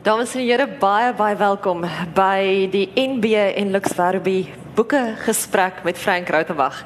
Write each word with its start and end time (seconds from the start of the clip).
Dames 0.00 0.32
en 0.32 0.46
here, 0.48 0.64
baie 0.80 1.10
baie 1.12 1.34
welkom 1.36 1.82
by 2.16 2.68
die 2.72 2.86
NB 2.96 3.34
en 3.36 3.68
Lux 3.74 3.92
Werby 3.98 4.46
boeke 4.72 4.96
gesprek 5.26 5.82
met 5.84 5.98
Frank 6.00 6.30
Rautenbach. 6.32 6.78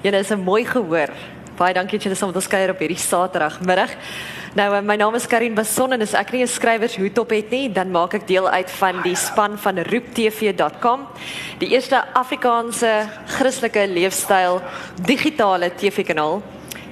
Julle 0.00 0.22
is 0.24 0.30
'n 0.32 0.40
mooi 0.40 0.64
gehoor. 0.64 1.12
Baie 1.58 1.74
dankie 1.74 1.98
dat 1.98 2.02
julle 2.04 2.16
saam 2.16 2.28
met 2.28 2.36
ons 2.36 2.48
kuier 2.48 2.70
op 2.70 2.78
hierdie 2.78 2.96
Saterdagmiddag. 2.96 3.90
Nou 4.54 4.74
eh, 4.76 4.80
my 4.80 4.96
naam 4.96 5.14
is 5.14 5.26
Karin 5.26 5.54
Bason 5.54 5.92
en 5.92 6.00
as 6.00 6.14
ek 6.14 6.32
nie 6.32 6.42
'n 6.42 6.48
skrywershoed 6.48 7.18
op 7.18 7.30
het 7.30 7.50
nie, 7.50 7.68
dan 7.72 7.90
maak 7.90 8.14
ek 8.14 8.26
deel 8.26 8.48
uit 8.48 8.70
van 8.70 9.02
die 9.02 9.16
span 9.16 9.58
van 9.58 9.78
roeptv.com, 9.78 11.00
die 11.58 11.68
eerste 11.68 12.02
Afrikaanse 12.14 13.08
Christelike 13.26 13.86
leefstyl 13.88 14.62
digitale 15.02 15.70
TV-kanaal 15.76 16.42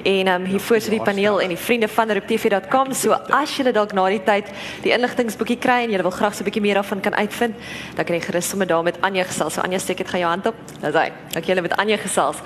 en 0.03 0.29
um, 0.29 0.45
hier 0.45 0.61
voor 0.61 0.80
sit 0.80 0.91
die 0.91 1.03
paneel 1.03 1.41
en 1.41 1.48
die 1.48 1.59
vriende 1.59 1.89
van 1.89 2.11
RepTV.com. 2.11 2.93
So 2.93 3.12
as 3.12 3.57
julle 3.57 3.73
dalk 3.73 3.93
na 3.93 4.07
die 4.11 4.23
tyd 4.23 4.51
die 4.82 4.93
inligtingboekie 4.95 5.59
kry 5.62 5.83
en 5.84 5.95
julle 5.95 6.06
wil 6.06 6.15
graag 6.15 6.34
so 6.34 6.43
'n 6.43 6.48
bietjie 6.51 6.62
meer 6.62 6.74
daarvan 6.74 7.01
kan 7.01 7.15
uitvind, 7.15 7.55
dan 7.95 8.05
kan 8.05 8.15
jy 8.15 8.20
gerus 8.20 8.48
sommer 8.48 8.66
daar 8.66 8.83
met 8.83 9.01
Anja 9.01 9.24
gesels. 9.24 9.55
So 9.55 9.60
Anja 9.60 9.79
steek 9.79 9.96
dit 9.96 10.09
gaan 10.09 10.20
jou 10.20 10.30
hand 10.30 10.46
op. 10.46 10.55
Dis 10.80 10.95
hy. 10.95 11.12
Ek 11.37 11.45
julle 11.45 11.62
met 11.62 11.77
Anja 11.77 11.96
gesels. 11.96 12.37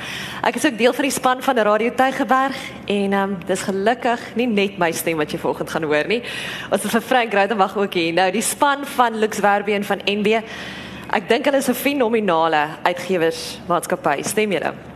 Ek 0.43 0.55
is 0.55 0.67
ook 0.67 0.79
deel 0.79 0.93
van 0.93 1.03
die 1.03 1.13
span 1.13 1.43
van 1.43 1.59
Radio 1.59 1.91
Tygerberg 1.95 2.57
en 2.87 3.13
um, 3.13 3.39
dis 3.47 3.63
gelukkig 3.63 4.21
nie 4.35 4.47
net 4.47 4.79
my 4.79 4.93
stem 4.93 5.17
wat 5.17 5.31
jy 5.31 5.39
vanoggend 5.39 5.71
gaan 5.71 5.83
hoor 5.83 6.07
nie. 6.07 6.23
Ons 6.71 6.83
het 6.83 6.93
vir 6.93 7.01
Frank 7.01 7.33
Rautenbach 7.33 7.77
ook 7.77 7.95
hier. 7.95 8.13
Nou 8.13 8.31
die 8.31 8.43
span 8.43 8.85
van 8.85 9.19
Lux 9.19 9.41
Werby 9.41 9.73
en 9.73 9.85
van 9.85 10.01
NB. 10.05 10.43
Ek 11.15 11.29
dink 11.29 11.45
hulle 11.45 11.59
is 11.59 11.69
'n 11.69 11.75
fenominale 11.75 12.69
uitgewersmaatskappy. 12.83 14.23
Stem 14.23 14.53
julle? 14.53 14.96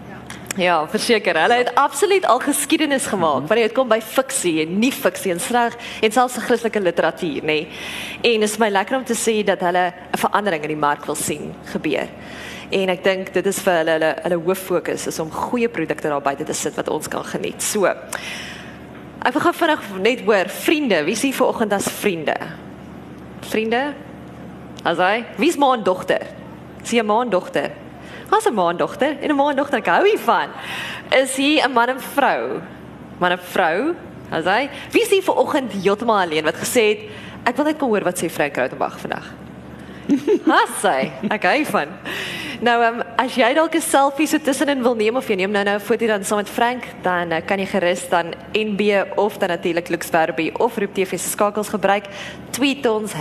Ja, 0.59 0.89
verseker. 0.89 1.37
Hulle 1.39 1.55
het 1.55 1.75
absoluut 1.75 2.25
al 2.27 2.41
geskiedenis 2.43 3.07
gemaak 3.07 3.47
wanneer 3.47 3.69
dit 3.69 3.77
kom 3.77 3.89
by 3.89 4.01
fiksie 4.03 4.57
en 4.65 4.79
nie 4.83 4.91
fiksie 4.93 5.31
en 5.31 5.41
sleg 5.41 5.77
en 6.03 6.13
selfs 6.13 6.41
Christelike 6.43 6.81
literatuur, 6.83 7.45
nê. 7.47 7.61
Nee. 7.61 7.69
En 8.33 8.43
is 8.43 8.57
my 8.59 8.69
lekker 8.69 8.99
om 8.99 9.05
te 9.07 9.15
sê 9.15 9.45
dat 9.47 9.61
hulle 9.63 9.93
'n 10.13 10.19
verandering 10.19 10.63
in 10.63 10.75
die 10.75 10.85
mark 10.87 11.05
wil 11.07 11.15
sien 11.15 11.55
gebeur. 11.65 12.09
En 12.71 12.89
ek 12.89 13.05
dink 13.05 13.33
dit 13.33 13.47
is 13.47 13.59
vir 13.59 13.73
hulle 13.73 13.91
hulle 13.91 14.15
hulle 14.23 14.43
hoof 14.45 14.59
fokus 14.59 15.07
is 15.07 15.19
om 15.19 15.31
goeie 15.31 15.69
produkte 15.69 16.09
daar 16.09 16.23
buite 16.23 16.45
te 16.45 16.53
sit 16.53 16.75
wat 16.75 16.89
ons 16.89 17.09
kan 17.09 17.25
geniet. 17.25 17.63
So. 17.63 17.87
Ek 17.87 19.33
wil 19.33 19.43
gou 19.43 19.53
vinnig 19.53 19.81
net 20.01 20.21
hoor, 20.21 20.49
vriende, 20.49 21.05
wie 21.05 21.13
is 21.13 21.23
hier 21.23 21.35
vanoggend 21.35 21.73
as 21.73 21.89
vriende? 21.89 22.37
Vriende? 23.41 23.95
Asai, 24.83 25.25
wie's 25.37 25.57
ma 25.57 25.75
en 25.75 25.83
dogter? 25.83 26.27
Sien 26.83 27.07
ma 27.07 27.21
en 27.23 27.31
dogter? 27.31 27.71
Ons 28.31 28.47
'n 28.47 28.55
maandogter 28.55 29.17
en 29.21 29.31
'n 29.31 29.37
maandogter 29.37 29.79
ek 29.79 29.87
hou 29.87 30.05
hiervan. 30.05 30.49
Is 31.11 31.37
hy 31.37 31.61
'n 31.61 31.73
man 31.73 31.89
en 31.89 32.01
vrou? 32.01 32.61
Man 33.19 33.33
en 33.33 33.39
vrou? 33.39 33.95
As 34.31 34.45
hy, 34.45 34.71
wie 34.93 35.05
sien 35.05 35.23
vir 35.23 35.35
oggend 35.35 35.73
heeltemal 35.73 36.23
alleen 36.23 36.45
wat 36.45 36.55
gesê 36.55 36.83
het 36.89 37.01
ek 37.45 37.57
wil 37.57 37.65
net 37.65 37.79
kom 37.79 37.89
hoor 37.89 38.05
wat 38.05 38.19
sê 38.21 38.31
Frank 38.31 38.57
Rautenbach 38.57 38.99
vandag. 39.01 39.27
Haas 40.51 40.81
sy, 40.83 41.11
ek 41.31 41.43
hou 41.43 41.57
hiervan. 41.57 41.89
Nou 42.61 42.77
um, 42.85 43.03
as 43.17 43.35
jy 43.35 43.55
dalk 43.55 43.75
'n 43.75 43.81
selfie 43.81 44.27
so 44.29 44.39
tussenin 44.39 44.83
wil 44.83 44.95
neem 44.95 45.17
of 45.17 45.29
jy 45.29 45.37
neem 45.37 45.51
nou 45.51 45.65
nou 45.65 45.77
'n 45.77 45.81
foto 45.81 46.07
dan 46.07 46.25
saam 46.25 46.39
met 46.39 46.49
Frank, 46.49 46.85
dan 47.03 47.33
uh, 47.33 47.41
kan 47.41 47.59
jy 47.59 47.67
gerus 47.67 48.09
dan 48.09 48.35
NB 48.55 49.17
of 49.17 49.39
dan 49.39 49.49
natuurlik 49.49 49.89
Luxverby 49.89 50.53
of 50.59 50.77
Roep 50.77 50.95
TV 50.95 51.19
se 51.19 51.29
skakels 51.29 51.69
gebruik. 51.69 52.05
Tweet 52.51 52.87
ons 52.87 53.15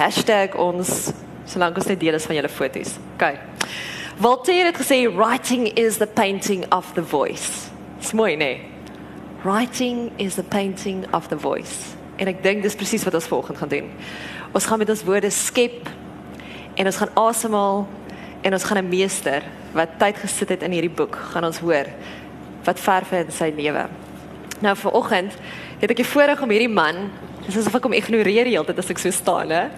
#ons 0.56 1.14
solank 1.46 1.78
ons 1.78 1.88
net 1.88 2.00
deel 2.00 2.14
is 2.14 2.26
van 2.26 2.36
julle 2.36 2.50
foto's. 2.50 2.98
OK. 3.16 3.40
Voltaire 4.20 4.66
het 4.66 4.76
gesê 4.76 5.16
writing 5.16 5.78
is 5.78 5.98
the 5.98 6.08
painting 6.08 6.74
of 6.74 6.92
the 6.94 7.04
voice. 7.04 7.70
Dis 8.00 8.12
mooi, 8.12 8.36
nee. 8.36 8.62
Writing 9.44 10.12
is 10.16 10.36
the 10.36 10.44
painting 10.44 11.06
of 11.14 11.28
the 11.28 11.40
voice. 11.40 11.96
En 12.20 12.28
ek 12.28 12.42
dink 12.44 12.66
dis 12.66 12.76
presies 12.76 13.06
wat 13.08 13.16
ons 13.16 13.30
volgende 13.32 13.62
gaan 13.62 13.72
doen. 13.72 13.88
Ons 14.52 14.68
gaan 14.68 14.84
met 14.84 14.92
ons 14.92 15.06
woorde 15.08 15.32
skep 15.32 15.88
en 16.76 16.92
ons 16.92 17.00
gaan 17.00 17.16
asemhaal 17.16 17.88
en 18.44 18.58
ons 18.60 18.68
gaan 18.68 18.82
'n 18.84 18.90
meester 18.90 19.48
wat 19.72 19.96
tyd 20.04 20.20
gesit 20.20 20.50
het 20.50 20.68
in 20.68 20.76
hierdie 20.76 20.96
boek 21.00 21.16
gaan 21.32 21.48
ons 21.48 21.64
hoor 21.64 21.88
wat 22.68 22.80
verf 22.80 23.12
in 23.12 23.32
sy 23.32 23.54
lewe. 23.56 23.88
Nou 24.60 24.76
vir 24.76 24.92
oggend 24.92 25.32
het 25.80 25.90
ek 25.90 26.04
die 26.04 26.12
voorreg 26.12 26.42
om 26.42 26.50
hierdie 26.50 26.76
man, 26.76 27.08
dis 27.46 27.56
asof 27.56 27.76
ek 27.76 27.84
hom 27.84 27.94
ignoreer 27.94 28.46
heeltyd 28.46 28.78
as 28.78 28.90
ek 28.90 29.00
so 29.00 29.12
staan, 29.12 29.50
hè. 29.50 29.70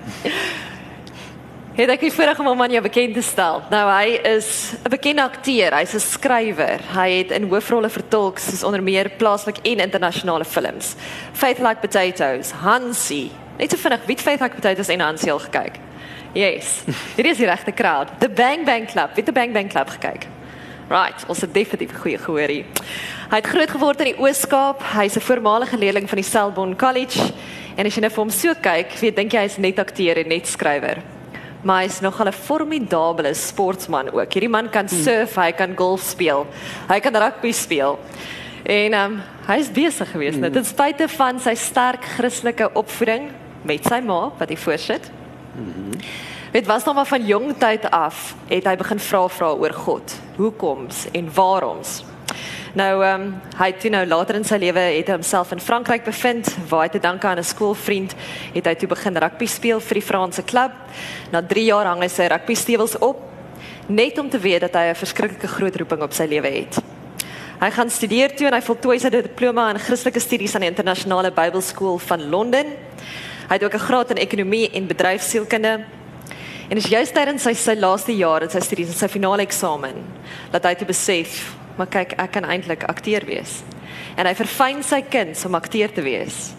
Het 1.81 1.89
ek 1.89 2.03
die 2.05 2.11
voorreg 2.13 2.37
om 2.37 2.45
hom 2.45 2.59
aan 2.61 2.73
jou 2.75 2.81
bekend 2.85 3.15
te 3.17 3.23
stel. 3.25 3.63
Nou 3.71 3.85
hy 3.89 4.19
is 4.29 4.75
'n 4.85 4.89
bekende 4.93 5.23
akteur, 5.23 5.73
hy's 5.73 5.95
'n 5.95 5.99
skrywer. 5.99 6.79
Hy 6.93 7.09
het 7.09 7.31
in 7.31 7.49
hoofrolle 7.49 7.89
vertolk 7.89 8.37
soos 8.37 8.63
onder 8.63 8.83
meer 8.83 9.09
plaaslik 9.09 9.57
en 9.63 9.79
internasionale 9.79 10.45
films. 10.45 10.95
Faith 11.33 11.57
Like 11.57 11.81
Potatoes, 11.81 12.51
Hansie. 12.51 13.31
Net 13.57 13.71
so 13.71 13.77
vinnig, 13.77 14.05
wie 14.05 14.15
het 14.15 14.21
Faith 14.21 14.41
Like 14.41 14.55
Potatoes 14.55 14.87
en 14.89 14.99
Hansie 14.99 15.31
al 15.31 15.39
gekyk? 15.39 15.79
Yes. 16.33 16.83
Dit 17.15 17.25
is 17.25 17.37
die 17.37 17.47
regte 17.47 17.71
crowd. 17.73 18.07
The 18.19 18.29
Bang 18.29 18.63
Bang 18.63 18.85
Club, 18.85 19.09
wie 19.15 19.23
het 19.23 19.25
The 19.25 19.31
Bang 19.31 19.53
Bang 19.53 19.69
Club 19.69 19.89
gekyk? 19.89 20.27
Right, 20.87 21.23
ons 21.27 21.41
het 21.41 21.53
definitief 21.53 21.97
goeie 21.97 22.17
gehoor 22.17 22.47
hier. 22.47 22.65
Hy 23.29 23.35
het 23.35 23.47
groot 23.47 23.69
geword 23.71 23.99
in 23.99 24.13
die 24.13 24.19
Oos-Kaap. 24.19 24.83
Hy's 24.83 25.15
'n 25.15 25.21
voormalige 25.21 25.77
leerling 25.77 26.07
van 26.09 26.17
die 26.17 26.29
Selborne 26.29 26.75
College. 26.75 27.33
En 27.75 27.85
as 27.85 27.95
jy 27.95 28.01
net 28.01 28.13
vir 28.13 28.23
hom 28.23 28.29
so 28.29 28.53
kyk, 28.53 28.93
weet 28.99 29.15
dink 29.15 29.31
jy 29.31 29.39
hy's 29.39 29.57
net 29.57 29.79
akteur 29.79 30.17
en 30.17 30.27
net 30.27 30.47
skrywer 30.47 31.01
maar 31.61 31.81
hy 31.81 31.89
is 31.89 31.99
nogal 31.99 32.27
'n 32.27 32.33
formidable 32.33 33.33
sportman 33.33 34.11
ook. 34.11 34.33
Hierdie 34.33 34.49
man 34.49 34.69
kan 34.69 34.87
hmm. 34.87 35.03
surf, 35.03 35.35
hy 35.35 35.51
kan 35.51 35.75
golf 35.75 36.01
speel. 36.01 36.47
Hy 36.87 36.99
kan 36.99 37.15
rugby 37.15 37.51
speel. 37.51 37.99
En 38.63 38.93
ehm 38.93 39.11
um, 39.11 39.21
hy 39.47 39.57
is 39.57 39.71
besig 39.71 40.11
geweest 40.11 40.39
net 40.39 40.53
ten 40.53 40.65
spyte 40.65 41.07
van 41.07 41.39
sy 41.39 41.55
sterk 41.55 42.03
Christelike 42.03 42.69
opvoeding 42.73 43.31
met 43.61 43.85
sy 43.85 43.99
ma 43.99 44.31
wat 44.37 44.49
hy 44.49 44.57
voorsit. 44.57 45.11
Mhm. 45.55 45.99
Dit 46.51 46.65
was 46.65 46.83
nog 46.83 46.95
maar 46.95 47.07
van 47.07 47.25
jong 47.25 47.53
tyd 47.57 47.89
af 47.89 48.35
het 48.47 48.65
hy 48.67 48.75
begin 48.75 48.99
vra 48.99 49.27
vra 49.27 49.51
oor 49.53 49.73
God. 49.73 50.19
Hoekoms 50.35 51.07
en 51.11 51.29
waaroms? 51.33 52.03
Nou 52.73 53.03
ehm 53.03 53.21
um, 53.21 53.31
hy 53.59 53.65
het 53.67 53.83
nou 53.91 54.05
later 54.07 54.37
in 54.39 54.45
sy 54.47 54.55
lewe 54.55 54.79
het 54.79 55.09
hy 55.11 55.15
homself 55.17 55.49
in 55.51 55.59
Frankryk 55.59 56.05
bevind 56.07 56.47
waar 56.69 56.85
hy 56.85 56.91
te 56.93 57.01
danke 57.03 57.27
aan 57.27 57.37
'n 57.37 57.43
skoolvriend 57.43 58.15
het 58.53 58.65
hy 58.65 58.75
toe 58.75 58.87
begin 58.87 59.17
rugby 59.17 59.45
speel 59.45 59.79
vir 59.79 59.93
die 59.93 60.07
Franse 60.07 60.43
klub. 60.43 60.71
Na 61.31 61.41
3 61.41 61.65
jaar 61.65 61.85
hang 61.85 62.01
hy 62.01 62.07
sy 62.07 62.27
rugby 62.27 62.55
stewels 62.55 62.97
op 62.99 63.19
net 63.87 64.17
om 64.17 64.29
te 64.29 64.39
weet 64.39 64.61
dat 64.61 64.73
hy 64.73 64.87
'n 64.89 64.95
verskriklike 64.95 65.47
groot 65.47 65.75
roeping 65.75 66.01
op 66.01 66.13
sy 66.13 66.25
lewe 66.25 66.47
het. 66.47 66.79
Hy 67.59 67.69
gaan 67.71 67.89
studeer 67.89 68.35
toe 68.35 68.47
en 68.47 68.53
hy 68.53 68.61
voltooi 68.61 68.99
sy 68.99 69.09
diploma 69.09 69.69
in 69.69 69.79
Christelike 69.79 70.19
studies 70.19 70.55
aan 70.55 70.61
die 70.61 70.69
internasionale 70.69 71.31
Bybelskool 71.31 71.97
van 71.97 72.29
Londen. 72.29 72.67
Hy 73.49 73.53
het 73.53 73.63
ook 73.63 73.73
'n 73.73 73.87
graad 73.87 74.09
in 74.11 74.17
ekonomie 74.17 74.71
en 74.71 74.87
bedryfsielkunde. 74.87 75.83
En 76.69 76.77
is 76.77 76.87
juist 76.87 77.13
tydens 77.13 77.43
sy 77.43 77.53
sy 77.53 77.75
laaste 77.75 78.15
jaar 78.15 78.43
in 78.43 78.49
sy 78.49 78.59
studies 78.59 78.87
en 78.87 78.93
sy 78.93 79.07
finale 79.07 79.41
eksamen 79.41 79.95
dat 80.51 80.63
hy 80.63 80.73
te 80.75 80.85
besef 80.85 81.60
maar 81.81 81.89
kyk, 81.89 82.13
ek 82.21 82.35
kan 82.37 82.45
eintlik 82.45 82.83
akteur 82.85 83.25
wees. 83.25 83.61
En 84.19 84.27
hy 84.29 84.33
verfyn 84.37 84.83
sy 84.85 85.01
kuns 85.01 85.45
om 85.47 85.57
akteur 85.57 85.89
te 85.93 86.03
wees. 86.05 86.51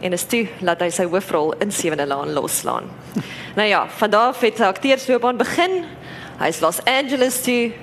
En 0.00 0.16
is 0.16 0.24
toe 0.28 0.46
laat 0.64 0.80
hy 0.84 0.88
sy 0.92 1.04
hoofrol 1.08 1.52
in 1.64 1.72
Sewende 1.72 2.06
Laan 2.08 2.32
loslaan. 2.36 2.88
nou 3.58 3.66
ja, 3.68 3.84
van 3.98 4.12
daar 4.12 4.32
af 4.32 4.40
het 4.44 4.60
sy 4.60 4.68
akteursloopbaan 4.68 5.40
begin. 5.40 5.82
Hy 6.40 6.48
is 6.52 6.62
Los 6.64 6.80
Angeles 6.88 7.42
toe. 7.44 7.74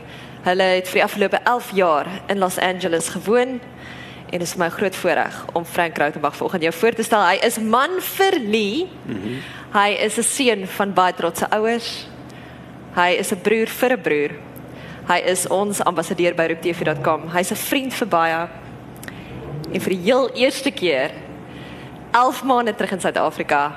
Hulle 0.44 0.70
het 0.80 0.90
vir 0.90 1.00
die 1.00 1.06
afgelope 1.06 1.42
11 1.50 1.70
jaar 1.78 2.10
in 2.34 2.42
Los 2.42 2.58
Angeles 2.58 3.12
gewoon. 3.14 3.60
En 4.34 4.42
dit 4.42 4.48
is 4.48 4.56
my 4.58 4.70
groot 4.74 4.96
voorreg 4.98 5.36
om 5.54 5.66
Frank 5.66 5.98
Rautenbach 6.02 6.36
volgens 6.36 6.62
jou 6.62 6.74
voor 6.74 6.98
te 6.98 7.06
stel. 7.06 7.22
Hy 7.22 7.38
is 7.46 7.60
man 7.62 8.00
vir 8.02 8.40
Lee. 8.40 8.88
Mm 9.06 9.20
-hmm. 9.22 9.38
Hy 9.78 9.90
is 10.06 10.18
'n 10.18 10.24
seun 10.24 10.68
van 10.68 10.94
baie 10.94 11.14
trotse 11.14 11.50
ouers. 11.50 12.08
Hy 12.96 13.14
is 13.20 13.32
'n 13.32 13.42
broer 13.42 13.68
vir 13.68 13.92
'n 13.92 14.02
broer 14.02 14.34
Hy 15.08 15.20
is 15.28 15.48
ons 15.48 15.82
ambassadeur 15.84 16.36
by 16.36 16.46
rooptv.com. 16.48 17.30
Hy's 17.34 17.52
'n 17.52 17.56
vriend 17.56 17.94
vir 17.94 18.08
baie. 18.08 18.48
En 19.74 19.82
vir 19.82 19.90
die 19.90 20.04
heel 20.04 20.30
eerste 20.34 20.72
keer 20.72 21.12
11 22.12 22.44
maande 22.44 22.76
terug 22.76 22.92
in 22.92 23.02
Suid-Afrika 23.02 23.72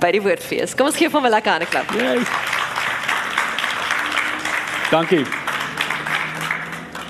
by 0.00 0.10
die 0.10 0.22
Woordfees. 0.22 0.74
Kom 0.74 0.86
ons 0.86 0.96
gee 0.96 1.08
hom 1.08 1.24
'n 1.24 1.30
lekker 1.30 1.50
hande 1.50 1.66
klap. 1.66 1.90
Yes. 1.92 2.28
Dankie. 4.90 5.24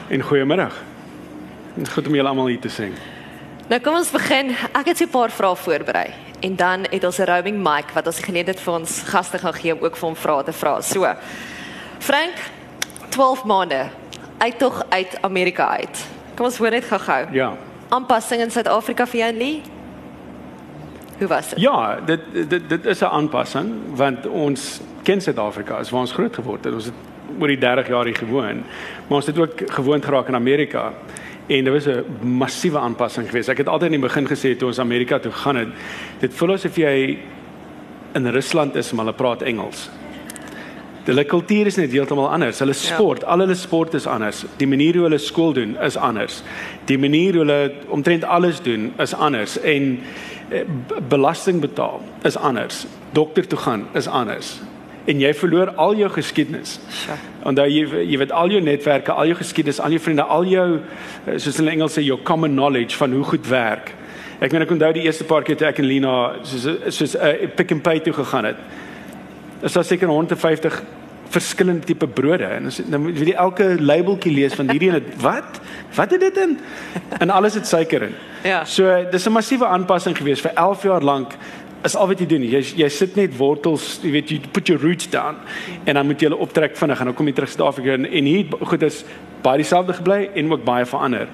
En 0.09 0.23
goeiemôre. 0.23 0.71
Goed 1.93 2.07
om 2.07 2.15
julle 2.15 2.29
almal 2.29 2.47
hier 2.47 2.61
te 2.61 2.69
sien. 2.69 2.95
Nou 3.69 3.81
kom 3.81 3.95
ons 3.95 4.11
begin. 4.11 4.55
Ek 4.73 4.87
het 4.87 5.01
'n 5.01 5.09
paar 5.09 5.31
vrae 5.31 5.57
voorberei 5.57 6.15
en 6.41 6.57
dan 6.57 6.87
het 6.91 7.05
ons 7.05 7.19
'n 7.19 7.25
roaming 7.25 7.59
mic 7.59 7.91
wat 7.95 8.07
ons 8.07 8.21
geleentheid 8.21 8.61
vir 8.61 8.75
ons 8.75 9.03
gaste 9.07 9.39
gaan 9.39 9.55
gee 9.55 9.75
om 9.75 9.85
ook 9.85 9.97
vir 9.97 10.09
hom 10.09 10.17
vrae 10.17 10.45
te 10.45 10.53
vra. 10.53 10.81
So. 10.81 11.15
Frank, 11.99 12.35
12 13.17 13.45
maande 13.45 13.87
uit 14.39 14.59
tog 14.59 14.83
uit 14.89 15.19
Amerika 15.21 15.69
uit. 15.69 16.07
Kom 16.35 16.45
ons 16.45 16.59
hoor 16.61 16.71
net 16.71 16.85
gou-gou. 16.85 17.23
Ja. 17.33 17.55
Aanpassing 17.89 18.43
in 18.45 18.51
Suid-Afrika 18.53 19.07
vir 19.09 19.21
jou 19.23 19.29
en 19.33 19.39
Lee? 19.41 19.63
Hoe 21.19 21.29
was 21.31 21.55
dit? 21.55 21.63
Ja, 21.65 21.97
dit 22.05 22.27
dit 22.51 22.69
dit 22.69 22.85
is 22.85 23.01
'n 23.01 23.09
aanpassing 23.19 23.73
want 23.97 24.27
ons 24.27 24.81
ken 25.03 25.21
Suid-Afrika, 25.21 25.79
is 25.79 25.91
waar 25.91 26.01
ons 26.01 26.13
groot 26.13 26.35
geword 26.35 26.65
het. 26.65 26.75
Ons 26.75 26.85
het 26.85 26.95
oor 27.41 27.49
die 27.49 27.59
30 27.59 27.89
jaar 27.89 28.05
hier 28.05 28.17
gewoon. 28.17 28.63
Maar 29.07 29.17
ons 29.17 29.27
het 29.27 29.39
ook 29.39 29.65
gewoond 29.65 30.05
geraak 30.05 30.29
in 30.29 30.35
Amerika. 30.35 30.93
En 31.47 31.65
dit 31.65 31.73
was 31.73 31.87
'n 31.87 32.05
massiewe 32.21 32.79
aanpassing 32.79 33.27
geweest. 33.27 33.49
Ek 33.49 33.59
het 33.59 33.69
altyd 33.69 33.93
in 33.93 34.01
die 34.01 34.09
begin 34.09 34.27
gesê 34.29 34.57
toe 34.57 34.69
ons 34.69 34.79
Amerika 34.79 35.19
toe 35.19 35.33
gaan 35.33 35.57
het, 35.57 35.69
dit 36.19 36.35
voel 36.35 36.53
asof 36.53 36.77
jy 36.77 37.19
in 38.13 38.27
Rusland 38.27 38.75
is, 38.75 38.93
maar 38.93 39.05
hulle 39.05 39.17
praat 39.17 39.43
Engels. 39.43 39.91
Hulle 41.07 41.25
kultuur 41.25 41.67
is 41.71 41.77
net 41.79 41.93
heeltemal 41.95 42.29
anders. 42.35 42.59
Hulle 42.59 42.75
sport, 42.75 43.23
ja. 43.23 43.33
al 43.33 43.45
hulle 43.45 43.55
sport 43.55 43.95
is 43.95 44.07
anders. 44.11 44.45
Die 44.59 44.67
manier 44.67 44.99
hoe 44.99 45.07
hulle 45.07 45.19
skool 45.23 45.53
doen 45.55 45.77
is 45.83 45.97
anders. 45.97 46.43
Die 46.91 46.99
manier 46.99 47.39
hoe 47.39 47.45
hulle 47.45 47.73
omtrent 47.95 48.25
alles 48.25 48.63
doen 48.63 48.93
is 49.03 49.15
anders 49.15 49.59
en 49.61 50.01
eh, 50.51 50.65
belasting 51.09 51.61
betaal 51.61 52.03
is 52.27 52.37
anders. 52.37 52.87
Dokter 53.15 53.47
toe 53.47 53.59
gaan 53.59 53.87
is 53.95 54.09
anders 54.09 54.57
en 55.07 55.21
jy 55.23 55.31
verloor 55.39 55.71
al 55.81 55.95
jou 56.01 56.09
geskiedenis. 56.11 56.77
Ja. 57.07 57.17
Onthou 57.47 57.67
jy 57.71 57.85
jy 58.11 58.19
weet 58.19 58.33
al 58.35 58.51
jou 58.57 58.63
netwerke, 58.65 59.15
al 59.15 59.31
jou 59.31 59.39
geskiedenis, 59.39 59.79
al 59.83 59.95
jou 59.95 60.03
vriende, 60.03 60.27
al 60.27 60.49
jou 60.51 60.67
eh, 60.81 61.37
soos 61.43 61.61
in 61.63 61.71
Engels 61.71 61.95
sê 61.99 62.03
your 62.05 62.23
common 62.27 62.57
knowledge 62.57 62.99
van 62.99 63.15
hoe 63.15 63.23
goed 63.31 63.47
werk. 63.51 63.93
Ek 64.43 64.53
meen 64.53 64.67
ek 64.67 64.75
onthou 64.75 64.91
die 64.97 65.07
eerste 65.07 65.25
paar 65.29 65.47
keer 65.47 65.59
toe 65.61 65.69
ek 65.71 65.79
en 65.81 65.89
Lina 65.89 66.17
soos 66.45 66.67
soos 66.99 67.15
'n 67.15 67.23
uh, 67.23 67.55
Pick 67.57 67.73
n 67.73 67.81
Pay 67.81 68.03
toe 68.05 68.13
gegaan 68.13 68.51
het. 68.51 68.61
Is 69.67 69.75
daar 69.75 69.85
seker 69.85 70.09
150 70.09 70.83
verskillende 71.29 71.87
tipe 71.87 72.07
brode 72.07 72.45
en 72.45 72.69
as 72.71 72.79
dan 72.87 73.03
moet 73.03 73.19
jy 73.19 73.33
elke 73.35 73.65
labeltjie 73.83 74.31
lees 74.33 74.55
van 74.55 74.71
hierdie 74.71 74.93
en 74.95 75.07
wat? 75.27 75.59
Wat 75.97 76.13
het 76.15 76.23
dit 76.23 76.37
in? 76.39 76.59
En 77.19 77.33
alles 77.35 77.57
het 77.59 77.67
suiker 77.67 78.07
in. 78.07 78.15
Ja. 78.47 78.65
So 78.65 79.05
dis 79.11 79.27
'n 79.27 79.33
massiewe 79.33 79.67
aanpassing 79.67 80.17
gewees 80.17 80.41
vir 80.41 80.55
11 80.55 80.83
jaar 80.83 81.03
lank 81.03 81.35
is 81.85 81.97
al 81.97 82.07
wat 82.07 82.19
jy 82.19 82.27
doen. 82.27 82.43
Jy 82.43 82.63
jy 82.77 82.89
sit 82.89 83.17
net 83.17 83.37
wortels, 83.37 83.99
jy 84.03 84.11
weet 84.11 84.31
jy 84.31 84.41
put 84.53 84.69
your 84.69 84.83
roots 84.83 85.11
down 85.11 85.37
en 85.85 85.95
dan 85.95 86.07
moet 86.07 86.21
jy 86.21 86.29
hulle 86.29 86.41
optrek 86.41 86.77
vinnig 86.77 87.01
en 87.01 87.11
dan 87.11 87.15
kom 87.15 87.27
jy 87.27 87.35
terug 87.35 87.51
Suid-Afrika 87.51 87.93
en, 87.93 88.07
en 88.07 88.25
hier 88.25 88.47
goed 88.61 88.83
is 88.83 89.05
baie 89.43 89.57
dieselfde 89.57 89.93
gebly 89.93 90.31
en 90.35 90.53
ook 90.53 90.65
baie 90.65 90.87
verander. 90.87 91.29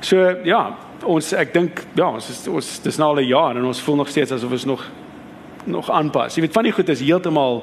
So 0.00 0.36
ja, 0.44 0.76
ons 1.04 1.32
ek 1.32 1.52
dink 1.52 1.84
ja, 1.94 2.08
ons 2.08 2.30
is 2.32 2.48
ons 2.48 2.80
dis 2.82 2.98
nou 2.98 3.10
al 3.10 3.20
'n 3.20 3.28
jaar 3.28 3.56
en 3.56 3.64
ons 3.64 3.82
voel 3.82 3.96
nog 3.96 4.08
steeds 4.08 4.32
asof 4.32 4.50
ons 4.50 4.64
nog 4.64 4.84
nog 5.68 5.90
aanpas. 5.90 6.34
Jy 6.34 6.46
weet 6.46 6.56
van 6.56 6.68
die 6.68 6.72
goed 6.72 6.88
is 6.88 7.00
heeltemal 7.00 7.62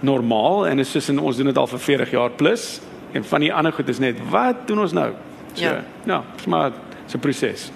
normaal 0.00 0.66
en 0.68 0.78
is 0.78 0.90
soos 0.90 1.08
in 1.08 1.18
ons 1.18 1.36
doen 1.36 1.50
dit 1.50 1.58
al 1.58 1.66
vir 1.66 1.78
40 1.78 2.10
jaar 2.14 2.30
plus 2.30 2.80
en 3.12 3.24
van 3.24 3.40
die 3.40 3.52
ander 3.52 3.72
goed 3.72 3.88
is 3.88 3.98
net 3.98 4.20
wat 4.30 4.66
doen 4.68 4.84
ons 4.84 4.92
nou? 4.92 5.10
So, 5.52 5.64
ja, 5.64 5.84
ja, 6.06 6.22
maar 6.46 6.72
so 7.06 7.16
'n 7.16 7.20
proses. 7.20 7.70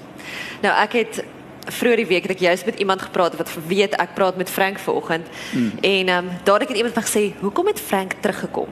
Nou 0.63 0.75
ek 0.83 0.93
het 0.93 1.25
vroeër 1.71 2.03
die 2.03 2.07
week 2.07 2.27
het 2.27 2.35
ek 2.35 2.43
juist 2.43 2.67
met 2.67 2.79
iemand 2.79 3.03
gepraat 3.03 3.37
wat 3.39 3.51
weet 3.67 3.95
ek 4.01 4.15
praat 4.15 4.37
met 4.37 4.51
Frank 4.51 4.79
vanoggend 4.79 5.27
hmm. 5.53 5.73
en 5.81 6.09
ehm 6.09 6.27
um, 6.27 6.31
dadelik 6.45 6.69
het 6.69 6.77
iemand 6.77 6.99
gesê 6.99 7.33
hoekom 7.41 7.67
het 7.67 7.81
Frank 7.81 8.15
teruggekom 8.21 8.69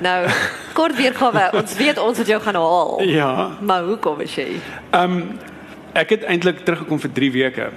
nou 0.00 0.18
kort 0.78 0.96
weergawe 0.96 1.50
ons 1.52 1.76
weet 1.76 1.98
ons 1.98 2.18
het 2.18 2.26
jou 2.26 2.40
gaan 2.42 2.60
haal 2.60 3.02
ja 3.08 3.56
maar 3.60 3.82
hoekom 3.82 4.20
is 4.20 4.34
jy 4.34 4.48
ehm 4.90 5.16
um, 5.16 5.38
ek 5.94 6.10
het 6.10 6.22
eintlik 6.28 6.64
teruggekom 6.64 7.00
vir 7.00 7.12
3 7.12 7.32
weke 7.32 7.70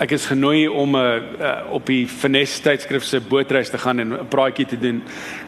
ek 0.00 0.14
is 0.16 0.26
genooi 0.26 0.68
om 0.68 0.96
'n 0.96 1.22
uh, 1.40 1.72
op 1.76 1.86
die 1.86 2.06
Finesse 2.08 2.62
tydskrif 2.62 3.04
se 3.04 3.20
bootreis 3.20 3.70
te 3.70 3.78
gaan 3.78 3.98
en 3.98 4.12
'n 4.12 4.28
praatjie 4.28 4.66
te 4.66 4.78
doen 4.78 5.02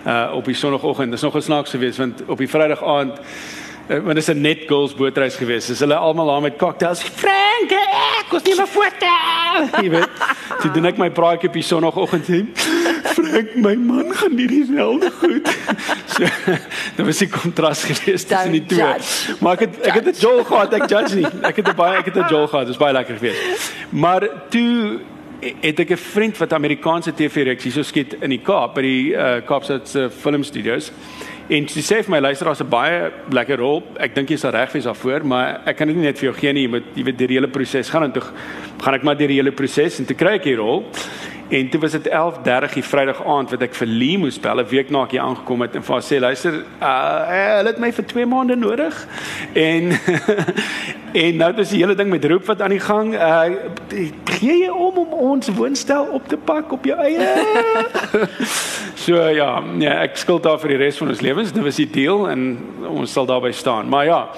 uh, 0.06 0.30
op 0.34 0.44
die 0.44 0.54
sonoggend 0.54 1.10
dis 1.10 1.20
nog 1.20 1.32
gesnaaks 1.32 1.70
geweest 1.70 1.98
want 1.98 2.22
op 2.26 2.38
die 2.38 2.48
vrydag 2.48 2.84
aand 2.84 3.20
want 3.86 4.14
dit 4.14 4.16
is 4.16 4.28
'n 4.28 4.40
net 4.40 4.58
girls 4.66 4.94
bootreis 4.94 5.34
geweest. 5.34 5.66
Dis 5.66 5.78
hulle 5.78 5.94
almal 5.94 6.26
daar 6.26 6.40
met 6.40 6.56
cocktails. 6.56 7.02
Frank, 7.02 7.70
ek 7.70 8.26
was 8.30 8.42
nie 8.42 8.54
my 8.56 8.66
foto. 8.66 9.12
Jy 9.82 9.90
weet. 9.90 10.08
Toe 10.60 10.70
doen 10.70 10.84
ek 10.86 10.98
my 10.98 11.10
praatjie 11.10 11.48
op 11.48 11.52
die 11.54 11.62
sonoggend 11.62 12.24
sê. 12.24 12.46
Frank, 13.16 13.54
my 13.54 13.74
man 13.74 14.12
gaan 14.14 14.34
nie 14.34 14.46
dieselfde 14.46 15.10
goed. 15.20 15.48
So, 16.12 16.24
dit 16.96 17.06
was 17.06 17.20
'n 17.20 17.28
kontras 17.30 17.84
geweest 17.84 18.28
tussen 18.28 18.52
die 18.52 18.66
twee. 18.66 18.94
Maar 19.40 19.52
ek 19.52 19.60
het 19.60 19.80
ek 19.80 19.94
het 19.94 20.06
'n 20.06 20.20
jol 20.20 20.44
gehad, 20.44 20.72
ek 20.72 20.88
judge 20.88 21.14
nie. 21.16 21.26
Ek 21.42 21.56
het 21.56 21.68
'n 21.68 21.76
baie 21.76 21.98
ek 21.98 22.04
het 22.04 22.16
'n 22.16 22.28
jol 22.28 22.46
gehad. 22.46 22.66
Dit 22.66 22.76
was 22.76 22.84
baie 22.84 22.92
lekker 22.92 23.16
geweest. 23.16 23.72
Maar 23.88 24.28
toe 24.50 25.00
het 25.40 25.80
ek 25.80 25.90
'n 25.90 25.96
vriend 25.96 26.38
wat 26.38 26.52
Amerikaanse 26.52 27.14
TV-reeks 27.14 27.64
hier 27.64 27.72
so 27.72 27.82
skiet 27.82 28.14
in 28.20 28.30
die 28.30 28.42
Kaap 28.42 28.74
by 28.74 28.82
die 28.82 29.12
uh, 29.12 29.40
Kaapstad 29.46 29.88
Film 30.20 30.42
Studios. 30.42 30.92
En 31.50 31.66
sy 31.68 31.82
sê 31.82 31.98
vir 32.04 32.10
my 32.14 32.20
luister 32.20 32.46
daar's 32.46 32.62
'n 32.62 32.68
baie 32.68 33.10
lekker 33.30 33.58
rol. 33.58 33.82
Ek 33.98 34.14
dink 34.14 34.30
jy 34.30 34.36
sal 34.36 34.52
reg 34.52 34.72
wees 34.72 34.84
daarvoor, 34.84 35.24
maar 35.24 35.60
ek 35.66 35.76
kan 35.76 35.88
dit 35.88 35.96
nie 35.96 36.06
net 36.06 36.18
vir 36.18 36.30
jou 36.30 36.38
gee 36.38 36.52
nie. 36.52 36.62
Jy 36.62 36.68
moet 36.70 36.84
jy 36.94 37.04
weet 37.04 37.18
die 37.18 37.26
hele 37.26 37.48
proses 37.48 37.90
gaan 37.90 38.04
en 38.04 38.12
toe 38.12 38.22
gaan 38.82 38.94
ek 38.98 39.04
maar 39.06 39.18
deur 39.18 39.30
die 39.30 39.38
hele 39.38 39.54
proses 39.54 40.00
en 40.02 40.08
toe 40.08 40.18
kry 40.18 40.36
ek 40.40 40.48
die 40.50 40.58
rol. 40.58 40.82
En 41.52 41.68
toe 41.68 41.80
was 41.80 41.92
dit 41.92 42.08
11:30 42.08 42.72
die 42.72 42.82
Vrydag 42.82 43.24
aand 43.26 43.50
wat 43.50 43.62
ek 43.62 43.74
vir 43.76 43.86
Lee 43.86 44.18
moes 44.18 44.38
bel 44.40 44.60
'n 44.60 44.68
week 44.68 44.90
na 44.90 45.02
ek 45.04 45.10
hier 45.10 45.20
aangekom 45.20 45.60
het 45.60 45.74
en 45.76 45.82
vir 45.82 45.94
haar 45.94 46.02
sê 46.02 46.18
luister, 46.18 46.54
uh, 46.80 47.56
hulle 47.58 47.68
het 47.68 47.78
my 47.78 47.92
vir 47.92 48.04
2 48.04 48.26
maande 48.26 48.56
nodig. 48.56 49.06
En 49.52 49.92
en 51.24 51.36
nou 51.36 51.52
dis 51.52 51.68
die 51.68 51.82
hele 51.82 51.94
ding 51.94 52.08
met 52.08 52.24
roep 52.24 52.46
wat 52.46 52.62
aan 52.62 52.70
die 52.70 52.80
gang. 52.80 53.14
Uh 53.14 53.44
gee 54.24 54.56
jy 54.64 54.70
om 54.70 54.98
om 54.98 55.12
ons 55.12 55.48
woonstel 55.48 56.04
op 56.04 56.28
te 56.28 56.36
pak 56.36 56.72
op 56.72 56.84
jou 56.84 56.98
eie? 56.98 57.28
so 59.04 59.28
ja, 59.28 59.62
ja, 59.78 60.00
ek 60.02 60.16
skuld 60.16 60.42
daar 60.42 60.58
vir 60.58 60.68
die 60.68 60.80
res 60.86 60.96
van 60.96 61.08
ons 61.08 61.20
lewens. 61.20 61.52
Dit 61.52 61.62
was 61.62 61.76
die 61.76 61.90
deal 61.90 62.30
en 62.30 62.58
ons 62.88 63.12
sal 63.12 63.26
daarby 63.26 63.52
staan. 63.52 63.88
Maar 63.88 64.04
ja, 64.04 64.28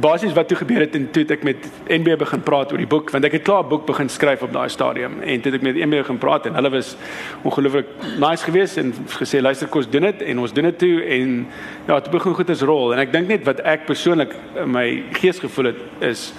basies 0.00 0.32
wat 0.32 0.48
toe 0.48 0.56
gebeur 0.56 0.80
het 0.80 0.94
en 0.94 1.10
toe 1.10 1.22
het 1.22 1.34
ek 1.36 1.42
met 1.44 1.66
NB 1.88 2.16
begin 2.18 2.40
praat 2.44 2.72
oor 2.72 2.80
die 2.80 2.88
boek 2.88 3.10
want 3.12 3.24
ek 3.28 3.32
het 3.36 3.44
klaar 3.44 3.64
'n 3.64 3.68
boek 3.68 3.86
begin 3.86 4.08
skryf 4.08 4.42
op 4.42 4.52
daai 4.52 4.68
stadium 4.68 5.20
en 5.20 5.40
toe 5.40 5.52
het 5.52 5.60
ek 5.60 5.66
met 5.66 5.76
NB 5.76 6.00
begin 6.02 6.18
praat 6.18 6.46
en 6.46 6.54
hulle 6.54 6.70
was 6.70 6.96
ongelooflik 7.42 7.86
nice 8.18 8.44
geweest 8.44 8.76
en 8.76 8.94
gesê 9.06 9.40
luister 9.40 9.68
kos 9.68 9.90
doen 9.90 10.02
dit 10.02 10.22
en 10.22 10.38
ons 10.38 10.52
doen 10.52 10.64
dit 10.64 10.78
toe 10.78 11.04
en 11.04 11.46
ja 11.86 11.94
het 11.94 12.10
begin 12.10 12.34
goed 12.34 12.50
as 12.50 12.62
rol 12.62 12.92
en 12.92 12.98
ek 12.98 13.12
dink 13.12 13.28
net 13.28 13.44
wat 13.44 13.60
ek 13.60 13.86
persoonlik 13.86 14.34
in 14.56 14.70
my 14.70 15.02
gees 15.12 15.38
gevoel 15.38 15.64
het 15.64 15.80
is 16.00 16.32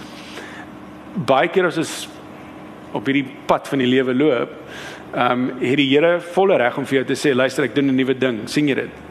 baie 1.14 1.48
keer 1.48 1.66
as 1.66 1.78
ons 1.78 2.10
op 2.94 3.06
hierdie 3.06 3.28
pad 3.46 3.68
van 3.68 3.80
die 3.80 3.88
lewe 3.88 4.14
loop 4.14 4.50
ehm 5.14 5.32
um, 5.32 5.50
het 5.62 5.78
die 5.78 5.90
Here 5.92 6.20
volle 6.34 6.58
reg 6.58 6.78
om 6.78 6.86
vir 6.90 7.04
jou 7.04 7.06
te 7.06 7.18
sê 7.18 7.36
luister 7.36 7.64
ek 7.66 7.76
doen 7.76 7.92
'n 7.92 7.96
nuwe 7.96 8.18
ding 8.18 8.48
sien 8.50 8.68
jy 8.68 8.76
dit. 8.76 9.03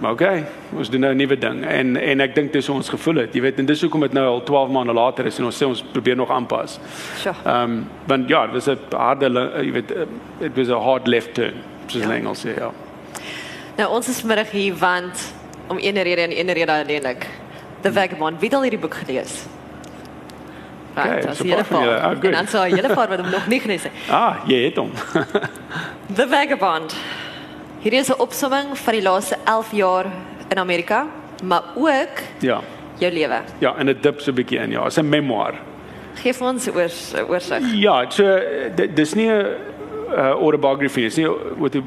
Maar 0.00 0.12
okay, 0.12 0.44
ons 0.76 0.90
doen 0.90 1.00
nou 1.00 1.12
'n 1.12 1.16
nuwe 1.16 1.38
ding 1.38 1.64
en 1.64 1.96
en 1.96 2.20
ek 2.20 2.34
dink 2.34 2.52
dis 2.52 2.66
hoe 2.66 2.76
ons 2.76 2.88
gevoel 2.88 3.14
het. 3.14 3.34
Jy 3.34 3.40
weet, 3.40 3.58
en 3.58 3.66
dis 3.66 3.80
hoekom 3.80 4.00
dit 4.00 4.12
nou 4.12 4.26
al 4.26 4.42
12 4.42 4.70
maande 4.70 4.92
later 4.92 5.26
is 5.26 5.38
en 5.38 5.44
ons 5.44 5.62
sê 5.62 5.66
ons 5.66 5.84
probeer 5.92 6.16
nog 6.16 6.30
aanpas. 6.30 6.78
Sure. 7.16 7.34
Ehm, 7.44 7.62
um, 7.62 7.88
want 8.06 8.28
ja, 8.28 8.46
dit 8.46 8.52
was 8.52 8.66
'n 8.66 8.96
harde 8.96 9.52
jy 9.62 9.72
weet, 9.72 9.90
it 10.40 10.56
was 10.56 10.68
a 10.68 10.78
hard 10.78 11.06
left 11.06 11.34
turn, 11.34 11.54
soos 11.86 12.02
ja. 12.02 12.12
Engels 12.12 12.46
sê, 12.46 12.54
ja. 12.58 12.70
Nou 13.76 13.90
ons 13.90 14.08
is 14.08 14.20
vanmiddag 14.20 14.50
hier 14.50 14.74
want 14.74 15.34
om 15.66 15.78
een 15.78 16.02
rede 16.02 16.20
en 16.20 16.38
een 16.38 16.52
rede 16.52 16.72
alleenlik. 16.72 17.26
The 17.80 17.92
Vagabond, 17.92 18.40
wie 18.40 18.48
het 18.48 18.56
al 18.56 18.62
hierdie 18.62 18.80
boek 18.80 18.94
gelees? 18.94 19.44
Okay, 20.96 21.20
right, 21.20 21.36
so 21.36 21.44
hele 21.44 21.64
paar. 21.64 22.16
Oh, 22.16 22.24
en 22.24 22.32
dan 22.32 22.46
sou 22.46 22.64
hele 22.64 22.94
paar 22.94 23.08
wat 23.08 23.18
hom 23.18 23.30
nog 23.30 23.46
nie 23.46 23.60
gelees 23.60 23.82
het. 23.82 23.92
Ah, 24.20 24.36
jy 24.46 24.64
het 24.64 24.76
hom. 24.76 24.90
The 26.16 26.26
Vagabond. 26.28 26.96
Hierdie 27.80 28.00
is 28.00 28.10
'n 28.10 28.20
opsomming 28.20 28.78
van 28.78 28.92
die 28.92 29.02
laaste 29.02 29.36
11 29.44 29.72
jaar 29.72 30.06
in 30.48 30.58
Amerika, 30.58 31.06
maar 31.42 31.62
ook 31.74 32.14
ja, 32.38 32.60
jou 32.98 33.12
lewe. 33.12 33.40
Ja, 33.58 33.76
en 33.76 33.86
dit 33.86 34.02
dip 34.02 34.20
so 34.20 34.30
'n 34.30 34.34
bietjie 34.34 34.58
in, 34.58 34.70
ja, 34.70 34.86
is 34.86 34.98
'n 34.98 35.08
memoir. 35.08 35.54
Geef 36.14 36.40
ons 36.42 36.68
oor 36.68 36.90
oorsig. 37.28 37.72
Ja, 37.72 38.10
so 38.10 38.40
dis 38.94 39.14
nie 39.14 39.30
'n 39.30 39.46
uh, 40.10 40.30
autobiography, 40.30 41.00
dis 41.00 41.16
nie 41.16 41.26
'n 41.26 41.84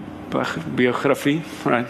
biografie, 0.76 1.42
right? 1.66 1.88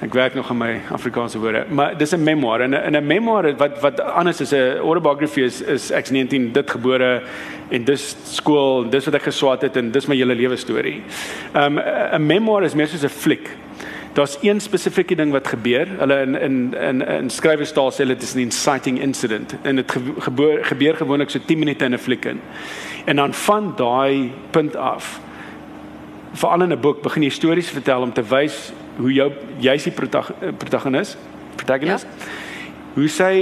Ek 0.00 0.14
werk 0.14 0.34
nog 0.34 0.50
aan 0.50 0.56
my 0.56 0.80
Afrikaanse 0.92 1.38
woorde, 1.38 1.64
maar 1.68 1.96
dis 1.98 2.12
'n 2.12 2.22
memoir 2.22 2.60
en 2.60 2.74
'n 2.74 2.96
'n 2.96 3.06
memoir 3.06 3.56
wat 3.56 3.80
wat 3.80 4.00
anders 4.00 4.40
is 4.40 4.52
'n 4.52 4.78
autobiography 4.78 5.40
is 5.40 5.60
is 5.62 5.90
ek 5.90 6.10
19 6.10 6.52
dit 6.52 6.70
gebore 6.70 7.22
en 7.70 7.84
dis 7.84 8.16
skool, 8.24 8.88
dis 8.90 9.04
wat 9.04 9.14
ek 9.14 9.22
geswaat 9.22 9.62
het 9.62 9.76
en 9.76 9.90
dis 9.90 10.06
my 10.06 10.16
hele 10.16 10.34
lewe 10.34 10.56
storie. 10.56 11.02
Um 11.54 11.78
'n 11.78 12.26
memoir 12.26 12.62
is 12.62 12.74
meer 12.74 12.88
soos 12.88 13.04
'n 13.04 13.08
fliek. 13.08 13.48
Daar's 14.12 14.38
een 14.40 14.60
spesifieke 14.60 15.14
ding 15.14 15.32
wat 15.32 15.46
gebeur. 15.46 15.86
Hulle 15.98 16.20
in 16.20 16.34
in 16.34 16.74
in 16.74 17.06
in 17.06 17.30
skrywerstaal 17.30 17.92
sê 17.92 18.06
dit 18.06 18.22
is 18.22 18.34
'n 18.34 18.38
inciting 18.38 19.00
incident 19.00 19.54
en 19.62 19.76
dit 19.76 19.92
gebeur 20.18 20.64
gebeur 20.64 20.96
gewoonlik 20.96 21.30
so 21.30 21.38
10 21.46 21.58
minute 21.58 21.84
in 21.84 21.94
'n 21.94 21.98
fliek 21.98 22.24
in. 22.24 22.40
En 23.04 23.16
dan 23.16 23.34
van 23.34 23.72
daai 23.76 24.32
punt 24.50 24.76
af 24.76 25.20
veral 26.32 26.62
in 26.62 26.72
'n 26.72 26.80
boek 26.80 27.02
begin 27.02 27.22
jy 27.22 27.30
stories 27.30 27.70
vertel 27.70 28.02
om 28.02 28.12
te 28.12 28.22
wys 28.22 28.72
hoe 28.96 29.12
jou 29.12 29.30
jy's 29.60 29.84
die 29.84 29.92
protagonis, 29.92 31.16
protagonis. 31.56 32.02
Ja. 32.02 32.08
Hoe 32.94 33.08
sy 33.08 33.34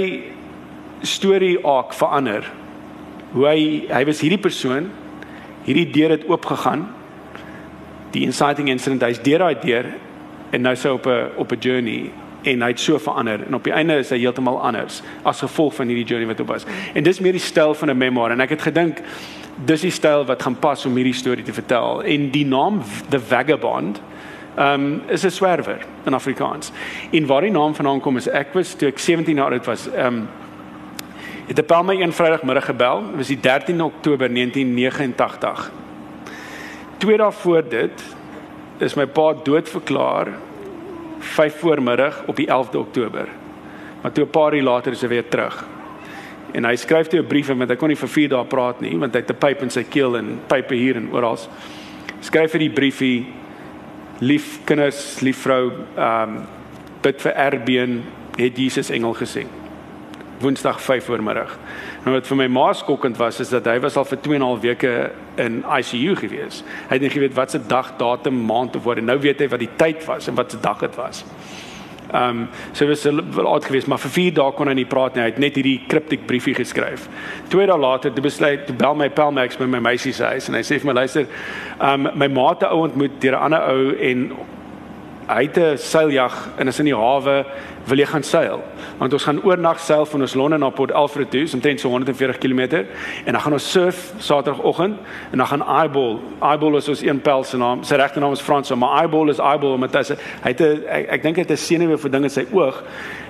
storie 1.01 1.63
ook 1.63 1.93
verander 1.93 2.45
hoe 3.33 3.45
hy 3.47 3.59
hy 3.89 4.05
was 4.09 4.21
hierdie 4.25 4.41
persoon 4.41 4.89
hierdie 5.67 5.87
deur 5.93 6.15
het 6.15 6.25
oopgegaan 6.29 6.87
die 8.13 8.25
inciting 8.25 8.71
incident 8.73 9.05
hy's 9.05 9.21
deur 9.23 9.45
daai 9.45 9.61
deur 9.61 9.91
en 10.55 10.65
nou 10.65 10.75
sou 10.75 10.95
op 10.97 11.05
'n 11.07 11.29
op 11.37 11.51
'n 11.51 11.59
journey 11.59 12.11
en 12.43 12.61
hy 12.61 12.69
het 12.69 12.79
so 12.79 12.97
verander 12.97 13.45
en 13.45 13.55
op 13.55 13.63
die 13.63 13.73
einde 13.73 13.99
is 13.99 14.09
hy 14.09 14.17
heeltemal 14.17 14.61
anders 14.61 15.01
as 15.23 15.41
gevolg 15.41 15.75
van 15.75 15.87
hierdie 15.87 16.05
journey 16.05 16.27
wat 16.27 16.39
hy 16.39 16.45
was 16.45 16.65
en 16.93 17.03
dis 17.03 17.19
meer 17.19 17.31
die 17.31 17.47
styl 17.51 17.73
van 17.73 17.89
'n 17.89 17.97
memoir 17.97 18.31
en 18.31 18.41
ek 18.41 18.49
het 18.49 18.61
gedink 18.61 19.01
dis 19.65 19.81
die 19.81 19.91
styl 19.91 20.25
wat 20.25 20.41
gaan 20.41 20.55
pas 20.55 20.85
om 20.85 20.95
hierdie 20.95 21.13
storie 21.13 21.43
te 21.43 21.53
vertel 21.53 22.01
en 22.03 22.31
die 22.31 22.45
naam 22.45 22.81
the 23.09 23.19
vagabond 23.19 24.01
um 24.57 25.01
is 25.07 25.23
'n 25.23 25.31
swerwer 25.31 25.85
in 26.05 26.13
Afrikaans 26.13 26.71
en 27.11 27.25
waar 27.25 27.41
die 27.41 27.51
naam 27.51 27.75
vandaan 27.75 28.01
kom 28.01 28.17
is 28.17 28.27
ek 28.27 28.53
was 28.53 28.73
toe 28.73 28.87
ek 28.87 28.99
17 28.99 29.35
jaar 29.35 29.51
oud 29.51 29.65
was 29.65 29.87
um 29.95 30.27
het 31.49 31.59
'n 31.59 31.65
Palme 31.65 31.93
een 31.93 32.13
Vrydagmiddag 32.13 32.65
gebel. 32.65 33.03
Dit 33.07 33.15
was 33.15 33.27
die 33.27 33.39
13 33.39 33.81
Oktober 33.81 34.29
1989. 34.33 35.71
twee 36.97 37.17
dae 37.17 37.31
voor 37.31 37.63
dit 37.69 38.03
is 38.77 38.93
my 38.93 39.05
pa 39.05 39.33
doodverklaar 39.43 40.27
5 41.19 41.59
voormiddag 41.59 42.23
op 42.25 42.35
die 42.35 42.47
11de 42.47 42.77
Oktober. 42.77 43.27
Maar 44.01 44.11
toe 44.11 44.23
'n 44.23 44.29
paar 44.29 44.55
uur 44.55 44.63
later 44.63 44.91
is 44.91 45.01
hy 45.01 45.07
weer 45.07 45.27
terug. 45.27 45.65
En 46.51 46.65
hy 46.65 46.75
skryf 46.75 47.07
toe 47.07 47.19
'n 47.19 47.27
brief 47.27 47.49
en 47.49 47.57
want 47.57 47.69
hy 47.69 47.75
kon 47.75 47.87
nie 47.87 47.97
vir 47.97 48.09
4 48.09 48.29
dae 48.29 48.45
praat 48.45 48.79
nie, 48.81 48.97
want 48.97 49.13
hy 49.13 49.19
het 49.19 49.31
'n 49.31 49.37
pyp 49.37 49.61
in 49.61 49.69
sy 49.69 49.83
keel 49.83 50.17
en 50.17 50.39
pype 50.47 50.75
hier 50.75 50.95
en 50.95 51.09
oral. 51.11 51.37
Skryf 52.19 52.51
hy 52.51 52.57
die 52.59 52.69
briefie: 52.69 53.25
Lief 54.19 54.59
kinders, 54.67 55.19
lief 55.23 55.45
vrou, 55.45 55.71
ehm 55.95 56.35
um, 56.35 56.47
bid 56.99 57.21
vir 57.23 57.31
Erbeen, 57.31 58.01
het 58.35 58.57
Jesus 58.59 58.89
engel 58.91 59.13
gesien. 59.15 59.47
Woensdag 60.39 60.81
5 60.81 61.05
voormiddag. 61.05 61.53
Nou 62.03 62.15
wat 62.17 62.27
vir 62.27 62.37
my 62.41 62.47
ma 62.51 62.65
skokkend 62.75 63.17
was 63.19 63.39
is 63.39 63.53
dat 63.53 63.67
hy 63.71 63.77
was 63.79 63.95
al 63.95 64.07
vir 64.07 64.19
2 64.19 64.35
en 64.35 64.41
'n 64.41 64.47
half 64.47 64.59
weke 64.61 65.11
in 65.35 65.63
ICU 65.63 66.15
gewees. 66.15 66.63
Hy 66.89 66.99
het 66.99 67.01
nie 67.01 67.09
geweet 67.09 67.33
wat 67.33 67.51
se 67.51 67.59
dag, 67.67 67.93
datum, 67.97 68.45
maand 68.45 68.75
of 68.75 68.83
wat. 68.83 69.01
Nou 69.01 69.19
weet 69.19 69.39
hy 69.39 69.47
wat 69.47 69.59
die 69.59 69.75
tyd 69.75 70.05
was 70.05 70.27
en 70.27 70.35
wat 70.35 70.51
se 70.51 70.59
dag 70.59 70.79
dit 70.79 70.95
was. 70.95 71.23
Ehm 72.09 72.29
um, 72.29 72.47
so 72.73 72.87
was 72.87 73.03
hy 73.03 73.11
wel 73.35 73.47
oud 73.47 73.65
geweest, 73.65 73.87
maar 73.87 73.99
vir 73.99 74.11
4 74.11 74.33
dae 74.33 74.51
kon 74.57 74.67
hy 74.67 74.73
nie 74.73 74.85
praat 74.89 75.15
nie. 75.15 75.23
Hy 75.23 75.29
het 75.29 75.41
net 75.41 75.55
hierdie 75.55 75.79
kriptiek 75.87 76.25
briefie 76.27 76.55
geskryf. 76.57 77.07
2 77.49 77.67
dae 77.69 77.77
later 77.77 78.11
het 78.11 78.21
besluit 78.21 78.65
te 78.65 78.73
bel 78.73 78.95
my 78.95 79.09
Pelmax 79.09 79.57
by 79.57 79.65
my 79.65 79.79
meisie 79.79 80.13
se 80.13 80.23
huis 80.23 80.49
en 80.49 80.57
hy 80.57 80.63
sê 80.65 80.79
vir 80.79 80.89
my 80.89 80.97
luister, 81.01 81.27
ehm 81.79 82.07
um, 82.07 82.13
my 82.17 82.27
ma 82.27 82.49
het 82.49 82.63
'n 82.63 82.73
ou 82.73 82.87
ontmoet 82.87 83.21
deur 83.21 83.35
'n 83.35 83.43
ander 83.43 83.61
ou 83.69 83.93
en 83.99 84.31
hy 85.29 85.43
het 85.45 85.57
'n 85.57 85.77
seiljag 85.77 86.49
en 86.57 86.67
is 86.67 86.79
in 86.79 86.85
die 86.85 86.95
hawe 86.95 87.45
wil 87.85 87.97
jy 87.97 88.05
gaan 88.05 88.23
seil? 88.23 88.61
Want 88.97 89.13
ons 89.13 89.23
gaan 89.23 89.43
oornag 89.43 89.79
seil 89.79 90.05
van 90.05 90.21
ons 90.21 90.33
Londen 90.33 90.59
na 90.59 90.69
Port 90.69 90.91
Alfred 90.91 91.31
toe 91.31 91.47
omtrent 91.53 91.79
so 91.79 91.89
140 91.89 92.37
km 92.37 92.59
en 93.25 93.31
dan 93.31 93.41
gaan 93.41 93.53
ons 93.53 93.71
surf 93.71 94.13
saterdagoggend 94.17 94.97
en 95.31 95.37
dan 95.37 95.47
gaan 95.47 95.61
eyeball 95.61 96.19
eyeball 96.41 96.77
is 96.77 96.89
ons 96.89 97.01
een 97.01 97.21
pel 97.21 97.43
se 97.43 97.57
naam 97.57 97.83
sy 97.83 97.95
regte 97.95 98.19
naam 98.19 98.31
is 98.31 98.41
Frans 98.41 98.69
maar 98.69 99.01
eyeball 99.01 99.29
is 99.29 99.39
eyeball 99.39 99.73
omdat 99.73 99.93
hy 99.93 100.15
hy 100.41 100.49
het 100.49 100.61
'n 100.61 100.83
ek, 100.87 101.09
ek 101.09 101.23
dink 101.23 101.35
hy 101.35 101.41
het 101.41 101.51
'n 101.51 101.57
senuwee 101.57 101.97
vir 101.97 102.11
dinge 102.11 102.23
in 102.23 102.29
sy 102.29 102.45
oog 102.51 102.83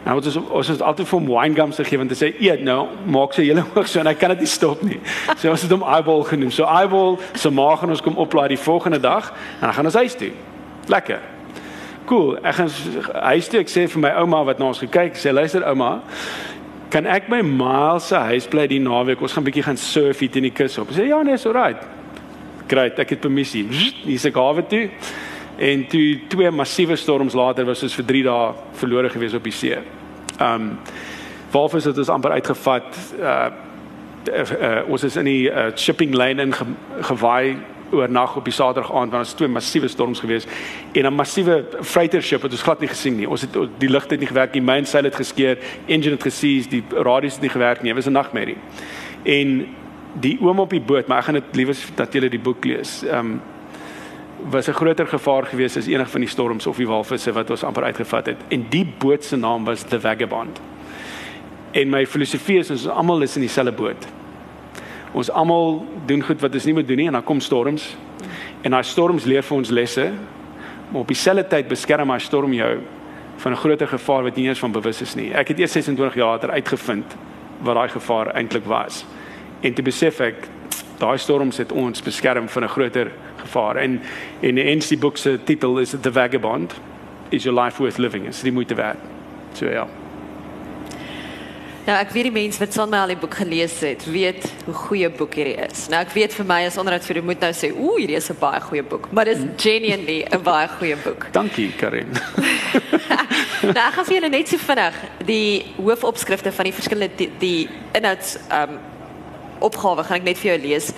en 0.05 0.13
ons 0.13 0.37
ons 0.37 0.69
is 0.69 0.81
altyd 0.81 1.07
vir 1.07 1.19
hom 1.19 1.27
wine 1.27 1.55
gums 1.55 1.77
gegee 1.77 1.97
want 1.97 2.09
hy 2.09 2.15
sê 2.15 2.33
eet 2.39 2.61
nou 2.61 2.87
maak 3.05 3.33
sy 3.33 3.43
hele 3.43 3.63
oog 3.75 3.87
so 3.87 3.99
en 3.99 4.07
hy 4.07 4.13
kan 4.13 4.29
dit 4.29 4.39
nie 4.39 4.47
stop 4.47 4.81
nie. 4.83 4.99
So 5.37 5.49
ons 5.49 5.61
het 5.61 5.71
hom 5.71 5.83
eyeball 5.83 6.23
genoem. 6.23 6.51
So 6.51 6.63
eyeball 6.63 7.19
se 7.33 7.49
maag 7.49 7.79
gaan 7.79 7.89
ons 7.89 8.01
kom 8.01 8.17
oplaai 8.17 8.47
die 8.47 8.57
volgende 8.57 8.99
dag 8.99 9.31
en 9.59 9.67
dan 9.67 9.73
gaan 9.73 9.85
ons 9.85 9.95
huis 9.95 10.15
toe. 10.15 10.31
Lekker 10.87 11.38
cool. 12.09 12.35
Ek 12.41 12.57
gaan 12.57 12.71
huis 13.29 13.49
toe 13.51 13.61
ek 13.61 13.71
sê 13.71 13.85
vir 13.91 14.03
my 14.03 14.11
ouma 14.23 14.41
wat 14.49 14.59
na 14.61 14.71
ons 14.71 14.81
gekyk, 14.81 15.17
sê 15.19 15.33
luister 15.33 15.65
ouma, 15.69 15.99
kan 16.89 17.05
ek 17.05 17.29
by 17.29 17.43
Miles 17.45 18.09
se 18.09 18.17
huis 18.31 18.47
bly 18.49 18.65
die 18.69 18.81
naweek? 18.81 19.21
Ons 19.21 19.35
gaan 19.37 19.45
bietjie 19.45 19.65
gaan 19.67 19.77
surf 19.77 20.23
hier 20.23 20.39
in 20.41 20.49
die 20.49 20.55
kus 20.55 20.79
op. 20.81 20.89
Sê 20.95 21.05
ja, 21.11 21.21
nee, 21.25 21.37
so 21.37 21.53
right. 21.53 21.83
Great, 22.69 22.97
ek 23.01 23.13
het 23.15 23.21
permissie. 23.21 23.63
Hier's 24.05 24.25
ek 24.29 24.37
hawe 24.41 24.65
toe. 24.69 24.87
En 25.59 25.85
toe 25.91 26.05
twee 26.31 26.51
massiewe 26.55 26.95
storms 26.97 27.35
later 27.37 27.67
was 27.67 27.83
ons 27.85 27.95
vir 27.99 28.05
3 28.13 28.25
dae 28.29 28.51
verlore 28.79 29.09
gewees 29.13 29.35
op 29.37 29.45
die 29.45 29.55
see. 29.55 29.79
Um 30.41 30.75
Wolfs 31.49 31.87
het 31.89 31.97
ons 31.97 32.11
amper 32.13 32.35
uitgevat. 32.37 32.97
Uh, 33.17 33.47
uh, 34.29 34.43
uh 34.53 34.91
ons 34.93 35.03
is 35.03 35.17
in 35.17 35.25
die 35.25 35.49
uh, 35.49 35.71
shipping 35.73 36.13
lane 36.13 36.45
in 36.45 36.53
ge, 36.53 36.67
gewaai 37.09 37.57
oornag 37.91 38.35
op 38.35 38.45
die 38.45 38.53
Saterdag 38.53 38.91
aand 38.91 39.11
want 39.11 39.25
ons 39.25 39.33
twee 39.33 39.49
massiewe 39.51 39.87
storms 39.87 40.19
gewees 40.19 40.47
en 40.93 41.05
'n 41.05 41.13
massiewe 41.13 41.65
freighter 41.81 42.21
ship 42.21 42.41
wat 42.41 42.51
ons 42.51 42.61
glad 42.61 42.79
nie 42.79 42.87
gesien 42.89 43.15
nie. 43.17 43.29
Ons 43.29 43.41
het 43.41 43.53
die 43.77 43.89
ligte 43.89 44.13
het 44.13 44.19
nie 44.19 44.27
gewerk 44.27 44.53
nie, 44.53 44.61
main 44.61 44.85
sail 44.85 45.03
het 45.03 45.15
geskeur, 45.15 45.57
engine 45.87 46.11
het 46.11 46.23
gesies, 46.23 46.67
die 46.67 46.83
radios 46.91 47.33
het 47.33 47.41
nie 47.41 47.49
gewerk 47.49 47.81
nie. 47.81 47.93
Dit 47.93 48.03
was 48.03 48.11
'n 48.11 48.17
nagmerrie. 48.17 48.57
En 49.23 49.67
die 50.19 50.37
oom 50.41 50.59
op 50.59 50.69
die 50.69 50.81
boot, 50.81 51.07
maar 51.07 51.17
ek 51.17 51.23
gaan 51.23 51.33
dit 51.33 51.55
liewer 51.55 51.75
dat 51.95 52.13
julle 52.13 52.29
die 52.29 52.39
boek 52.39 52.65
lees. 52.65 53.03
Ehm 53.03 53.19
um, 53.19 53.41
was 54.49 54.67
'n 54.67 54.73
groter 54.73 55.07
gevaar 55.07 55.45
geweest 55.45 55.77
as 55.77 55.87
enig 55.87 56.09
van 56.09 56.21
die 56.21 56.29
storms 56.29 56.67
of 56.67 56.77
die 56.77 56.87
walvisse 56.87 57.31
wat 57.31 57.49
ons 57.49 57.63
amper 57.63 57.83
uitgevat 57.83 58.25
het. 58.25 58.37
En 58.47 58.65
die 58.69 58.93
boot 58.97 59.23
se 59.23 59.35
naam 59.35 59.65
was 59.65 59.83
The 59.83 59.99
Vagabond. 59.99 60.61
En 61.71 61.89
my 61.89 62.05
filosofie 62.05 62.57
is 62.57 62.69
ons 62.69 62.87
almal 62.87 63.21
is 63.21 63.35
in 63.35 63.41
dieselfde 63.41 63.71
boot 63.71 64.07
ons 65.11 65.31
almal 65.31 65.85
doen 66.05 66.21
goed 66.23 66.41
wat 66.41 66.53
ons 66.53 66.65
nie 66.65 66.73
moet 66.73 66.87
doen 66.87 66.97
nie 66.97 67.07
en 67.07 67.17
dan 67.17 67.23
kom 67.23 67.39
storms. 67.39 67.95
En 68.61 68.71
daai 68.71 68.83
storms 68.83 69.25
leer 69.25 69.43
vir 69.43 69.57
ons 69.57 69.69
lesse. 69.69 70.11
Maar 70.89 71.01
op 71.01 71.07
dieselfde 71.07 71.47
tyd 71.47 71.67
beskerm 71.67 72.11
hy 72.11 72.19
storm 72.19 72.53
jou 72.53 72.79
van 73.39 73.51
'n 73.51 73.55
groter 73.55 73.87
gevaar 73.87 74.23
wat 74.23 74.35
jy 74.35 74.41
nie 74.41 74.49
eens 74.49 74.59
van 74.59 74.71
bewus 74.71 75.01
is 75.01 75.15
nie. 75.15 75.33
Ek 75.33 75.47
het 75.47 75.59
eers 75.59 75.71
26 75.71 76.15
jaar 76.15 76.27
later 76.27 76.51
uitgevind 76.51 77.15
wat 77.61 77.75
daai 77.75 77.89
gevaar 77.89 78.27
eintlik 78.35 78.65
was. 78.65 79.05
En 79.61 79.73
te 79.73 79.81
besef 79.81 80.19
ek 80.19 80.47
daai 80.97 81.17
storms 81.17 81.57
het 81.57 81.71
ons 81.71 82.01
beskerm 82.01 82.49
van 82.49 82.63
'n 82.63 82.67
groter 82.67 83.11
gevaar. 83.37 83.75
En 83.75 84.01
en 84.41 84.55
die 84.55 84.75
NC 84.75 84.99
boek 84.99 85.17
se 85.17 85.39
titel 85.43 85.79
is 85.79 85.95
The 86.01 86.11
Vagabond. 86.11 86.73
Is 87.29 87.43
your 87.43 87.63
life 87.63 87.81
worth 87.81 87.97
living? 87.97 88.27
Is 88.27 88.41
dit 88.41 88.53
moeite 88.53 88.75
werd? 88.75 88.97
So 89.53 89.65
ja. 89.65 89.87
Nou 91.89 91.95
ek 91.97 92.11
weet 92.13 92.27
die 92.27 92.33
mense 92.35 92.61
wat 92.61 92.75
son 92.75 92.91
my 92.91 92.99
al 93.01 93.09
die 93.09 93.17
boek 93.17 93.33
gelees 93.39 93.79
het, 93.81 94.03
weet 94.13 94.43
hoe 94.67 94.73
goeie 94.77 95.07
boek 95.09 95.33
hierdie 95.39 95.55
is. 95.65 95.87
Nou 95.89 95.97
ek 96.03 96.11
weet 96.13 96.35
vir 96.37 96.45
my 96.45 96.59
as 96.67 96.75
onderhoud 96.77 97.05
vir 97.07 97.17
moet 97.25 97.41
nou 97.41 97.49
sê, 97.57 97.71
ooh, 97.73 97.95
hierdie 97.97 98.17
is 98.19 98.29
'n 98.29 98.37
baie 98.37 98.59
goeie 98.61 98.83
boek, 98.83 99.07
maar 99.11 99.25
dit 99.25 99.37
is 99.37 99.45
genuinely 99.57 100.21
'n 100.29 100.43
baie 100.43 100.67
goeie 100.67 100.95
boek. 101.01 101.25
Dankie, 101.39 101.71
Karin. 101.73 102.13
nou 103.73 103.85
ek 103.87 103.95
gaan 103.95 104.05
vir 104.05 104.15
julle 104.15 104.29
net 104.29 104.47
so 104.47 104.57
vinnig 104.57 104.95
die 105.25 105.65
hoofopskrifte 105.77 106.51
van 106.51 106.69
die 106.69 106.73
verskillende 106.73 107.15
die, 107.15 107.31
die 107.39 107.69
inhouds 107.97 108.37
um 108.53 108.77
opgawe 109.59 110.03
gaan 110.03 110.21
ek 110.21 110.29
net 110.29 110.37
vir 110.37 110.51
jou 110.51 110.59
lees. 110.67 110.93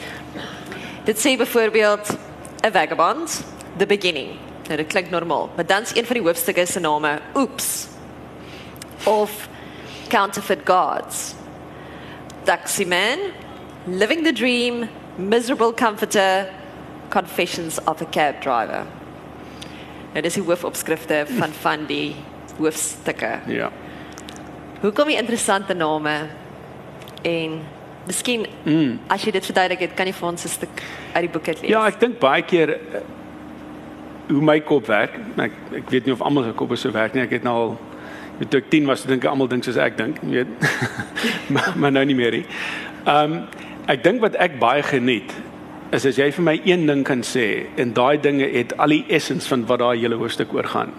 Dit 1.06 1.18
sê 1.18 1.38
byvoorbeeld 1.38 2.18
A 2.66 2.72
Vagabond, 2.72 3.44
The 3.78 3.86
Beginning. 3.86 4.36
Nou 4.68 4.76
dit 4.76 4.88
klink 4.88 5.10
normaal, 5.10 5.50
maar 5.56 5.66
dan's 5.66 5.96
een 5.96 6.06
van 6.06 6.20
die 6.20 6.24
hoofstukke 6.28 6.66
se 6.66 6.80
name 6.80 7.22
Oeps. 7.34 7.88
Of 9.08 9.48
counterfeit 10.12 10.66
gods. 10.66 11.36
Taxi 12.44 12.86
Man, 12.86 13.32
Living 13.88 14.24
the 14.24 14.34
Dream, 14.34 14.90
Miserable 15.18 15.72
Comforter, 15.72 16.52
Confessions 17.10 17.80
of 17.88 18.02
a 18.02 18.06
Cab 18.06 18.42
Driver. 18.42 18.86
Nou 20.12 20.24
dis 20.26 20.36
die 20.36 20.44
hoofopskrifte 20.44 21.24
van 21.38 21.54
van 21.66 21.86
die 21.88 22.16
hoofstukke. 22.58 23.38
Ja. 23.48 23.70
Hoekom 24.82 25.14
die 25.14 25.20
interessante 25.20 25.74
name 25.78 26.16
en 27.22 27.62
miskien 28.08 28.48
mm. 28.66 28.98
as 29.14 29.24
jy 29.24 29.32
dit 29.38 29.46
verduidelik 29.46 29.86
het, 29.86 29.96
kan 29.96 30.10
jy 30.10 30.16
vir 30.18 30.28
ons 30.28 30.44
'n 30.44 30.52
stuk 30.52 30.84
uit 31.14 31.24
die 31.28 31.32
boek 31.32 31.48
uit 31.48 31.62
lees. 31.62 31.72
Ja, 31.72 31.86
ek 31.88 32.00
dink 32.02 32.20
baie 32.20 32.44
keer 32.44 32.76
uh, 32.76 33.04
hoe 34.32 34.42
my 34.42 34.60
kop 34.60 34.90
werk. 34.90 35.16
Ek 35.38 35.56
ek 35.84 35.94
weet 35.94 36.10
nie 36.10 36.16
of 36.18 36.22
almal 36.22 36.50
se 36.50 36.58
koppe 36.58 36.76
so 36.76 36.92
werk 36.92 37.14
nie. 37.14 37.24
Ek 37.24 37.38
het 37.38 37.48
nou 37.48 37.56
al 37.56 37.78
toe 38.50 38.62
ek 38.62 38.70
10 38.72 38.88
was, 38.90 39.04
dink 39.06 39.26
ek 39.26 39.30
almal 39.30 39.50
dink 39.52 39.66
soos 39.68 39.78
ek 39.78 39.98
dink, 40.00 40.22
weet. 40.24 40.50
maar, 41.54 41.74
maar 41.76 41.92
nou 41.92 42.06
nie 42.06 42.18
meer 42.18 42.42
nie. 42.42 42.46
Ehm 43.06 43.38
um, 43.42 43.44
ek 43.92 44.04
dink 44.06 44.22
wat 44.22 44.36
ek 44.40 44.60
baie 44.62 44.84
geniet 44.86 45.32
is 45.92 46.06
as 46.08 46.16
jy 46.22 46.30
vir 46.32 46.46
my 46.46 46.54
een 46.64 46.86
ding 46.88 47.02
kan 47.04 47.24
sê 47.26 47.66
en 47.82 47.90
daai 47.98 48.22
dinge 48.22 48.46
het 48.54 48.76
al 48.80 48.94
die 48.94 49.02
essence 49.12 49.50
van 49.50 49.66
wat 49.68 49.82
daai 49.82 49.98
hele 50.00 50.20
hoofstuk 50.22 50.54
oor 50.56 50.70
gaan. 50.70 50.94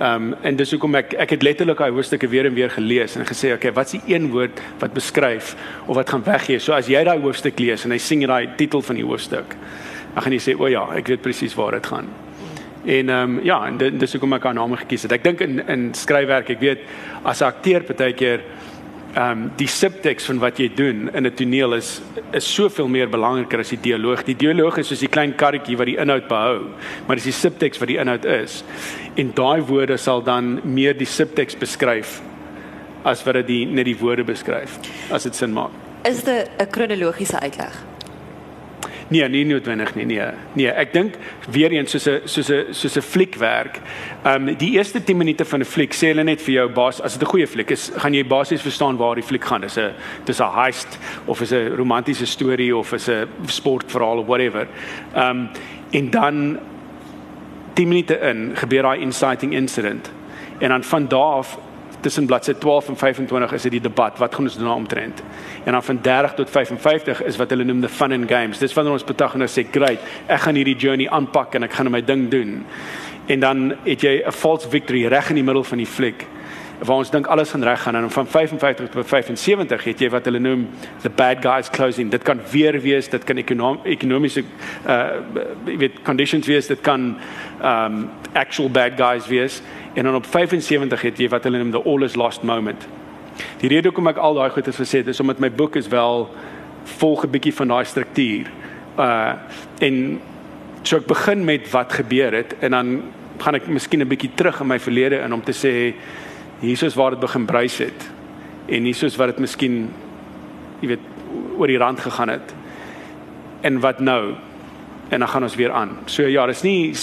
Ehm 0.00 0.30
um, 0.30 0.34
en 0.42 0.56
dis 0.56 0.70
hoekom 0.72 0.96
ek 0.98 1.12
ek 1.22 1.36
het 1.36 1.44
letterlik 1.46 1.78
daai 1.78 1.92
hoofstukke 1.92 2.28
weer 2.32 2.48
en 2.48 2.56
weer 2.56 2.72
gelees 2.72 3.16
en 3.20 3.28
gesê 3.28 3.52
okay, 3.54 3.72
wat's 3.76 3.92
die 3.92 4.02
een 4.08 4.30
woord 4.32 4.62
wat 4.80 4.96
beskryf 4.96 5.54
of 5.86 5.94
wat 6.00 6.10
gaan 6.10 6.24
weggee? 6.24 6.58
So 6.58 6.72
as 6.72 6.88
jy 6.88 7.04
daai 7.04 7.20
hoofstuk 7.20 7.60
lees 7.60 7.84
en 7.84 7.92
hy 7.92 7.98
sing 8.00 8.24
daai 8.26 8.56
titel 8.56 8.82
van 8.82 8.96
die 8.96 9.04
hoofstuk, 9.04 9.54
dan 10.14 10.24
gaan 10.24 10.32
jy 10.32 10.42
sê 10.48 10.56
o 10.58 10.72
ja, 10.72 10.86
ek 10.96 11.12
weet 11.12 11.22
presies 11.22 11.54
waar 11.54 11.76
dit 11.76 11.86
gaan. 11.86 12.08
En 12.84 13.08
ehm 13.08 13.38
um, 13.38 13.44
ja, 13.44 13.66
en 13.66 13.76
dit 13.76 14.00
dis 14.00 14.12
hoekom 14.12 14.32
ek 14.32 14.48
haar 14.48 14.54
naam 14.54 14.76
gekies 14.76 15.02
het. 15.02 15.12
Ek 15.12 15.24
dink 15.24 15.40
in 15.44 15.60
in 15.68 15.90
skryfwerk, 15.94 16.50
ek 16.50 16.60
weet 16.60 16.80
as 17.22 17.42
'n 17.42 17.52
akteur 17.52 17.84
baie 17.84 18.12
keer 18.12 18.40
ehm 19.14 19.30
um, 19.30 19.50
die 19.56 19.66
subtekst 19.66 20.26
van 20.26 20.38
wat 20.38 20.58
jy 20.58 20.70
doen 20.74 21.10
in 21.12 21.26
'n 21.26 21.34
toneel 21.34 21.74
is 21.74 22.00
is 22.32 22.54
soveel 22.54 22.88
meer 22.88 23.08
belangriker 23.08 23.58
as 23.58 23.68
die 23.68 23.80
dialoog. 23.82 24.24
Die 24.24 24.36
dialoog 24.36 24.78
is 24.78 24.88
soos 24.88 25.00
die 25.00 25.08
klein 25.08 25.34
karretjie 25.34 25.76
wat 25.76 25.86
die 25.86 25.98
inhoud 25.98 26.28
behou, 26.28 26.70
maar 27.06 27.16
dis 27.16 27.24
die 27.24 27.32
subtekst 27.32 27.80
wat 27.80 27.88
die 27.88 27.98
inhoud 27.98 28.24
is. 28.24 28.64
En 29.16 29.32
daai 29.34 29.60
woorde 29.62 29.96
sal 29.96 30.22
dan 30.22 30.60
meer 30.64 30.96
die 30.96 31.06
subtekst 31.06 31.58
beskryf 31.58 32.22
as 33.02 33.24
wat 33.24 33.34
dit 33.34 33.68
net 33.68 33.84
die 33.84 33.96
woorde 33.96 34.24
beskryf 34.24 34.78
as 35.10 35.22
dit 35.22 35.34
sin 35.34 35.52
maak. 35.52 35.70
Is 36.04 36.22
dit 36.22 36.50
'n 36.58 36.70
kronologiese 36.70 37.40
uitleg? 37.40 37.84
Nee, 39.10 39.28
nie 39.28 39.44
noodwendig 39.44 39.94
nie. 39.94 40.04
Nee. 40.06 40.26
Nee, 40.54 40.68
ek 40.70 40.92
dink 40.94 41.16
weer 41.50 41.72
eens 41.74 41.90
soos 41.90 42.06
'n 42.06 42.28
soos 42.30 42.50
'n 42.50 42.74
soos 42.74 42.96
'n 42.96 43.02
fliekwerk. 43.02 43.80
Ehm 44.22 44.48
um, 44.48 44.56
die 44.56 44.70
eerste 44.78 45.02
10 45.04 45.16
minute 45.16 45.44
van 45.44 45.60
'n 45.60 45.64
fliek 45.64 45.94
sê 45.94 46.06
hulle 46.12 46.22
net 46.22 46.42
vir 46.42 46.54
jou 46.54 46.68
bas 46.68 47.00
as 47.00 47.18
dit 47.18 47.22
'n 47.22 47.30
goeie 47.30 47.46
fliek 47.46 47.70
is, 47.70 47.90
gaan 47.96 48.14
jy 48.14 48.24
basies 48.24 48.62
verstaan 48.62 48.96
waar 48.96 49.14
die 49.14 49.24
fliek 49.24 49.44
gaan. 49.44 49.60
Dis 49.60 49.78
'n 49.78 49.92
dis 50.24 50.40
'n 50.40 50.54
heist 50.54 50.98
of 51.26 51.40
is 51.40 51.52
'n 51.52 51.74
romantiese 51.76 52.26
storie 52.26 52.76
of 52.76 52.92
is 52.92 53.08
'n 53.08 53.26
sportverhaal 53.46 54.18
of 54.18 54.26
whatever. 54.26 54.68
Ehm 55.14 55.30
um, 55.30 55.48
en 55.90 56.10
dan 56.10 56.58
10 57.74 57.88
minute 57.88 58.18
in 58.18 58.52
gebeur 58.54 58.82
daai 58.82 59.00
inciting 59.00 59.52
incident. 59.52 60.10
En 60.58 60.68
dan 60.68 60.84
van 60.84 61.08
daar 61.08 61.34
af 61.40 61.58
tussen 62.00 62.26
bladsy 62.26 62.52
12 62.52 62.88
en 62.88 62.96
25 62.96 63.52
is 63.52 63.62
dit 63.62 63.72
die 63.72 63.80
debat 63.80 64.18
wat 64.18 64.34
gaan 64.34 64.44
ons 64.44 64.56
doen 64.56 64.66
daaromtrent. 64.66 65.22
En 65.64 65.72
dan 65.72 65.82
van 65.82 65.98
30 66.02 66.34
tot 66.34 66.50
55 66.50 67.22
is 67.22 67.36
wat 67.36 67.50
hulle 67.50 67.64
noem 67.64 67.80
the 67.80 67.88
fun 67.88 68.12
and 68.12 68.28
games. 68.28 68.58
Dis 68.58 68.74
wanneer 68.74 68.92
ons 68.92 69.04
protagonis 69.04 69.58
sê, 69.58 69.66
"Great, 69.70 70.00
ek 70.26 70.40
gaan 70.40 70.54
hierdie 70.54 70.76
journey 70.76 71.08
aanpak 71.08 71.54
en 71.54 71.62
ek 71.62 71.72
gaan 71.72 71.90
my 71.90 72.04
ding 72.04 72.30
doen." 72.30 72.66
En 73.26 73.40
dan 73.40 73.74
het 73.84 74.00
jy 74.00 74.22
'n 74.26 74.32
false 74.32 74.68
victory 74.68 75.06
reg 75.06 75.28
in 75.28 75.34
die 75.34 75.44
middel 75.44 75.64
van 75.64 75.78
die 75.78 75.86
fliek 75.86 76.26
waar 76.80 76.96
ons 76.96 77.10
dink 77.10 77.26
alles 77.26 77.50
gaan 77.50 77.64
reg 77.64 77.82
gaan 77.82 77.96
en 77.96 78.10
van 78.10 78.26
55 78.26 78.88
tot 78.88 79.06
75 79.06 79.84
het 79.84 80.00
jy 80.00 80.08
wat 80.10 80.24
hulle 80.24 80.40
noem 80.40 80.68
the 81.02 81.10
bad 81.10 81.42
guys 81.44 81.68
closing. 81.70 82.10
Dit 82.10 82.22
kan 82.24 82.40
weer 82.50 82.80
wees 82.80 83.08
dit 83.08 83.24
kan 83.24 83.36
ekonom 83.36 83.80
ekonomiese 83.84 84.44
uh 84.88 85.20
weet 85.64 86.00
conditions 86.06 86.46
wees 86.48 86.66
dit 86.66 86.80
kan 86.80 87.16
um 87.62 88.08
actual 88.32 88.70
bad 88.70 88.96
guys 88.96 89.28
wees. 89.28 89.60
En 89.94 90.04
dan 90.04 90.14
op 90.14 90.26
75 90.26 91.02
het 91.02 91.18
jy 91.18 91.28
wat 91.28 91.44
hulle 91.44 91.58
noem 91.58 91.70
the 91.70 91.82
all 91.84 92.02
is 92.02 92.16
lost 92.16 92.42
moment. 92.42 92.88
Die 93.60 93.68
rede 93.68 93.90
hoekom 93.90 94.08
ek 94.08 94.16
al 94.16 94.34
daai 94.34 94.50
goed 94.50 94.66
het 94.66 94.80
gesê 94.80 95.04
is 95.06 95.20
omdat 95.20 95.40
my 95.40 95.50
boek 95.52 95.76
is 95.76 95.88
wel 95.88 96.28
volg 96.96 97.24
'n 97.24 97.30
bietjie 97.30 97.54
van 97.54 97.68
daai 97.68 97.84
struktuur. 97.84 98.50
Uh 98.98 99.32
en 99.78 100.20
so 100.82 100.96
ek 100.96 101.06
begin 101.06 101.44
met 101.44 101.70
wat 101.70 101.92
gebeur 101.92 102.32
het 102.32 102.54
en 102.60 102.70
dan 102.70 103.02
gaan 103.38 103.54
ek 103.54 103.68
miskien 103.68 104.00
'n 104.00 104.08
bietjie 104.08 104.30
terug 104.34 104.60
in 104.60 104.66
my 104.66 104.78
verlede 104.78 105.20
in 105.20 105.32
om 105.32 105.44
te 105.44 105.52
sê 105.52 105.94
hier 106.60 106.82
is 106.84 106.94
waar 106.94 107.10
dit 107.10 107.20
begin 107.20 107.46
bruis 107.46 107.78
het 107.78 108.08
en 108.68 108.86
hier 108.86 109.04
is 109.04 109.16
wat 109.16 109.32
dit 109.32 109.38
miskien 109.38 109.90
jy 110.80 110.94
weet 110.94 111.06
oor 111.58 111.70
die 111.70 111.78
rand 111.80 112.00
gegaan 112.00 112.32
het 112.32 112.54
en 113.66 113.80
wat 113.80 114.00
nou 114.00 114.34
en 115.10 115.18
dan 115.18 115.28
gaan 115.28 115.42
ons 115.42 115.54
weer 115.58 115.72
aan. 115.72 115.96
So 116.06 116.22
ja, 116.22 116.46
dis 116.46 116.62
nie 116.62 116.94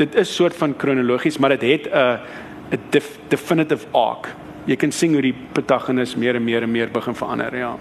dit 0.00 0.14
is 0.14 0.34
soort 0.34 0.56
van 0.56 0.76
kronologies, 0.76 1.38
maar 1.38 1.56
dit 1.58 1.62
het 1.62 1.88
'n 1.92 2.18
'n 2.70 2.80
def, 2.90 3.18
definitive 3.28 3.86
arc. 3.92 4.28
Jy 4.64 4.76
kan 4.76 4.92
sien 4.92 5.12
hoe 5.12 5.22
die 5.22 5.34
protagonis 5.52 6.14
meer 6.14 6.34
en 6.34 6.44
meer 6.44 6.62
en 6.62 6.70
meer 6.70 6.90
begin 6.90 7.14
verander, 7.14 7.56
ja. 7.56 7.76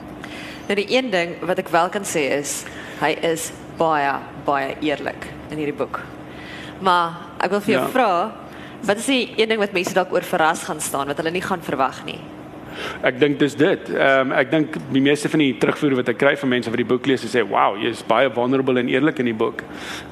Nou 0.68 0.76
die 0.76 0.98
een 0.98 1.10
ding 1.10 1.36
wat 1.42 1.58
ek 1.58 1.68
wel 1.70 1.90
kan 1.90 2.04
sê 2.04 2.30
is 2.40 2.66
hy 3.00 3.18
is 3.22 3.52
baie 3.78 4.14
baie 4.46 4.76
eerlik 4.82 5.28
in 5.50 5.58
hierdie 5.58 5.78
boek. 5.78 6.00
Maar 6.82 7.12
ek 7.40 7.50
wil 7.50 7.62
vir 7.62 7.74
jou 7.74 7.84
ja. 7.84 7.90
vra 7.90 8.32
Wat 8.82 8.98
is 8.98 9.06
die 9.06 9.34
een 9.36 9.50
ding 9.52 9.60
wat 9.60 9.76
mense 9.76 9.94
dalk 9.94 10.14
oor 10.14 10.24
verras 10.24 10.64
gaan 10.64 10.80
staan 10.82 11.08
wat 11.08 11.18
hulle 11.18 11.32
nie 11.32 11.44
gaan 11.44 11.64
verwag 11.64 12.04
nie? 12.06 12.20
Ek 13.04 13.18
dink 13.20 13.40
dis 13.42 13.56
dit. 13.60 13.90
Ehm 13.92 14.30
um, 14.30 14.34
ek 14.40 14.52
dink 14.52 14.76
die 14.94 15.02
meeste 15.04 15.30
van 15.32 15.42
die 15.44 15.52
terugvoer 15.60 15.98
wat 16.00 16.12
ek 16.14 16.20
kry 16.22 16.36
van 16.40 16.52
mense 16.54 16.72
wat 16.72 16.80
die 16.80 16.88
boek 16.88 17.08
lees, 17.10 17.26
sê, 17.26 17.44
"Wow, 17.44 17.76
jy's 17.82 18.04
baie 18.08 18.30
vulnerable 18.32 18.80
en 18.80 18.88
eerlik 18.88 19.20
in 19.20 19.26
die 19.32 19.36
boek." 19.36 19.64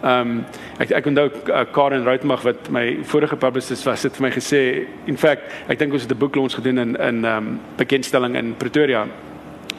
Ehm 0.03 0.21
um, 0.21 0.45
ek 0.79 0.91
ek 0.91 1.05
onthou 1.05 1.29
uh, 1.29 1.63
Karen 1.71 2.03
Routmag 2.03 2.43
wat 2.43 2.69
my 2.69 2.97
vorige 3.03 3.35
publicist 3.35 3.85
was, 3.85 4.03
het 4.03 4.15
vir 4.17 4.27
my 4.27 4.31
gesê, 4.31 4.87
"In 5.05 5.17
fact, 5.17 5.51
ek 5.67 5.79
dink 5.79 5.93
ons 5.93 6.03
het 6.03 6.11
'n 6.11 6.17
boek 6.17 6.35
launch 6.35 6.55
gedoen 6.55 6.77
in 6.77 6.95
in 6.95 7.25
ehm 7.25 7.37
um, 7.37 7.59
bekendstelling 7.77 8.35
in 8.35 8.55
Pretoria." 8.57 9.07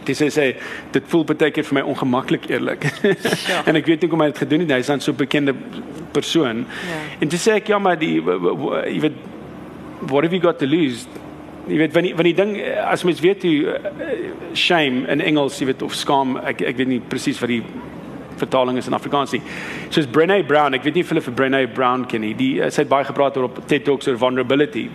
Dis 0.09 0.21
sê, 0.23 0.29
sê 0.33 0.47
dit 0.95 1.09
voel 1.13 1.27
baie 1.29 1.51
keer 1.53 1.67
vir 1.69 1.81
my 1.81 1.87
ongemaklik 1.93 2.49
eerlik. 2.51 2.89
Ja. 3.49 3.63
en 3.69 3.77
ek 3.79 3.87
weet 3.89 4.03
nie 4.03 4.09
hoe 4.11 4.19
om 4.19 4.25
dit 4.27 4.41
gedoen 4.43 4.65
het. 4.65 4.75
Hy's 4.77 4.91
dan 4.91 5.01
so 5.05 5.17
bekende 5.17 5.55
persoon. 6.13 6.65
Ja. 6.89 6.99
En 7.25 7.31
toe 7.33 7.41
sê 7.41 7.57
ek 7.59 7.71
ja, 7.73 7.79
maar 7.81 7.99
die 8.01 8.19
jy 8.19 9.01
weet 9.05 9.19
what 10.09 10.25
have 10.25 10.35
you 10.35 10.41
got 10.43 10.59
to 10.59 10.69
lose? 10.69 11.07
Jy 11.69 11.79
weet 11.83 11.95
wanneer 11.97 12.17
wanneer 12.17 12.37
ding 12.39 12.55
as 12.85 13.05
mens 13.05 13.21
weet 13.25 13.45
hoe 13.45 13.77
uh, 13.77 13.93
shame 14.57 15.05
in 15.13 15.21
Engels, 15.25 15.59
jy 15.61 15.69
weet 15.73 15.85
of 15.85 15.97
skaam, 15.97 16.37
ek 16.49 16.63
ek 16.73 16.81
weet 16.81 16.93
nie 16.97 17.01
presies 17.13 17.41
wat 17.43 17.53
die 17.53 17.63
vertaling 18.39 18.79
is 18.79 18.87
in 18.87 18.95
Afrikaans 18.97 19.35
nie. 19.35 19.43
Soos 19.91 20.07
Brené 20.07 20.39
Brown, 20.47 20.77
ek 20.79 20.87
weet 20.87 20.99
nie 20.99 21.05
of 21.05 21.13
hulle 21.13 21.25
vir 21.27 21.37
Brené 21.41 21.63
Brown 21.75 22.07
ken 22.09 22.23
nie. 22.25 22.35
Die 22.39 22.53
sy 22.71 22.85
het 22.85 22.93
baie 22.93 23.07
gepraat 23.09 23.37
oor 23.37 23.49
op 23.51 23.61
TED 23.67 23.85
Talks 23.89 24.09
oor 24.09 24.21
vulnerability. 24.21 24.87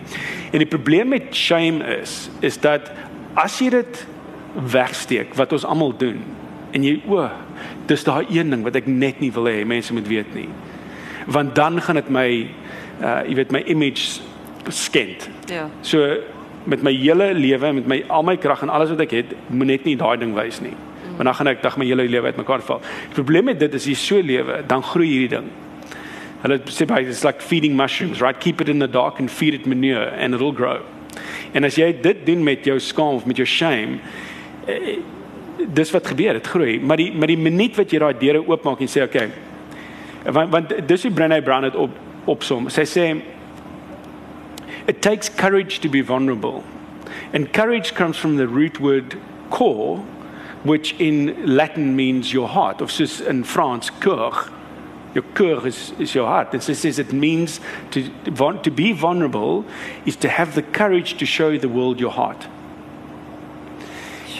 En 0.53 0.63
die 0.63 0.69
probleem 0.69 1.11
met 1.13 1.33
shame 1.35 1.83
is 1.99 2.29
is 2.45 2.57
dat 2.63 2.91
as 3.39 3.59
jy 3.61 3.69
dit 3.73 4.03
wegsteek 4.53 5.33
wat 5.39 5.53
ons 5.53 5.65
almal 5.65 5.95
doen 5.97 6.21
en 6.73 6.83
jy 6.83 6.99
o, 7.07 7.27
dis 7.87 8.03
daai 8.03 8.25
een 8.29 8.49
ding 8.49 8.63
wat 8.65 8.75
ek 8.75 8.89
net 8.89 9.21
nie 9.21 9.31
wil 9.33 9.49
hê 9.49 9.63
mense 9.65 9.93
moet 9.93 10.07
weet 10.09 10.33
nie 10.35 10.49
want 11.25 11.55
dan 11.55 11.81
gaan 11.81 12.01
dit 12.01 12.09
my 12.09 12.29
uh 13.01 13.21
jy 13.27 13.35
weet 13.35 13.51
my 13.51 13.63
image 13.71 14.21
skend. 14.71 15.29
Ja. 15.45 15.69
So 15.81 16.17
met 16.63 16.83
my 16.83 16.91
hele 16.91 17.33
lewe, 17.33 17.73
met 17.73 17.87
my 17.87 18.03
al 18.07 18.23
my 18.23 18.37
krag 18.37 18.61
en 18.61 18.69
alles 18.69 18.89
wat 18.89 19.03
ek 19.03 19.11
het, 19.11 19.33
moet 19.47 19.67
net 19.67 19.83
nie 19.87 19.95
daai 19.99 20.17
ding 20.19 20.33
wys 20.37 20.61
nie. 20.63 20.71
Mm. 20.71 21.17
Want 21.17 21.29
dan 21.29 21.35
gaan 21.35 21.51
ek 21.51 21.63
dag 21.63 21.77
my 21.77 21.85
hele 21.85 22.07
lewe 22.07 22.31
uitmekaar 22.31 22.63
val. 22.63 22.79
Die 23.09 23.17
probleem 23.17 23.49
met 23.51 23.59
dit 23.59 23.73
is 23.73 23.87
jy 23.89 23.95
so 23.99 24.21
lewe, 24.23 24.61
dan 24.67 24.83
groei 24.83 25.09
hierdie 25.09 25.33
ding. 25.35 25.49
Hulle 26.43 26.59
sê 26.71 26.87
baie 26.87 27.07
it's 27.07 27.23
like 27.23 27.43
feeding 27.43 27.75
mushrooms, 27.75 28.21
right? 28.21 28.39
Keep 28.39 28.61
it 28.61 28.69
in 28.69 28.79
the 28.79 28.87
dark 28.87 29.19
and 29.19 29.31
feed 29.31 29.53
it 29.53 29.67
manure 29.67 30.11
and 30.15 30.33
it'll 30.33 30.55
grow. 30.55 30.81
En 31.53 31.63
as 31.63 31.75
jy 31.77 31.91
dit 32.01 32.25
doen 32.25 32.43
met 32.43 32.65
jou 32.65 32.79
skaam 32.79 33.19
of 33.19 33.27
met 33.29 33.37
jou 33.37 33.47
shame, 33.47 33.99
dis 35.73 35.91
wat 35.91 36.07
gebeur, 36.07 36.33
dit 36.33 36.47
groei. 36.47 36.79
Maar 36.81 36.97
die 36.97 37.11
maar 37.13 37.27
die 37.27 37.37
minuut 37.37 37.75
wat 37.77 37.91
jy 37.91 37.99
daai 38.01 38.13
deure 38.19 38.43
oopmaak 38.47 38.81
en 38.81 38.91
sê 38.91 39.03
okay, 39.03 39.29
want 40.25 40.51
want 40.51 40.73
dis 40.87 41.03
hoe 41.03 41.11
Brené 41.11 41.41
Brown 41.43 41.67
dit 41.67 41.75
op 41.75 41.99
opsom. 42.31 42.69
Sy 42.69 42.85
sê 42.87 43.07
it 44.87 45.01
takes 45.01 45.29
courage 45.29 45.79
to 45.79 45.89
be 45.89 46.01
vulnerable. 46.01 46.63
And 47.33 47.51
courage 47.53 47.93
comes 47.93 48.17
from 48.17 48.37
the 48.37 48.47
root 48.47 48.79
word 48.79 49.17
core 49.49 50.03
which 50.63 50.93
in 50.99 51.35
Latin 51.45 51.95
means 51.95 52.31
your 52.31 52.47
heart 52.47 52.81
of 52.81 52.89
soos 52.89 53.19
in 53.21 53.43
Frans 53.43 53.91
cœur. 53.99 54.49
Your 55.13 55.23
cœur 55.35 55.65
is 55.65 55.93
is 55.99 56.15
your 56.15 56.27
heart. 56.27 56.53
And 56.53 56.63
so 56.63 56.73
says 56.73 56.99
it 56.99 57.13
means 57.13 57.59
to 57.91 58.09
to 58.63 58.71
be 58.71 58.93
vulnerable 58.93 59.65
is 60.05 60.15
to 60.17 60.29
have 60.29 60.55
the 60.55 60.63
courage 60.63 61.17
to 61.17 61.25
show 61.25 61.57
the 61.57 61.69
world 61.69 61.99
your 61.99 62.11
heart. 62.11 62.47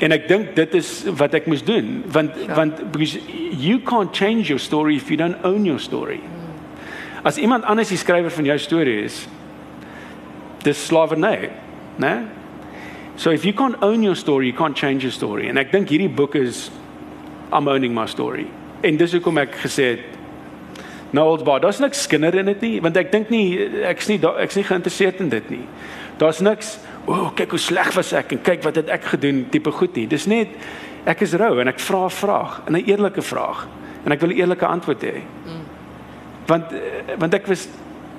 En 0.04 0.12
ek 0.12 0.28
dink 0.28 0.52
dit 0.58 0.76
is 0.76 0.90
wat 1.16 1.36
ek 1.38 1.48
moes 1.48 1.64
doen 1.64 2.02
want 2.12 2.36
ja. 2.36 2.56
want 2.58 2.82
because 2.92 3.20
you 3.56 3.80
can't 3.80 4.12
change 4.16 4.52
your 4.52 4.60
story 4.60 4.98
if 5.00 5.10
you 5.12 5.18
don't 5.18 5.40
own 5.48 5.66
your 5.66 5.80
story. 5.80 6.20
As 7.24 7.40
iemand 7.40 7.64
anders 7.64 7.94
die 7.94 8.00
skrywer 8.00 8.32
van 8.32 8.48
jou 8.50 8.58
storie 8.60 8.98
is, 9.06 9.22
dis 10.64 10.80
slawerny, 10.90 11.50
né? 12.00 12.16
So 13.16 13.32
if 13.32 13.46
you 13.46 13.54
can't 13.54 13.78
own 13.82 14.04
your 14.04 14.16
story, 14.16 14.48
you 14.48 14.58
can't 14.58 14.76
change 14.76 15.06
your 15.06 15.14
story. 15.14 15.48
En 15.48 15.62
ek 15.62 15.72
dink 15.72 15.92
hierdie 15.94 16.12
boek 16.12 16.36
is 16.36 16.68
I'm 17.54 17.70
owning 17.70 17.94
my 17.96 18.08
story. 18.10 18.48
En 18.84 18.98
dis 19.00 19.14
hoekom 19.16 19.40
ek 19.44 19.56
gesê 19.64 19.94
het 19.94 20.10
nou 21.14 21.38
boy, 21.46 21.60
daar's 21.62 21.78
niks 21.80 22.08
skinder 22.08 22.34
in 22.42 22.50
dit 22.50 22.64
nie, 22.66 22.78
want 22.82 22.98
ek 22.98 23.12
dink 23.14 23.30
nie 23.30 23.46
ek's 23.86 24.10
nie 24.10 24.18
ek's 24.42 24.58
nie 24.58 24.66
geïnteresseerd 24.66 25.22
in 25.22 25.30
dit 25.30 25.52
nie. 25.54 25.62
Daar's 26.18 26.42
niks 26.42 26.80
o, 27.06 27.12
oh, 27.12 27.30
kyk 27.36 27.50
hoe 27.50 27.60
sleg 27.60 27.94
was 27.96 28.14
ek 28.14 28.32
en 28.32 28.42
kyk 28.42 28.64
wat 28.64 28.76
het 28.76 28.90
ek 28.90 29.04
gedoen 29.16 29.46
tipe 29.52 29.72
goed 29.72 29.96
nie. 29.96 30.08
Dis 30.08 30.26
net 30.26 30.50
ek 31.06 31.22
is 31.22 31.34
rou 31.40 31.60
en 31.60 31.68
ek 31.68 31.80
vra 31.80 32.06
'n 32.06 32.10
vraag, 32.10 32.62
'n 32.70 32.76
eerlike 32.76 33.22
vraag 33.22 33.68
en 34.06 34.12
ek 34.12 34.20
wil 34.22 34.30
'n 34.30 34.38
eerlike 34.38 34.66
antwoord 34.66 35.02
hê. 35.02 35.22
Mm. 35.46 35.64
Want 36.48 36.72
eh, 36.72 37.18
want 37.18 37.34
ek 37.34 37.48
was 37.48 37.68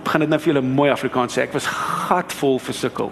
begin 0.05 0.21
dit 0.21 0.29
nou 0.29 0.39
vir 0.39 0.53
julle 0.53 0.67
mooi 0.67 0.91
Afrikaans 0.91 1.33
sê, 1.37 1.43
ek 1.43 1.53
was 1.53 1.67
gatvol 2.09 2.59
vir 2.59 2.75
sukkel. 2.75 3.11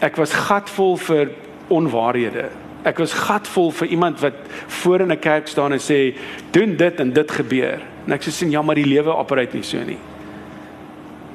Ek 0.00 0.16
was 0.16 0.32
gatvol 0.32 0.96
vir 0.96 1.30
onwaarhede. 1.68 2.50
Ek 2.86 2.98
was 2.98 3.12
gatvol 3.12 3.72
vir 3.72 3.88
iemand 3.88 4.20
wat 4.20 4.34
voor 4.82 5.00
in 5.00 5.12
'n 5.12 5.18
kerk 5.18 5.48
staan 5.48 5.72
en 5.72 5.78
sê 5.78 6.14
doen 6.52 6.76
dit 6.76 7.00
en 7.00 7.12
dit 7.12 7.30
gebeur. 7.30 7.80
En 8.06 8.12
ek 8.12 8.22
sê 8.22 8.30
sien 8.30 8.50
ja, 8.50 8.62
maar 8.62 8.74
die 8.74 8.86
lewe 8.86 9.10
operate 9.10 9.54
nie 9.54 9.62
so 9.62 9.78
nie. 9.78 9.98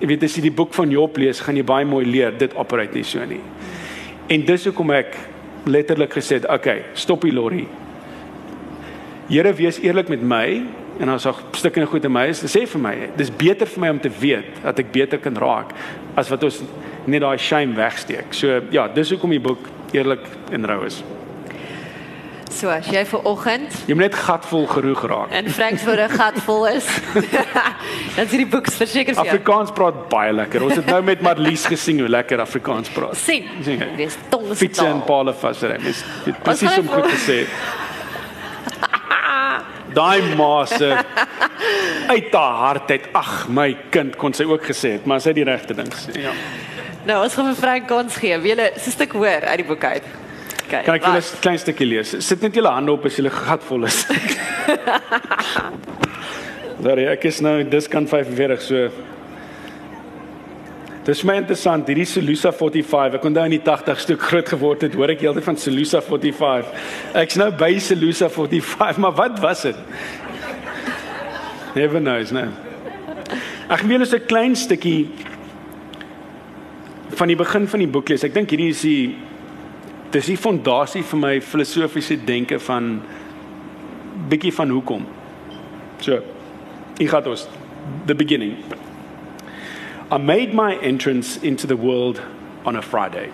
Jy 0.02 0.10
weet 0.10 0.24
as 0.26 0.36
jy 0.38 0.48
die 0.48 0.56
boek 0.58 0.74
van 0.74 0.90
Job 0.90 1.18
lees, 1.22 1.44
gaan 1.46 1.60
jy 1.60 1.66
baie 1.68 1.86
mooi 1.86 2.04
leer 2.08 2.34
dit 2.34 2.54
operate 2.58 2.98
nie 2.98 3.06
so 3.06 3.22
nie. 3.30 3.42
En 4.34 4.46
dis 4.48 4.66
hoekom 4.66 4.94
ek 4.98 5.14
letterlik 5.70 6.16
gesê 6.18 6.40
het, 6.40 6.48
okay, 6.50 6.88
stop 6.98 7.22
die 7.28 7.34
lorry. 7.36 7.68
Here 9.30 9.54
wees 9.56 9.78
eerlik 9.84 10.10
met 10.10 10.24
my 10.26 10.46
en 11.02 11.14
as 11.14 11.26
ook 11.30 11.56
stukke 11.58 11.86
goed 11.90 12.06
in 12.06 12.14
my 12.14 12.26
is, 12.34 12.42
sê 12.50 12.66
vir 12.68 12.82
my, 12.82 12.96
dis 13.18 13.30
beter 13.30 13.70
vir 13.70 13.86
my 13.86 13.94
om 13.94 14.02
te 14.02 14.12
weet 14.22 14.64
dat 14.66 14.82
ek 14.82 14.92
beter 14.94 15.22
kan 15.22 15.38
raak 15.40 15.72
as 16.20 16.30
wat 16.34 16.44
ons 16.50 16.62
net 17.06 17.22
daai 17.24 17.38
shame 17.42 17.78
wegsteek. 17.78 18.34
So 18.38 18.60
ja, 18.74 18.88
dis 18.92 19.14
hoekom 19.14 19.34
die 19.34 19.42
boek 19.42 19.70
eerlik 19.96 20.26
en 20.54 20.68
rou 20.70 20.84
is. 20.90 21.02
So 22.52 22.70
as 22.70 22.88
jy 22.92 23.04
vir 23.08 23.28
oggend 23.30 23.76
jy 23.88 23.96
moet 23.96 24.10
net 24.10 24.18
gatvol 24.20 24.66
geroeg 24.68 25.04
raak. 25.10 25.32
En 25.32 25.50
Frankfurt 25.50 26.00
'n 26.00 26.10
gatvol 26.20 26.68
is. 26.68 26.88
dan 28.16 28.26
is 28.26 28.32
die 28.32 28.46
boeks 28.46 28.76
verseker 28.76 29.16
vir 29.16 29.24
jou. 29.24 29.36
Afrikaans 29.36 29.72
praat 29.72 30.10
baie 30.10 30.34
lekker. 30.34 30.64
Ons 30.64 30.76
het 30.76 30.86
nou 30.86 31.02
met 31.02 31.22
Marlies 31.22 31.66
gesien 31.66 32.00
hoe 32.00 32.10
lekker 32.10 32.40
Afrikaans 32.40 32.90
praat. 32.90 33.16
Sien. 33.18 33.48
Dis 33.98 34.18
tong. 34.30 34.52
Fiets 34.56 34.80
en 34.84 35.04
Paul 35.04 35.34
Fasser. 35.34 35.78
Dis 35.80 36.04
presies 36.44 36.78
om 36.78 36.88
goed 36.88 37.10
te 37.10 37.22
sê. 37.24 37.40
Daai 39.94 40.36
maase 40.36 40.92
uit 42.08 42.34
haar 42.34 42.58
hart 42.66 42.92
uit. 42.92 43.08
Ag 43.14 43.48
my 43.50 43.78
kind 43.90 44.16
kon 44.16 44.34
sy 44.34 44.44
ook 44.48 44.64
gesê 44.72 44.98
het, 44.98 45.06
maar 45.06 45.20
sy 45.24 45.34
het 45.34 45.40
die 45.40 45.48
regte 45.48 45.76
ding 45.76 45.92
gesê. 45.92 46.20
Ja. 46.20 46.36
Nou, 47.08 47.24
ons 47.24 47.34
gaan 47.34 47.48
vir 47.50 47.58
Frank 47.58 47.88
kans 47.90 48.16
gee. 48.22 48.38
Wie 48.40 48.54
hulle 48.54 48.72
'n 48.76 48.92
stuk 48.92 49.12
hoor 49.18 49.42
uit 49.48 49.58
die 49.58 49.68
boek 49.68 49.84
uit. 49.84 50.04
Okay, 50.72 50.86
kan 50.88 50.96
ek 50.96 51.04
julle 51.04 51.20
'n 51.20 51.40
klein 51.44 51.58
stukkie 51.60 51.86
lees? 51.86 52.16
Sit 52.24 52.42
net 52.42 52.56
julle 52.56 52.72
hande 52.72 52.92
op 52.94 53.04
as 53.06 53.18
julle 53.20 53.30
gatvol 53.30 53.84
is. 53.84 54.08
Daar 56.86 56.98
ek 57.12 57.26
is 57.28 57.42
nou 57.44 57.64
dis 57.68 57.88
kan 57.92 58.08
45 58.08 58.62
so. 58.64 58.90
Dis 61.04 61.24
my 61.28 61.36
interessant, 61.42 61.90
hierdie 61.92 62.06
Solusa 62.08 62.54
45. 62.56 63.18
Ek 63.20 63.26
onthou 63.28 63.44
in 63.50 63.56
die 63.58 63.60
80s 63.60 64.06
toe 64.08 64.16
ek 64.16 64.24
groot 64.30 64.48
geword 64.48 64.86
het, 64.88 64.96
hoor 64.96 65.12
ek 65.12 65.20
heeltyd 65.26 65.44
van 65.44 65.58
Solusa 65.60 66.00
45. 66.00 66.70
Ek's 67.20 67.36
nou 67.42 67.50
by 67.52 67.74
Solusa 67.78 68.30
45, 68.32 68.98
maar 69.04 69.18
wat 69.18 69.42
was 69.44 69.64
dit? 69.68 69.76
Never 71.76 72.00
knows, 72.00 72.32
nee. 72.32 72.48
Ek 73.68 73.84
wil 73.84 74.00
net 74.00 74.14
'n 74.14 74.26
klein 74.26 74.56
stukkie 74.56 75.10
van 77.20 77.28
die 77.28 77.36
begin 77.36 77.68
van 77.68 77.80
die 77.80 77.92
boek 77.92 78.08
lees. 78.08 78.24
Ek 78.24 78.34
dink 78.34 78.50
hierdie 78.50 78.70
is 78.70 78.82
die 78.88 79.31
dis 80.12 80.28
die 80.28 80.38
fondasie 80.38 81.04
vir 81.08 81.20
my 81.20 81.34
filosofiese 81.40 82.18
denke 82.28 82.60
van 82.60 83.02
bietjie 84.30 84.54
van 84.54 84.70
hoekom. 84.70 85.06
So, 86.02 86.20
ek 87.00 87.10
gaan 87.10 87.38
the 88.06 88.16
beginning. 88.16 88.58
I 90.12 90.18
made 90.18 90.54
my 90.54 90.76
entrance 90.82 91.38
into 91.38 91.68
the 91.68 91.78
world 91.78 92.22
on 92.66 92.76
a 92.76 92.82
Friday. 92.82 93.32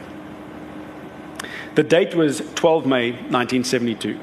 The 1.76 1.84
date 1.84 2.16
was 2.16 2.42
12 2.56 2.86
May 2.86 3.12
1972. 3.12 4.20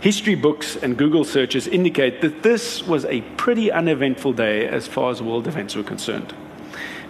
History 0.00 0.34
books 0.34 0.76
and 0.76 0.96
Google 0.96 1.24
searches 1.24 1.66
indicate 1.66 2.20
that 2.20 2.42
this 2.42 2.86
was 2.86 3.04
a 3.06 3.22
pretty 3.36 3.72
uneventful 3.72 4.32
day 4.32 4.68
as 4.68 4.86
far 4.86 5.10
as 5.10 5.20
world 5.20 5.48
events 5.48 5.74
were 5.74 5.82
concerned. 5.82 6.34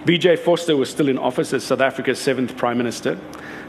BJ 0.05 0.39
Foster 0.39 0.77
was 0.77 0.89
still 0.89 1.09
in 1.09 1.19
office 1.19 1.53
as 1.53 1.65
South 1.65 1.81
Africa's 1.81 2.19
seventh 2.19 2.57
Prime 2.57 2.79
Minister. 2.79 3.19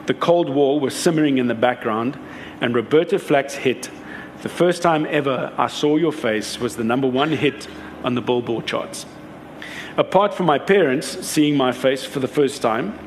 The 0.10 0.16
Cold 0.16 0.50
War 0.50 0.80
was 0.80 0.96
simmering 0.96 1.38
in 1.38 1.46
the 1.46 1.54
background, 1.54 2.18
and 2.62 2.74
Roberta 2.74 3.20
Flack's 3.20 3.54
hit, 3.54 3.92
The 4.42 4.50
First 4.50 4.82
Time 4.82 5.06
Ever 5.08 5.54
I 5.56 5.68
Saw 5.68 5.98
Your 5.98 6.12
Face, 6.12 6.60
was 6.60 6.76
the 6.76 6.84
number 6.84 7.08
one 7.08 7.32
hit 7.32 7.68
on 8.04 8.16
the 8.16 8.22
Billboard 8.22 8.66
charts. 8.66 9.06
Apart 9.98 10.34
from 10.34 10.48
my 10.48 10.58
parents 10.58 11.28
seeing 11.28 11.56
my 11.56 11.72
face 11.72 12.06
for 12.06 12.20
the 12.20 12.28
first 12.28 12.60
time, 12.60 12.98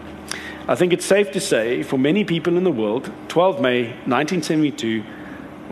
I 0.69 0.77
think 0.77 0.93
it's 0.93 1.05
safe 1.05 1.33
to 1.33 1.41
say 1.41 1.83
for 1.83 1.99
many 1.99 2.23
people 2.23 2.57
in 2.57 2.63
the 2.63 2.71
world, 2.71 3.11
12 3.27 3.61
May 3.61 3.87
1972 4.07 5.03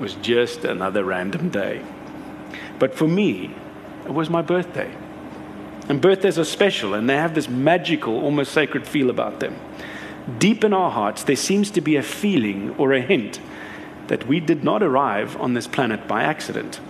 was 0.00 0.14
just 0.14 0.64
another 0.64 1.04
random 1.04 1.48
day. 1.48 1.80
But 2.80 2.92
for 2.92 3.06
me, 3.06 3.54
it 4.04 4.12
was 4.12 4.28
my 4.28 4.42
birthday. 4.42 4.92
And 5.88 6.00
birthdays 6.00 6.40
are 6.40 6.44
special 6.44 6.94
and 6.94 7.08
they 7.08 7.16
have 7.16 7.36
this 7.36 7.48
magical, 7.48 8.20
almost 8.20 8.50
sacred 8.50 8.84
feel 8.84 9.10
about 9.10 9.38
them. 9.38 9.56
Deep 10.38 10.64
in 10.64 10.72
our 10.72 10.90
hearts, 10.90 11.24
there 11.24 11.36
seems 11.36 11.70
to 11.70 11.80
be 11.80 11.96
a 11.96 12.02
feeling 12.02 12.74
or 12.76 12.92
a 12.92 13.00
hint 13.00 13.40
that 14.08 14.26
we 14.26 14.40
did 14.40 14.64
not 14.64 14.82
arrive 14.82 15.40
on 15.40 15.54
this 15.54 15.66
planet 15.66 16.06
by 16.06 16.22
accident, 16.22 16.80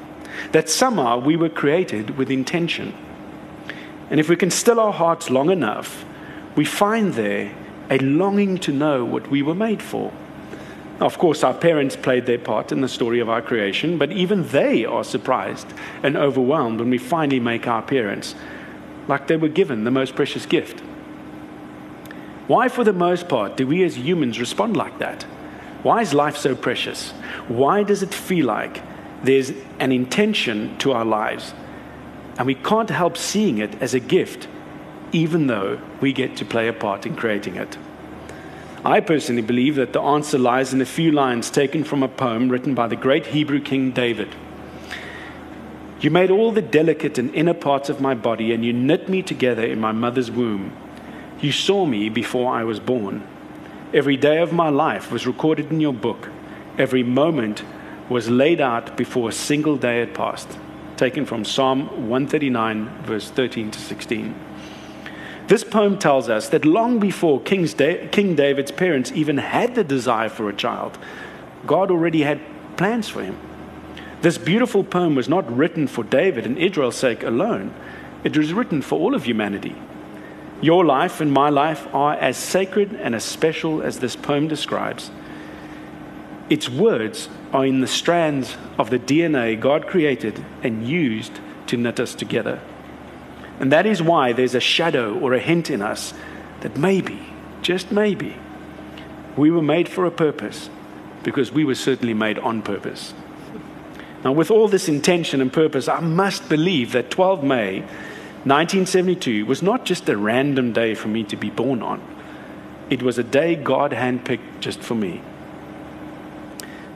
that 0.53 0.69
somehow 0.69 1.19
we 1.19 1.37
were 1.37 1.49
created 1.49 2.17
with 2.17 2.31
intention. 2.31 2.95
And 4.11 4.19
if 4.19 4.29
we 4.29 4.37
can 4.37 4.51
still 4.51 4.81
our 4.81 4.93
hearts 4.93 5.31
long 5.31 5.51
enough, 5.51 6.05
we 6.57 6.65
find 6.65 7.15
there 7.15 7.53
a 7.91 7.99
longing 7.99 8.59
to 8.59 8.73
know 8.73 9.05
what 9.05 9.31
we 9.31 9.43
were 9.43 9.55
made 9.55 9.83
for. 9.83 10.13
Of 11.01 11.19
course, 11.19 11.43
our 11.43 11.55
parents 11.55 11.97
played 11.97 12.27
their 12.27 12.39
part 12.39 12.73
in 12.73 12.81
the 12.81 12.89
story 12.89 13.21
of 13.21 13.29
our 13.29 13.41
creation, 13.41 13.97
but 13.97 14.13
even 14.13 14.49
they 14.49 14.85
are 14.85 15.05
surprised 15.05 15.73
and 16.03 16.17
overwhelmed 16.17 16.81
when 16.81 16.91
we 16.91 16.99
finally 16.99 17.41
make 17.41 17.67
our 17.67 17.81
appearance, 17.81 18.35
like 19.09 19.27
they 19.27 19.37
were 19.37 19.49
given 19.49 19.85
the 19.85 19.91
most 19.91 20.15
precious 20.15 20.45
gift. 20.45 20.83
Why, 22.51 22.67
for 22.69 22.83
the 22.83 22.93
most 22.93 23.29
part, 23.29 23.57
do 23.57 23.65
we 23.65 23.85
as 23.85 23.97
humans 23.97 24.41
respond 24.41 24.77
like 24.77 24.99
that? 24.99 25.23
Why 25.85 26.01
is 26.01 26.13
life 26.13 26.37
so 26.37 26.57
precious? 26.57 27.13
Why 27.47 27.85
does 27.85 28.03
it 28.03 28.13
feel 28.13 28.47
like 28.47 28.83
there's 29.23 29.53
an 29.79 29.93
intention 29.93 30.77
to 30.79 30.91
our 30.91 31.05
lives 31.05 31.55
and 32.39 32.49
we 32.49 32.57
can't 32.57 32.91
help 32.91 33.17
seeing 33.17 33.59
it 33.59 33.81
as 33.81 33.95
a 33.95 34.01
gift, 34.01 34.49
even 35.13 35.47
though 35.47 35.81
we 36.01 36.13
get 36.13 36.37
to 36.39 36.45
play 36.45 36.67
a 36.67 36.73
part 36.73 37.07
in 37.07 37.15
creating 37.15 37.55
it. 37.55 37.79
I 38.85 38.99
personally 38.99 39.43
believe 39.43 39.77
that 39.77 39.93
the 39.93 40.01
answer 40.01 40.37
lies 40.37 40.75
in 40.75 40.81
a 40.81 40.87
few 40.87 41.13
lines 41.13 41.51
taken 41.51 41.85
from 41.85 42.03
a 42.03 42.09
poem 42.09 42.49
written 42.49 42.75
by 42.75 42.89
the 42.89 42.97
great 42.97 43.27
Hebrew 43.27 43.61
king 43.61 43.93
David. 43.93 44.35
You 46.01 46.11
made 46.11 46.33
all 46.33 46.51
the 46.51 46.63
delicate 46.63 47.17
and 47.17 47.33
inner 47.33 47.55
parts 47.55 47.89
of 47.89 48.01
my 48.01 48.15
body, 48.15 48.53
and 48.53 48.65
you 48.65 48.73
knit 48.73 49.09
me 49.09 49.23
together 49.23 49.65
in 49.65 49.79
my 49.79 49.93
mother's 49.93 50.33
womb. 50.33 50.73
You 51.41 51.53
saw 51.53 51.87
me 51.87 52.09
before 52.09 52.53
I 52.53 52.65
was 52.65 52.81
born. 52.81 53.27
Every 53.95 54.17
day 54.17 54.39
of 54.39 54.53
my 54.53 54.69
life 54.69 55.11
was 55.11 55.27
recorded 55.27 55.71
in 55.71 55.81
your 55.81 55.95
book. 55.95 56.29
Every 56.79 57.03
moment 57.03 57.65
was 58.09 58.29
laid 58.29 58.61
out 58.61 58.97
before 58.97 59.29
a 59.29 59.33
single 59.33 59.77
day 59.77 60.01
had 60.01 60.15
passed 60.15 60.59
taken 61.01 61.25
from 61.25 61.47
Psalm 61.47 61.87
139, 62.11 63.05
verse 63.05 63.31
13 63.31 63.71
to 63.71 63.81
16. 63.81 64.35
This 65.47 65.65
poem 65.65 65.99
tells 65.99 66.29
us 66.29 66.51
that 66.51 66.67
long 66.67 67.01
before 67.01 67.41
King's 67.41 67.73
da- 67.73 68.07
King 68.09 68.35
David's 68.35 68.71
parents 68.71 69.11
even 69.13 69.39
had 69.39 69.75
the 69.75 69.83
desire 69.83 70.29
for 70.29 70.51
a 70.51 70.55
child, 70.55 70.99
God 71.67 71.91
already 71.91 72.21
had 72.21 72.39
plans 72.77 73.09
for 73.09 73.23
him. 73.23 73.39
This 74.21 74.37
beautiful 74.37 74.85
poem 74.85 75.15
was 75.15 75.27
not 75.27 75.51
written 75.51 75.87
for 75.87 76.05
David 76.05 76.45
and 76.45 76.59
Israel's 76.59 76.97
sake 76.97 77.23
alone, 77.23 77.75
it 78.23 78.37
was 78.37 78.53
written 78.53 78.83
for 78.83 78.99
all 79.01 79.15
of 79.15 79.25
humanity. 79.25 79.75
Your 80.63 80.85
life 80.85 81.21
and 81.21 81.33
my 81.33 81.49
life 81.49 81.87
are 81.95 82.15
as 82.15 82.37
sacred 82.37 82.93
and 82.95 83.15
as 83.15 83.25
special 83.25 83.83
as 83.83 84.01
this 84.01 84.15
poem 84.15 84.47
describes. 84.47 85.11
Its 86.51 86.69
words 86.69 87.29
are 87.53 87.65
in 87.65 87.81
the 87.81 87.87
strands 87.87 88.57
of 88.79 88.91
the 88.91 88.99
DNA 88.99 89.59
God 89.59 89.87
created 89.87 90.45
and 90.63 90.87
used 90.87 91.41
to 91.69 91.77
knit 91.77 91.99
us 91.99 92.15
together. 92.15 92.61
And 93.59 93.73
that 93.73 93.87
is 93.87 94.03
why 94.03 94.33
there's 94.33 94.55
a 94.55 94.61
shadow 94.61 95.19
or 95.19 95.33
a 95.33 95.39
hint 95.39 95.71
in 95.71 95.81
us 95.81 96.13
that 96.61 96.77
maybe, 96.77 97.21
just 97.63 97.91
maybe, 97.93 98.37
we 99.37 99.51
were 99.51 99.63
made 99.63 99.89
for 99.89 100.05
a 100.05 100.11
purpose 100.11 100.69
because 101.23 101.53
we 101.53 101.65
were 101.65 101.75
certainly 101.75 102.15
made 102.15 102.39
on 102.39 102.63
purpose. 102.63 103.15
Now, 104.25 104.33
with 104.33 104.51
all 104.51 104.69
this 104.69 104.89
intention 104.89 105.41
and 105.41 105.53
purpose, 105.53 105.89
I 105.89 106.01
must 106.01 106.49
believe 106.49 106.93
that 106.93 107.11
12 107.11 107.43
May 107.43 107.85
1972 108.45 109.45
was 109.45 109.63
not 109.63 109.85
just 109.85 110.09
a 110.09 110.17
random 110.17 110.73
day 110.73 110.95
for 110.95 111.09
me 111.09 111.25
to 111.25 111.37
be 111.37 111.51
born 111.51 111.83
on, 111.83 112.01
it 112.89 113.03
was 113.03 113.19
a 113.19 113.23
day 113.23 113.55
God 113.55 113.93
handpicked 113.93 114.61
just 114.61 114.81
for 114.81 114.95
me. 114.95 115.21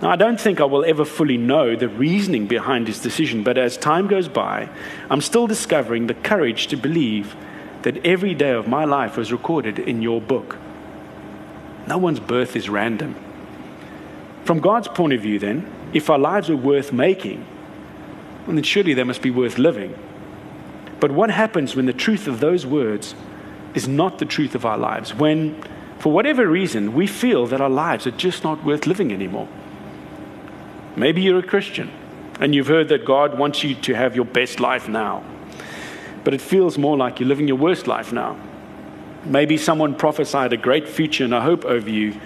Now, 0.00 0.10
I 0.10 0.16
don't 0.16 0.40
think 0.40 0.60
I 0.60 0.64
will 0.64 0.84
ever 0.84 1.04
fully 1.04 1.36
know 1.36 1.76
the 1.76 1.88
reasoning 1.88 2.46
behind 2.46 2.88
his 2.88 3.00
decision, 3.00 3.42
but 3.42 3.56
as 3.56 3.76
time 3.76 4.06
goes 4.06 4.28
by, 4.28 4.68
I'm 5.08 5.20
still 5.20 5.46
discovering 5.46 6.06
the 6.06 6.14
courage 6.14 6.66
to 6.68 6.76
believe 6.76 7.36
that 7.82 8.04
every 8.04 8.34
day 8.34 8.50
of 8.50 8.66
my 8.66 8.84
life 8.84 9.16
was 9.16 9.30
recorded 9.30 9.78
in 9.78 10.02
your 10.02 10.20
book. 10.20 10.56
No 11.86 11.98
one's 11.98 12.20
birth 12.20 12.56
is 12.56 12.68
random. 12.68 13.14
From 14.44 14.60
God's 14.60 14.88
point 14.88 15.12
of 15.12 15.20
view, 15.20 15.38
then, 15.38 15.70
if 15.92 16.10
our 16.10 16.18
lives 16.18 16.50
are 16.50 16.56
worth 16.56 16.92
making, 16.92 17.46
well, 18.46 18.56
then 18.56 18.62
surely 18.62 18.94
they 18.94 19.04
must 19.04 19.22
be 19.22 19.30
worth 19.30 19.58
living. 19.58 19.94
But 21.04 21.12
what 21.12 21.28
happens 21.28 21.76
when 21.76 21.84
the 21.84 21.92
truth 21.92 22.26
of 22.26 22.40
those 22.40 22.64
words 22.64 23.14
is 23.74 23.86
not 23.86 24.18
the 24.20 24.24
truth 24.24 24.54
of 24.54 24.64
our 24.64 24.78
lives? 24.78 25.12
When, 25.12 25.62
for 25.98 26.10
whatever 26.10 26.46
reason, 26.46 26.94
we 26.94 27.06
feel 27.06 27.46
that 27.48 27.60
our 27.60 27.68
lives 27.68 28.06
are 28.06 28.10
just 28.10 28.42
not 28.42 28.64
worth 28.64 28.86
living 28.86 29.12
anymore? 29.12 29.46
Maybe 30.96 31.20
you're 31.20 31.40
a 31.40 31.42
Christian 31.42 31.90
and 32.40 32.54
you've 32.54 32.68
heard 32.68 32.88
that 32.88 33.04
God 33.04 33.38
wants 33.38 33.62
you 33.62 33.74
to 33.74 33.92
have 33.92 34.16
your 34.16 34.24
best 34.24 34.60
life 34.60 34.88
now, 34.88 35.22
but 36.24 36.32
it 36.32 36.40
feels 36.40 36.78
more 36.78 36.96
like 36.96 37.20
you're 37.20 37.28
living 37.28 37.48
your 37.48 37.58
worst 37.58 37.86
life 37.86 38.10
now. 38.10 38.38
Maybe 39.26 39.58
someone 39.58 39.96
prophesied 39.96 40.54
a 40.54 40.56
great 40.56 40.88
future 40.88 41.24
and 41.24 41.34
a 41.34 41.42
hope 41.42 41.66
over 41.66 41.90
you. 41.90 42.18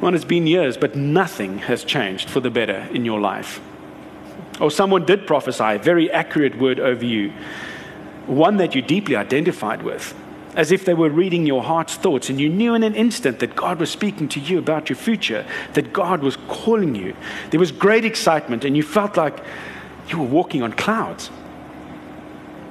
Well, 0.00 0.16
it's 0.16 0.24
been 0.24 0.48
years, 0.48 0.76
but 0.76 0.96
nothing 0.96 1.58
has 1.58 1.84
changed 1.84 2.28
for 2.28 2.40
the 2.40 2.50
better 2.50 2.88
in 2.90 3.04
your 3.04 3.20
life. 3.20 3.60
Or 4.62 4.70
someone 4.70 5.04
did 5.04 5.26
prophesy 5.26 5.64
a 5.64 5.78
very 5.78 6.08
accurate 6.08 6.56
word 6.56 6.78
over 6.78 7.04
you, 7.04 7.32
one 8.26 8.58
that 8.58 8.76
you 8.76 8.80
deeply 8.80 9.16
identified 9.16 9.82
with, 9.82 10.14
as 10.54 10.70
if 10.70 10.84
they 10.84 10.94
were 10.94 11.10
reading 11.10 11.46
your 11.46 11.64
heart's 11.64 11.96
thoughts, 11.96 12.30
and 12.30 12.40
you 12.40 12.48
knew 12.48 12.72
in 12.74 12.84
an 12.84 12.94
instant 12.94 13.40
that 13.40 13.56
God 13.56 13.80
was 13.80 13.90
speaking 13.90 14.28
to 14.28 14.40
you 14.40 14.58
about 14.58 14.88
your 14.88 14.96
future, 14.96 15.44
that 15.72 15.92
God 15.92 16.22
was 16.22 16.36
calling 16.46 16.94
you. 16.94 17.16
There 17.50 17.58
was 17.58 17.72
great 17.72 18.04
excitement, 18.04 18.64
and 18.64 18.76
you 18.76 18.84
felt 18.84 19.16
like 19.16 19.42
you 20.08 20.18
were 20.18 20.26
walking 20.26 20.62
on 20.62 20.72
clouds. 20.74 21.28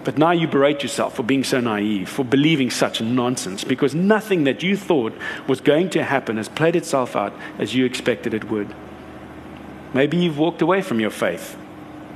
But 0.06 0.18
now 0.18 0.32
you 0.32 0.48
berate 0.48 0.84
yourself 0.84 1.18
for 1.18 1.24
being 1.24 1.44
so 1.44 1.60
naive, 1.60 2.08
for 2.08 2.24
believing 2.24 2.70
such 2.70 3.02
nonsense, 3.02 3.66
because 3.66 3.94
nothing 3.94 4.46
that 4.46 4.64
you 4.64 4.78
thought 4.78 5.14
was 5.46 5.60
going 5.60 5.90
to 5.90 6.06
happen 6.06 6.38
has 6.38 6.48
played 6.48 6.78
itself 6.78 7.18
out 7.18 7.34
as 7.60 7.76
you 7.76 7.84
expected 7.84 8.34
it 8.34 8.50
would. 8.50 8.74
Maybe 9.94 10.16
you've 10.16 10.38
walked 10.38 10.62
away 10.62 10.82
from 10.82 11.02
your 11.02 11.12
faith, 11.12 11.58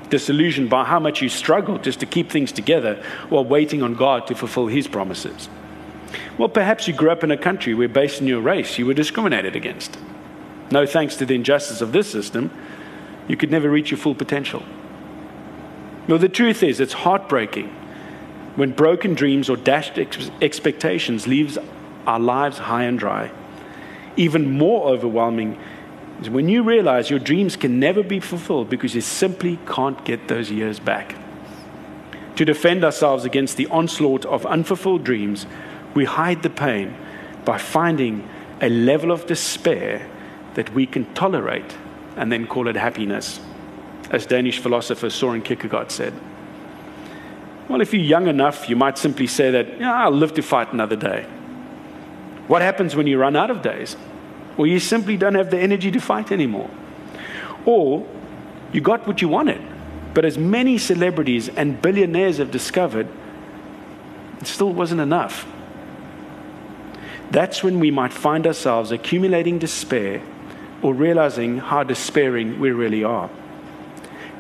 disillusioned 0.10 0.70
by 0.70 0.86
how 0.86 1.00
much 1.00 1.22
you 1.22 1.30
struggled 1.30 1.84
just 1.84 2.00
to 2.00 2.06
keep 2.06 2.30
things 2.30 2.52
together 2.52 3.04
while 3.30 3.46
waiting 3.46 3.82
on 3.84 3.96
God 3.96 4.28
to 4.28 4.36
fulfill 4.36 4.68
His 4.68 4.88
promises. 4.88 5.50
Well, 6.38 6.50
perhaps 6.50 6.88
you 6.88 6.94
grew 6.94 7.12
up 7.12 7.24
in 7.24 7.32
a 7.32 7.38
country 7.38 7.74
where, 7.74 7.88
based 7.88 8.22
on 8.22 8.28
your 8.28 8.42
race, 8.42 8.78
you 8.78 8.86
were 8.86 8.94
discriminated 8.94 9.56
against. 9.56 9.98
No 10.72 10.86
thanks 10.86 11.16
to 11.18 11.26
the 11.26 11.36
injustice 11.36 11.82
of 11.82 11.92
this 11.92 12.10
system, 12.12 12.52
you 13.28 13.38
could 13.38 13.52
never 13.52 13.70
reach 13.70 13.92
your 13.92 13.98
full 13.98 14.16
potential. 14.16 14.64
Well, 16.08 16.20
the 16.20 16.30
truth 16.30 16.62
is, 16.62 16.80
it's 16.80 16.94
heartbreaking 16.94 17.70
when 18.56 18.72
broken 18.72 19.14
dreams 19.14 19.50
or 19.50 19.58
dashed 19.58 19.98
ex- 19.98 20.32
expectations 20.42 21.28
leaves 21.28 21.58
our 22.08 22.20
lives 22.20 22.58
high 22.58 22.84
and 22.84 22.98
dry. 22.98 23.32
Even 24.16 24.58
more 24.58 24.88
overwhelming 24.88 25.60
is 26.22 26.30
when 26.30 26.48
you 26.48 26.64
realize 26.64 27.10
your 27.10 27.20
dreams 27.20 27.56
can 27.56 27.80
never 27.80 28.04
be 28.04 28.20
fulfilled 28.20 28.70
because 28.70 28.96
you 28.96 29.02
simply 29.02 29.60
can't 29.68 30.04
get 30.06 30.28
those 30.28 30.52
years 30.52 30.80
back. 30.80 31.16
To 32.38 32.46
defend 32.46 32.84
ourselves 32.84 33.26
against 33.26 33.58
the 33.58 33.68
onslaught 33.68 34.26
of 34.26 34.46
unfulfilled 34.46 35.04
dreams, 35.04 35.46
we 35.94 36.06
hide 36.06 36.44
the 36.44 36.50
pain 36.50 36.96
by 37.46 37.58
finding 37.58 38.28
a 38.62 38.70
level 38.70 39.12
of 39.12 39.26
despair 39.26 40.10
that 40.56 40.74
we 40.74 40.86
can 40.86 41.14
tolerate 41.14 41.78
and 42.16 42.32
then 42.32 42.48
call 42.48 42.68
it 42.68 42.76
happiness, 42.76 43.40
as 44.10 44.26
Danish 44.26 44.60
philosopher 44.60 45.10
Soren 45.10 45.42
Kierkegaard 45.42 45.92
said. 45.92 46.14
Well, 47.68 47.82
if 47.82 47.94
you're 47.94 48.04
young 48.04 48.28
enough, 48.28 48.70
you 48.70 48.76
might 48.76 48.98
simply 48.98 49.28
say 49.28 49.52
that, 49.52 49.80
yeah, 49.80 49.94
I'll 49.94 50.12
live 50.12 50.34
to 50.36 50.42
fight 50.42 50.72
another 50.72 50.96
day. 50.96 51.24
What 52.48 52.62
happens 52.62 52.96
when 52.96 53.08
you 53.08 53.18
run 53.18 53.36
out 53.36 53.50
of 53.50 53.62
days? 53.62 53.98
Well, 54.58 54.68
you 54.68 54.80
simply 54.80 55.18
don't 55.18 55.36
have 55.36 55.52
the 55.52 55.60
energy 55.60 55.92
to 55.92 56.00
fight 56.00 56.32
anymore. 56.32 56.70
Or 57.66 58.08
you 58.72 58.82
got 58.82 59.08
what 59.08 59.22
you 59.22 59.28
wanted, 59.28 59.62
but 60.14 60.26
as 60.26 60.38
many 60.38 60.78
celebrities 60.78 61.50
and 61.50 61.82
billionaires 61.82 62.38
have 62.38 62.52
discovered, 62.52 63.08
it 64.40 64.48
still 64.48 64.72
wasn't 64.72 65.02
enough. 65.02 65.46
That's 67.32 67.64
when 67.64 67.80
we 67.80 67.92
might 67.92 68.14
find 68.14 68.46
ourselves 68.46 68.92
accumulating 68.92 69.60
despair 69.60 70.22
or 70.82 70.94
realizing 70.94 71.58
how 71.58 71.84
despairing 71.84 72.60
we 72.60 72.72
really 72.72 73.04
are. 73.04 73.30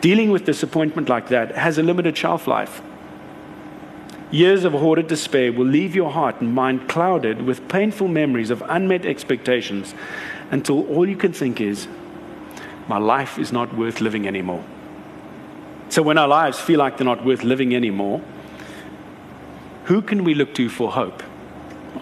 Dealing 0.01 0.29
with 0.31 0.45
disappointment 0.45 1.09
like 1.09 1.29
that 1.29 1.55
has 1.55 1.77
a 1.77 1.83
limited 1.83 2.15
shelf 2.15 2.47
life. 2.47 2.81
Years 4.35 4.65
of 4.65 4.73
hoarded 4.73 5.07
despair 5.07 5.53
will 5.53 5.65
leave 5.65 5.95
your 5.95 6.11
heart 6.11 6.41
and 6.41 6.53
mind 6.53 6.89
clouded 6.89 7.43
with 7.43 7.69
painful 7.69 8.09
memories 8.09 8.49
of 8.49 8.61
unmet 8.67 9.05
expectations 9.05 9.95
until 10.51 10.85
all 10.87 11.07
you 11.07 11.15
can 11.15 11.31
think 11.31 11.61
is, 11.61 11.87
my 12.89 12.97
life 12.97 13.39
is 13.39 13.53
not 13.53 13.73
worth 13.77 14.01
living 14.01 14.27
anymore. 14.27 14.61
So 15.87 16.01
when 16.01 16.17
our 16.17 16.27
lives 16.27 16.59
feel 16.59 16.79
like 16.79 16.97
they're 16.97 17.05
not 17.05 17.23
worth 17.23 17.45
living 17.45 17.73
anymore, 17.73 18.21
who 19.85 20.01
can 20.01 20.25
we 20.25 20.33
look 20.33 20.53
to 20.55 20.67
for 20.67 20.91
hope? 20.91 21.23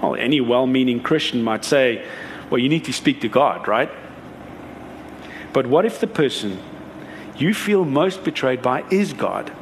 Well, 0.02 0.16
any 0.16 0.42
well 0.42 0.66
meaning 0.66 1.04
Christian 1.04 1.44
might 1.44 1.64
say, 1.64 2.04
well, 2.50 2.58
you 2.58 2.68
need 2.68 2.86
to 2.86 2.94
speak 2.94 3.22
to 3.22 3.28
God, 3.28 3.68
right? 3.68 3.92
But 5.54 5.68
what 5.68 5.86
if 5.86 6.00
the 6.00 6.08
person 6.08 6.58
you 7.38 7.54
feel 7.54 7.86
most 7.86 8.24
betrayed 8.24 8.64
by 8.64 8.86
is 8.90 9.14
God? 9.14 9.56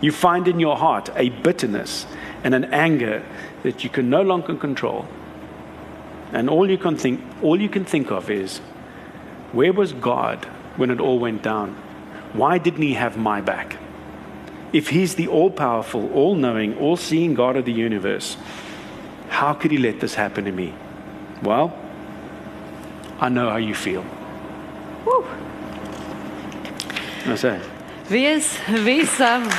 You 0.00 0.12
find 0.12 0.46
in 0.46 0.60
your 0.60 0.76
heart 0.76 1.10
a 1.16 1.30
bitterness 1.30 2.06
and 2.44 2.54
an 2.54 2.66
anger 2.66 3.24
that 3.62 3.82
you 3.82 3.90
can 3.90 4.08
no 4.08 4.22
longer 4.22 4.54
control. 4.54 5.06
And 6.32 6.48
all 6.48 6.70
you 6.70 6.78
can 6.78 6.96
think, 6.96 7.20
all 7.42 7.60
you 7.60 7.68
can 7.68 7.84
think 7.84 8.10
of 8.10 8.30
is, 8.30 8.58
where 9.52 9.72
was 9.72 9.92
God 9.92 10.44
when 10.76 10.90
it 10.90 11.00
all 11.00 11.18
went 11.18 11.42
down? 11.42 11.74
Why 12.32 12.58
didn't 12.58 12.82
He 12.82 12.94
have 12.94 13.16
my 13.16 13.40
back? 13.40 13.76
If 14.72 14.90
He's 14.90 15.14
the 15.14 15.26
all 15.26 15.50
powerful, 15.50 16.12
all 16.12 16.34
knowing, 16.34 16.76
all 16.78 16.96
seeing 16.96 17.34
God 17.34 17.56
of 17.56 17.64
the 17.64 17.72
universe, 17.72 18.36
how 19.30 19.54
could 19.54 19.70
He 19.70 19.78
let 19.78 20.00
this 20.00 20.14
happen 20.14 20.44
to 20.44 20.52
me? 20.52 20.74
Well, 21.42 21.76
I 23.18 23.30
know 23.30 23.50
how 23.50 23.56
you 23.56 23.74
feel. 23.74 24.04
Woe. 25.04 25.26
I 27.26 27.34
say, 27.34 27.60
wie 28.08 28.26
is 28.26 29.20
um 29.20 29.50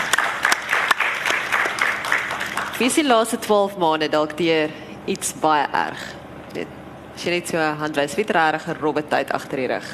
Wie 2.79 2.87
is 2.87 2.95
die 2.95 3.03
laaste 3.03 3.35
12 3.43 3.73
maande 3.77 4.07
dalk 4.07 4.37
deur 4.39 4.69
iets 5.11 5.33
baie 5.41 5.65
erg? 5.75 5.99
Dit 6.55 6.69
as 7.11 7.25
jy 7.25 7.33
net 7.33 7.49
so 7.51 7.59
handwys 7.81 8.13
wie 8.15 8.23
regtig 8.23 8.67
'n 8.71 8.77
robbe 8.79 9.03
tyd 9.03 9.33
agter 9.35 9.57
die 9.59 9.67
rug. 9.67 9.87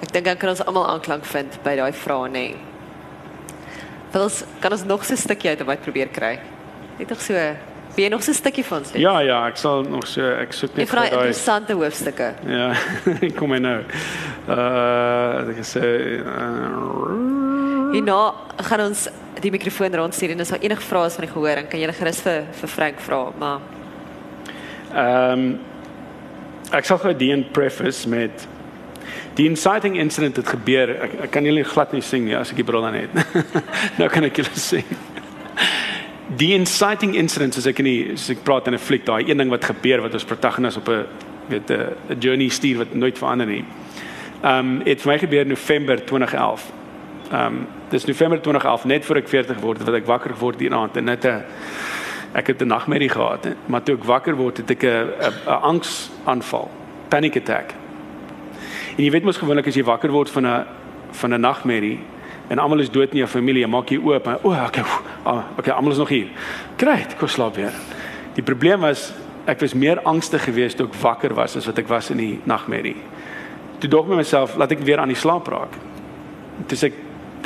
Ek 0.00 0.12
dink 0.12 0.24
dan 0.24 0.36
kan 0.38 0.48
ons 0.48 0.64
almal 0.64 0.88
aanklank 0.88 1.24
vind 1.24 1.58
by 1.62 1.76
daai 1.76 1.92
vrae 1.92 2.28
nê. 2.30 2.56
Wil 4.12 4.22
ons 4.22 4.44
kan 4.60 4.72
ons 4.72 4.84
nog 4.84 5.04
so 5.04 5.12
'n 5.12 5.16
stukkie 5.16 5.50
uit 5.50 5.66
wat 5.66 5.82
probeer 5.82 6.08
kry. 6.08 6.40
Net 6.98 7.08
nog 7.10 7.20
so 7.20 7.34
Wie 7.94 8.04
jy 8.04 8.10
nog 8.10 8.22
so 8.22 8.30
'n 8.30 8.34
stukkie 8.34 8.64
van 8.64 8.82
sê? 8.82 8.96
ja, 8.98 9.20
ja, 9.20 9.46
ek 9.48 9.56
sal 9.56 9.82
nog 9.82 10.06
so 10.06 10.22
ek 10.22 10.52
soek 10.52 10.70
Ek 10.70 10.76
net 10.76 10.88
vir 10.88 10.98
daai 10.98 11.10
interessante 11.12 11.72
hoofstukke. 11.74 12.34
Ja, 12.46 12.74
kom 13.36 13.48
maar 13.48 13.60
nou. 13.60 13.84
Uh 14.48 15.50
ek 15.50 15.64
sê 15.64 16.24
uh, 16.24 17.92
Hierna 17.92 18.32
gaan 18.62 18.80
ons 18.80 19.08
die 19.40 19.50
mikrofoon 19.50 19.94
rondstuur 19.94 20.30
en 20.30 20.40
as 20.40 20.48
daar 20.48 20.62
enige 20.62 20.82
vrae 20.82 21.06
is 21.06 21.14
van 21.14 21.26
die 21.26 21.32
gehoor, 21.32 21.54
dan 21.54 21.66
kan 21.68 21.80
jy 21.80 21.92
gerus 21.92 22.20
vir 22.20 22.44
vir 22.60 22.68
Frank 22.68 23.00
vra, 23.00 23.32
maar 23.38 23.60
Ehm 24.94 25.32
um, 25.32 25.58
ek 26.74 26.86
sal 26.88 26.98
gou 26.98 27.12
die 27.14 27.30
in 27.30 27.44
preface 27.54 28.08
met 28.10 28.46
die 29.38 29.44
inciting 29.46 29.98
incident 30.00 30.36
het 30.40 30.48
gebeur. 30.50 30.90
Ek, 31.04 31.12
ek 31.26 31.30
kan 31.30 31.46
julle 31.46 31.62
glad 31.68 31.92
nie 31.94 32.02
sing 32.02 32.24
nie 32.26 32.34
as 32.34 32.50
ek 32.50 32.58
die 32.62 32.66
bril 32.66 32.86
aan 32.86 32.96
het. 32.98 33.12
nou 34.00 34.08
kan 34.10 34.26
ek 34.26 34.40
julle 34.40 34.58
sing. 34.58 34.88
Die 36.40 36.54
inciting 36.56 37.14
incident 37.14 37.58
as 37.60 37.68
ek 37.70 37.82
in 37.84 37.90
die 37.90 38.00
as 38.16 38.26
ek 38.34 38.42
praat 38.46 38.66
in 38.70 38.74
'n 38.74 38.82
fliek, 38.82 39.04
daai 39.06 39.28
een 39.28 39.38
ding 39.38 39.52
wat 39.52 39.68
gebeur 39.68 40.02
wat 40.06 40.16
ons 40.18 40.26
protagonis 40.26 40.80
op 40.80 40.88
'n 40.88 41.04
weet 41.48 41.70
'n 41.70 42.18
journey 42.18 42.48
stuur 42.48 42.78
wat 42.78 42.94
nooit 42.94 43.18
verander 43.18 43.46
nie. 43.46 43.64
Ehm 44.42 44.58
um, 44.58 44.82
het 44.84 45.02
vir 45.02 45.12
my 45.12 45.18
gebeur 45.18 45.42
in 45.42 45.54
November 45.54 45.96
2011. 46.04 46.72
Ehm 47.30 47.46
um, 47.46 47.66
dis 47.88 48.04
November 48.04 48.40
2011 48.40 48.84
net 48.84 49.04
voor 49.04 49.16
ek 49.16 49.28
40 49.28 49.58
word 49.60 49.82
wat 49.82 49.94
ek 49.94 50.06
wakker 50.06 50.34
geword 50.34 50.58
die 50.58 50.70
aand 50.74 50.96
en 50.96 51.04
net 51.04 51.24
'n 51.26 51.42
ek 52.32 52.46
het 52.46 52.62
'n 52.62 52.66
nagmerrie 52.66 53.08
gehad, 53.08 53.44
hè. 53.44 53.52
maar 53.66 53.82
toe 53.82 53.96
ek 53.96 54.04
wakker 54.04 54.36
word 54.36 54.56
het 54.56 54.70
ek 54.70 54.82
'n 54.82 55.10
'n 55.46 55.60
angsaanval, 55.62 56.70
panic 57.08 57.36
attack. 57.36 57.74
En 58.96 59.04
jy 59.04 59.10
weet 59.10 59.24
mos 59.24 59.36
gewoonlik 59.36 59.66
as 59.66 59.74
jy 59.74 59.84
wakker 59.84 60.10
word 60.10 60.30
van 60.30 60.46
'n 60.46 60.64
van 61.10 61.34
'n 61.34 61.40
nagmerrie 61.40 61.98
en 62.48 62.58
almal 62.58 62.80
is 62.80 62.90
dood 62.90 63.10
in 63.10 63.18
jou 63.18 63.28
familie, 63.28 63.62
jy 63.62 63.68
maak 63.68 63.88
jy 63.88 63.98
oop, 63.98 64.26
en, 64.26 64.38
o, 64.42 64.52
okay, 64.52 64.84
oh, 65.24 65.42
okay, 65.58 65.74
almal 65.74 65.92
is 65.92 65.98
nog 65.98 66.08
hier. 66.08 66.28
Kry, 66.76 67.00
ek 67.00 67.18
kon 67.18 67.28
slaap 67.28 67.56
weer. 67.56 67.72
Die 68.34 68.42
probleem 68.42 68.80
was 68.80 69.12
ek 69.46 69.60
was 69.60 69.74
meer 69.74 70.00
angstig 70.02 70.44
geweest 70.44 70.76
toe 70.76 70.86
ek 70.86 70.94
wakker 70.94 71.34
was 71.34 71.56
as 71.56 71.66
wat 71.66 71.78
ek 71.78 71.88
was 71.88 72.10
in 72.10 72.16
die 72.16 72.40
nagmerrie. 72.44 72.96
Toe 73.78 73.90
dog 73.90 74.06
met 74.06 74.16
myself, 74.16 74.56
laat 74.56 74.72
ek 74.72 74.78
weer 74.78 74.98
aan 74.98 75.08
die 75.08 75.16
slaap 75.16 75.46
raak. 75.48 75.74
Dis 76.66 76.82
ek 76.82 76.92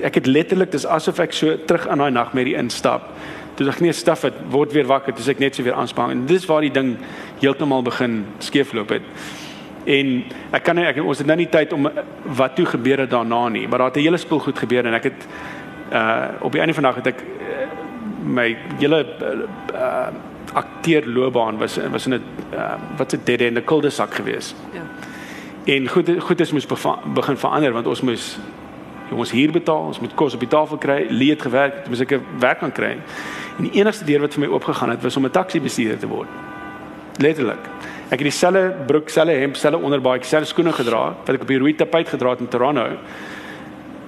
ek 0.03 0.14
het 0.14 0.26
letterlik 0.26 0.72
dis 0.72 0.87
asof 0.87 1.18
ek 1.18 1.33
so 1.33 1.57
terug 1.66 1.87
aan 1.88 1.98
daai 1.98 2.11
nagmerrie 2.11 2.57
instap. 2.57 3.11
Toe 3.55 3.66
dink 3.66 3.76
ek 3.76 3.85
nee, 3.85 3.92
staf 3.92 4.24
dit 4.24 4.35
word 4.50 4.72
weer 4.72 4.87
wakker, 4.88 5.14
dis 5.16 5.29
ek 5.29 5.38
net 5.38 5.55
so 5.55 5.62
weer 5.66 5.76
aanspan 5.76 6.11
en 6.11 6.26
dis 6.26 6.46
waar 6.48 6.64
die 6.64 6.72
ding 6.72 6.96
heeltemal 7.40 7.83
begin 7.83 8.24
skeefloop 8.38 8.88
het. 8.96 9.03
En 9.85 10.24
ek 10.53 10.64
kan 10.64 10.76
nie 10.76 10.87
ek 10.88 11.00
ons 11.03 11.18
het 11.18 11.29
nou 11.29 11.37
nie 11.40 11.48
tyd 11.50 11.72
om 11.72 11.88
wat 12.38 12.57
toe 12.57 12.66
gebeur 12.66 13.05
het 13.05 13.11
daarna 13.11 13.48
nie, 13.48 13.66
maar 13.68 13.79
daar 13.79 13.92
het 13.92 13.96
'n 13.96 14.07
hele 14.07 14.18
spul 14.18 14.38
goed 14.38 14.59
gebeur 14.59 14.87
en 14.87 14.94
ek 14.94 15.05
het 15.05 15.26
uh 15.92 16.29
op 16.40 16.53
die 16.53 16.61
einde 16.61 16.74
van 16.74 16.85
die 16.85 16.92
dag 16.92 17.03
het 17.03 17.07
ek 17.07 17.20
uh, 17.20 17.66
my 18.24 18.57
hele 18.79 19.07
uh, 19.22 19.29
uh 19.74 20.09
akteerloopbaan 20.55 21.59
was 21.59 21.79
was 21.90 22.07
in 22.07 22.14
'n 22.14 22.22
uh, 22.55 22.74
wat 22.96 23.12
'n 23.12 23.20
dead 23.24 23.40
end 23.40 23.57
'n 23.57 23.64
kuldesak 23.64 24.14
geweest. 24.14 24.55
ja. 24.72 24.83
En 25.64 25.88
goed 25.88 26.11
goed 26.18 26.40
is 26.40 26.53
moes 26.53 26.66
begin 27.14 27.37
verander 27.37 27.72
want 27.72 27.87
ons 27.87 28.00
moes 28.00 28.38
ons 29.18 29.31
hier 29.31 29.53
betaal, 29.53 29.87
ons 29.90 30.01
moet 30.01 30.14
kos 30.14 30.35
op 30.35 30.40
die 30.40 30.49
tafel 30.49 30.79
kry, 30.79 31.07
leed 31.11 31.42
gewerk, 31.42 31.88
moes 31.88 32.01
ek 32.01 32.12
'n 32.12 32.25
werk 32.38 32.59
kan 32.61 32.73
kry. 32.73 32.96
En 33.59 33.64
die 33.64 33.81
enigste 33.81 34.05
deur 34.05 34.20
wat 34.20 34.35
vir 34.35 34.40
my 34.40 34.55
oopgegaan 34.55 34.90
het 34.90 35.03
was 35.03 35.16
om 35.16 35.25
'n 35.25 35.31
taxi 35.31 35.61
bestuurder 35.61 35.99
te 35.99 36.07
word. 36.07 36.29
Letterlik. 37.18 37.64
Ek 38.11 38.18
het 38.18 38.31
dieselfde 38.31 38.75
broek, 38.87 39.09
selfe 39.09 39.33
hemp, 39.33 39.57
selfe 39.57 39.79
onderbaadjie, 39.79 40.25
selfe 40.25 40.46
skoene 40.46 40.73
gedra 40.73 41.14
wat 41.25 41.35
ek 41.35 41.42
op 41.42 41.49
die 41.49 41.59
rooi 41.59 41.75
tapuit 41.75 42.09
gedra 42.09 42.31
het 42.31 42.40
in 42.40 42.49
Toronto 42.49 42.99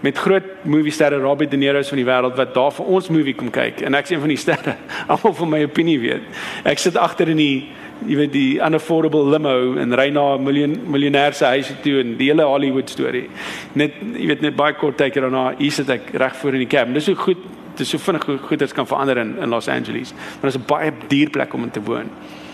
met 0.03 0.19
groot 0.19 0.43
movie 0.62 0.91
sterre 0.91 1.17
Robert 1.17 1.51
De 1.51 1.57
Niro's 1.57 1.88
van 1.88 2.01
die 2.01 2.07
wêreld 2.07 2.35
wat 2.37 2.55
daar 2.55 2.73
vir 2.75 2.88
ons 2.91 3.09
movie 3.09 3.35
kom 3.38 3.53
kyk 3.55 3.85
en 3.87 3.95
ek's 3.95 4.11
een 4.11 4.21
van 4.21 4.33
die 4.33 4.38
sterre. 4.41 4.75
Almal 5.12 5.35
van 5.38 5.53
my 5.53 5.61
opinie 5.62 5.99
weet. 6.03 6.25
Ek 6.67 6.83
sit 6.83 6.99
agter 6.99 7.31
in 7.31 7.38
die 7.38 7.71
jy 8.09 8.17
weet 8.17 8.33
die 8.33 8.59
unaffordable 8.61 9.31
limo 9.31 9.77
en 9.81 9.95
ry 9.99 10.09
na 10.11 10.37
'n 10.37 10.45
miljoen 10.45 10.77
miljonêr 10.87 11.35
se 11.35 11.45
huis 11.45 11.73
toe 11.83 12.01
en 12.01 12.17
die 12.17 12.29
hele 12.31 12.43
Hollywood 12.43 12.91
storie. 12.91 13.29
Net 13.75 13.93
jy 14.01 14.27
weet 14.27 14.41
net 14.43 14.57
baie 14.57 14.75
kort 14.75 14.97
tyd 14.97 15.15
daarna 15.15 15.55
hier 15.59 15.73
sit 15.73 15.88
ek 15.88 16.12
reg 16.12 16.37
voor 16.37 16.55
in 16.55 16.59
die 16.59 16.67
cab. 16.67 16.93
Dis 16.95 17.05
so 17.05 17.15
goed 17.15 17.38
dis 17.77 17.88
so 17.88 17.99
vinnig 17.99 18.27
hoe 18.27 18.38
goeders 18.38 18.73
kan 18.73 18.87
verander 18.87 19.19
in 19.19 19.38
in 19.43 19.49
Los 19.49 19.69
Angeles. 19.69 20.12
Maar 20.12 20.51
dit 20.51 20.55
is 20.55 20.61
'n 20.61 20.67
baie 20.67 20.93
duur 21.09 21.31
plek 21.31 21.55
om 21.55 21.62
in 21.62 21.71
te 21.71 21.81
woon. 21.81 22.11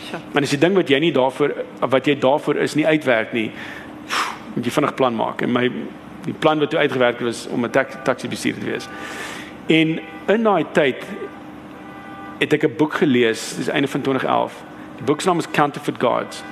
Sure. 0.09 0.23
Maar 0.33 0.43
as 0.43 0.51
jy 0.51 0.59
ding 0.59 0.75
wat 0.75 0.89
jy 0.89 0.99
nie 0.99 1.13
daarvoor 1.13 1.55
wat 1.81 2.07
jy 2.07 2.19
daarvoor 2.19 2.57
is 2.57 2.75
nie 2.75 2.87
uitwerk 2.87 3.33
nie, 3.33 3.51
moet 4.55 4.65
jy 4.65 4.71
vinnig 4.71 4.95
plan 4.95 5.15
maak. 5.15 5.43
En 5.43 5.53
my 5.53 5.71
die 6.25 6.35
plan 6.39 6.59
wat 6.59 6.71
toe 6.71 6.79
uitgewerk 6.79 7.21
was 7.21 7.47
om 7.47 7.65
'n 7.65 7.71
taxi, 7.71 7.99
taxi 8.05 8.29
bestuurder 8.29 8.63
te 8.63 8.71
wees. 8.71 8.89
En 9.67 10.01
in 10.29 10.43
daai 10.43 10.65
tyd 10.73 11.05
het 12.39 12.53
ek 12.53 12.65
'n 12.65 12.77
boek 12.77 12.95
gelees, 12.95 13.57
dis 13.57 13.69
einde 13.69 13.89
van 13.89 14.01
2011. 14.01 14.68
Die 14.99 15.07
boek 15.07 15.21
se 15.21 15.29
naam 15.31 15.39
is 15.39 15.51
Counterfeit 15.51 16.01
Gods. 16.03 16.43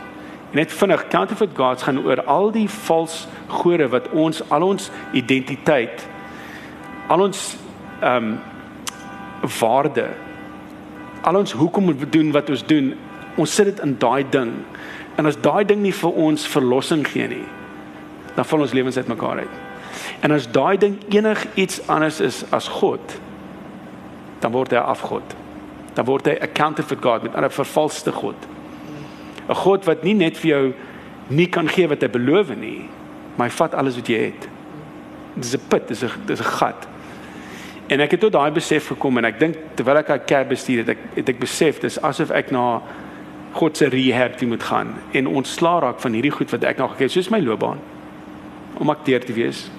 En 0.51 0.61
net 0.63 0.73
vinnig, 0.73 1.09
Counterfeit 1.09 1.55
Gods 1.55 1.83
gaan 1.83 2.05
oor 2.05 2.23
al 2.25 2.53
die 2.55 2.69
vals 2.71 3.27
gode 3.49 3.89
wat 3.93 4.09
ons 4.11 4.43
al 4.51 4.63
ons 4.63 4.91
identiteit 5.13 6.07
al 7.07 7.21
ons 7.21 7.57
ehm 8.01 8.25
um, 8.25 8.39
waarde. 9.61 10.09
Al 11.23 11.37
ons 11.37 11.53
hoekom 11.53 11.85
moet 11.85 12.13
doen 12.13 12.33
wat 12.35 12.49
ons 12.51 12.65
doen, 12.67 12.95
ons 13.37 13.55
sit 13.55 13.69
dit 13.69 13.83
in 13.85 13.95
daai 13.99 14.25
ding. 14.31 14.53
En 15.17 15.27
as 15.27 15.39
daai 15.41 15.65
ding 15.65 15.83
nie 15.85 15.95
vir 15.95 16.19
ons 16.19 16.47
verlossing 16.51 17.05
gee 17.07 17.29
nie, 17.31 17.45
dan 18.35 18.45
val 18.45 18.65
ons 18.65 18.75
lewens 18.75 18.97
uitmekaar 18.97 19.45
uit. 19.45 19.61
En 20.27 20.35
as 20.35 20.49
daai 20.51 20.77
ding 20.81 20.99
enigiets 21.15 21.79
anders 21.87 22.21
is 22.21 22.43
as 22.51 22.69
God, 22.81 23.19
dan 24.41 24.53
word 24.53 24.75
hy 24.75 24.83
afgod. 24.83 25.37
Dan 25.97 26.05
word 26.05 26.29
hy 26.29 26.37
a 26.43 26.49
counterfeit 26.53 27.01
god 27.03 27.23
met 27.23 27.37
'n 27.37 27.51
vervalste 27.51 28.13
god. 28.13 28.37
'n 29.49 29.55
God 29.55 29.85
wat 29.85 30.03
nie 30.03 30.15
net 30.15 30.37
vir 30.37 30.51
jou 30.51 30.75
nie 31.29 31.47
kan 31.47 31.69
gee 31.69 31.89
wat 31.89 32.03
hy 32.03 32.09
beloof 32.09 32.55
nie, 32.57 32.89
maar 33.37 33.49
hy 33.49 33.55
vat 33.55 33.75
alles 33.75 33.97
wat 33.97 34.09
jy 34.09 34.19
het. 34.31 34.49
Dis 35.35 35.55
'n 35.55 35.61
put, 35.69 35.89
dis 35.89 36.03
'n 36.03 36.11
dis 36.27 36.41
'n 36.41 36.53
gat. 36.59 36.87
En 37.87 38.01
ek 38.01 38.11
het 38.11 38.21
tot 38.21 38.33
daai 38.33 38.51
besef 38.51 38.89
gekom 38.91 39.19
en 39.19 39.25
ek 39.25 39.39
dink 39.39 39.57
terwyl 39.75 39.97
ek 39.97 40.11
'n 40.11 40.25
cab 40.27 40.49
bestuur 40.49 40.79
het, 40.79 40.89
ek 40.89 40.99
het 41.15 41.29
ek 41.29 41.39
besef 41.39 41.81
dis 41.81 42.03
asof 42.03 42.31
ek 42.31 42.51
na 42.51 42.83
God 43.53 43.77
se 43.77 43.89
rehab 43.89 44.37
toe 44.37 44.49
moet 44.49 44.63
gaan 44.63 44.95
en 45.13 45.27
ontslaa 45.27 45.81
raak 45.81 46.01
van 46.01 46.13
hierdie 46.13 46.31
goed 46.31 46.51
wat 46.51 46.65
ek 46.65 46.77
nog 46.79 46.91
gekry 46.91 47.05
het, 47.05 47.13
soos 47.13 47.31
my 47.31 47.41
loopbaan 47.41 47.79
om 48.79 48.91
akteur 48.91 49.25
te 49.25 49.33
wees. 49.33 49.71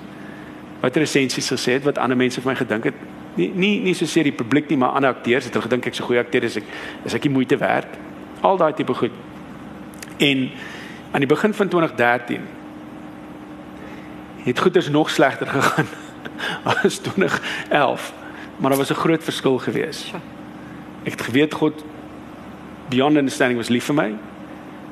Wat 0.82 0.96
resensies 0.96 1.52
gesê 1.52 1.72
het 1.78 1.84
wat 1.84 1.98
ander 1.98 2.18
mense 2.18 2.42
vir 2.42 2.52
my 2.52 2.56
gedink 2.56 2.84
het. 2.84 2.94
Nie 3.38 3.52
nie 3.54 3.80
nie 3.86 3.94
so 3.94 4.06
seer 4.10 4.26
die 4.26 4.36
publiek 4.36 4.70
nie, 4.70 4.78
maar 4.78 4.96
ander 4.98 5.14
akteurs 5.14 5.46
het 5.46 5.54
hulle 5.54 5.68
gedink 5.68 5.86
ek's 5.86 6.00
'n 6.00 6.08
goeie 6.10 6.20
akteur 6.20 6.44
is 6.44 6.58
ek 6.58 6.64
is 7.06 7.14
ek 7.14 7.24
nie 7.24 7.34
moeite 7.34 7.58
werd. 7.58 7.88
Al 8.42 8.58
daai 8.58 8.74
tipe 8.74 8.94
goed. 8.94 9.12
En 10.18 10.50
aan 11.12 11.20
die 11.20 11.30
begin 11.30 11.54
van 11.54 11.68
2013 11.68 12.42
het 14.44 14.60
goeders 14.60 14.90
nog 14.90 15.10
slegter 15.10 15.48
gegaan 15.48 15.86
as 16.84 16.98
2011. 16.98 18.14
Maar 18.58 18.70
daar 18.70 18.80
was 18.80 18.90
'n 18.90 19.04
groot 19.04 19.24
verskil 19.24 19.58
gewees. 19.58 20.14
Ek 21.04 21.12
het 21.12 21.22
geweet 21.22 21.54
God 21.54 21.84
beyond 22.90 23.18
understanding 23.18 23.60
was 23.60 23.70
lief 23.70 23.86
vir 23.86 23.96
my. 23.96 24.16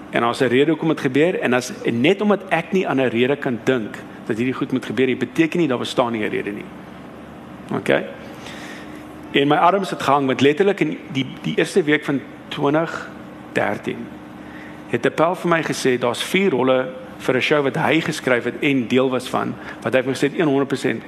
En 0.10 0.22
daar's 0.22 0.40
'n 0.40 0.48
rede 0.48 0.70
hoekom 0.72 0.88
dit 0.88 1.00
gebeur 1.00 1.40
en 1.40 1.54
as 1.54 1.72
en 1.84 2.02
net 2.02 2.22
omdat 2.22 2.42
ek 2.50 2.72
nie 2.72 2.88
aan 2.88 3.02
'n 3.02 3.10
rede 3.10 3.36
kan 3.36 3.60
dink 3.64 3.98
dat 4.26 4.38
hierdie 4.38 4.54
goed 4.54 4.72
moet 4.72 4.86
gebeur, 4.86 5.06
dit 5.06 5.18
beteken 5.18 5.60
nie 5.60 5.68
daar 5.68 5.78
bestaan 5.78 6.12
nie 6.12 6.24
'n 6.24 6.30
rede 6.30 6.52
nie. 6.52 6.66
OK. 7.74 7.90
En 9.36 9.48
my 9.48 9.56
arms 9.56 9.90
het 9.90 10.04
gehang 10.04 10.26
met 10.26 10.42
letterlik 10.42 10.80
in 10.80 10.98
die 11.12 11.26
die 11.42 11.54
eerste 11.56 11.84
week 11.84 12.06
van 12.06 12.22
2013 12.48 14.08
het 14.90 15.06
'n 15.06 15.14
pel 15.14 15.36
vir 15.36 15.50
my 15.50 15.64
gesê 15.64 15.98
daar's 16.00 16.24
vier 16.24 16.50
rolle 16.50 16.88
vir 17.18 17.36
'n 17.36 17.42
show 17.42 17.64
wat 17.64 17.76
hy 17.76 18.00
geskryf 18.00 18.44
het 18.44 18.56
en 18.60 18.88
deel 18.88 19.10
was 19.10 19.30
van 19.30 19.56
wat 19.82 19.94
hy 19.94 20.02
gesê 20.02 20.32
het 20.32 20.40
100% 20.40 21.04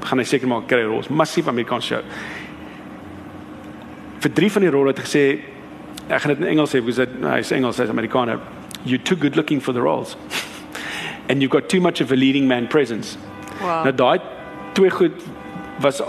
gaan 0.00 0.18
hy 0.18 0.24
seker 0.24 0.48
maak 0.48 0.66
kry 0.66 0.82
roles 0.82 1.08
massief 1.08 1.48
Amerikaanse 1.48 1.86
show. 1.86 2.02
Vir 4.18 4.32
drie 4.32 4.52
van 4.52 4.62
die 4.62 4.70
rolle 4.70 4.88
het 4.88 5.00
gesê 5.00 5.38
ek 6.08 6.20
gaan 6.20 6.34
dit 6.34 6.40
in 6.40 6.46
Engels 6.46 6.74
sê 6.74 6.84
because 6.84 7.08
hy's 7.22 7.50
Engels 7.50 7.78
hy's 7.78 7.88
Amerikaner. 7.88 8.38
You 8.82 8.98
too 9.02 9.16
good 9.16 9.36
looking 9.36 9.62
for 9.62 9.72
the 9.72 9.80
roles. 9.80 10.16
and 11.28 11.40
you've 11.40 11.52
got 11.52 11.68
too 11.68 11.80
much 11.80 12.00
of 12.00 12.12
a 12.12 12.14
leading 12.14 12.46
man 12.46 12.66
presence. 12.66 13.16
Wow. 13.62 13.84
Nou 13.84 13.94
daai 13.94 14.20
twee 14.72 14.90
goed 14.90 15.12
was 15.80 16.02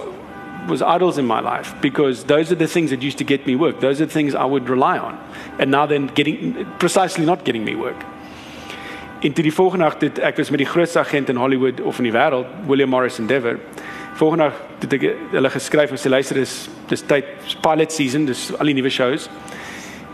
was 0.67 0.81
idols 0.81 1.17
in 1.17 1.25
my 1.25 1.39
life 1.39 1.73
because 1.81 2.25
those 2.25 2.51
are 2.51 2.55
the 2.55 2.67
things 2.67 2.89
that 2.89 3.01
used 3.01 3.17
to 3.17 3.23
get 3.23 3.45
me 3.45 3.55
work. 3.55 3.79
Those 3.79 4.01
are 4.01 4.05
the 4.05 4.13
things 4.13 4.35
I 4.35 4.45
would 4.45 4.69
rely 4.69 4.97
on. 4.97 5.17
And 5.59 5.71
now 5.71 5.85
then 5.85 6.07
getting 6.07 6.65
precisely 6.79 7.25
not 7.25 7.43
getting 7.43 7.63
me 7.63 7.75
work. 7.75 8.03
En 9.21 9.33
toe 9.33 9.43
die 9.43 9.53
volgende 9.53 9.85
nag 9.85 9.95
het 9.99 10.19
ek 10.19 10.37
was 10.37 10.49
met 10.49 10.61
die 10.61 10.67
grootste 10.69 10.99
agent 10.99 11.29
in 11.29 11.35
Hollywood 11.35 11.81
of 11.81 11.97
in 11.97 12.09
die 12.09 12.13
wêreld, 12.13 12.45
William 12.67 12.89
Morris 12.89 13.17
Endeavor. 13.19 13.59
Volgende 14.13 14.43
nag 14.43 14.59
het 14.79 14.93
ek 14.93 15.05
hulle 15.31 15.49
geskryf 15.49 15.95
en 15.95 15.97
sê 15.97 16.11
luister 16.11 16.37
dis 16.37 16.53
dis 16.91 17.01
tyd 17.09 17.31
pilot 17.63 17.91
season, 17.91 18.27
dis 18.29 18.51
al 18.59 18.69
die 18.69 18.75
nuwe 18.77 18.91
shows. 18.93 19.29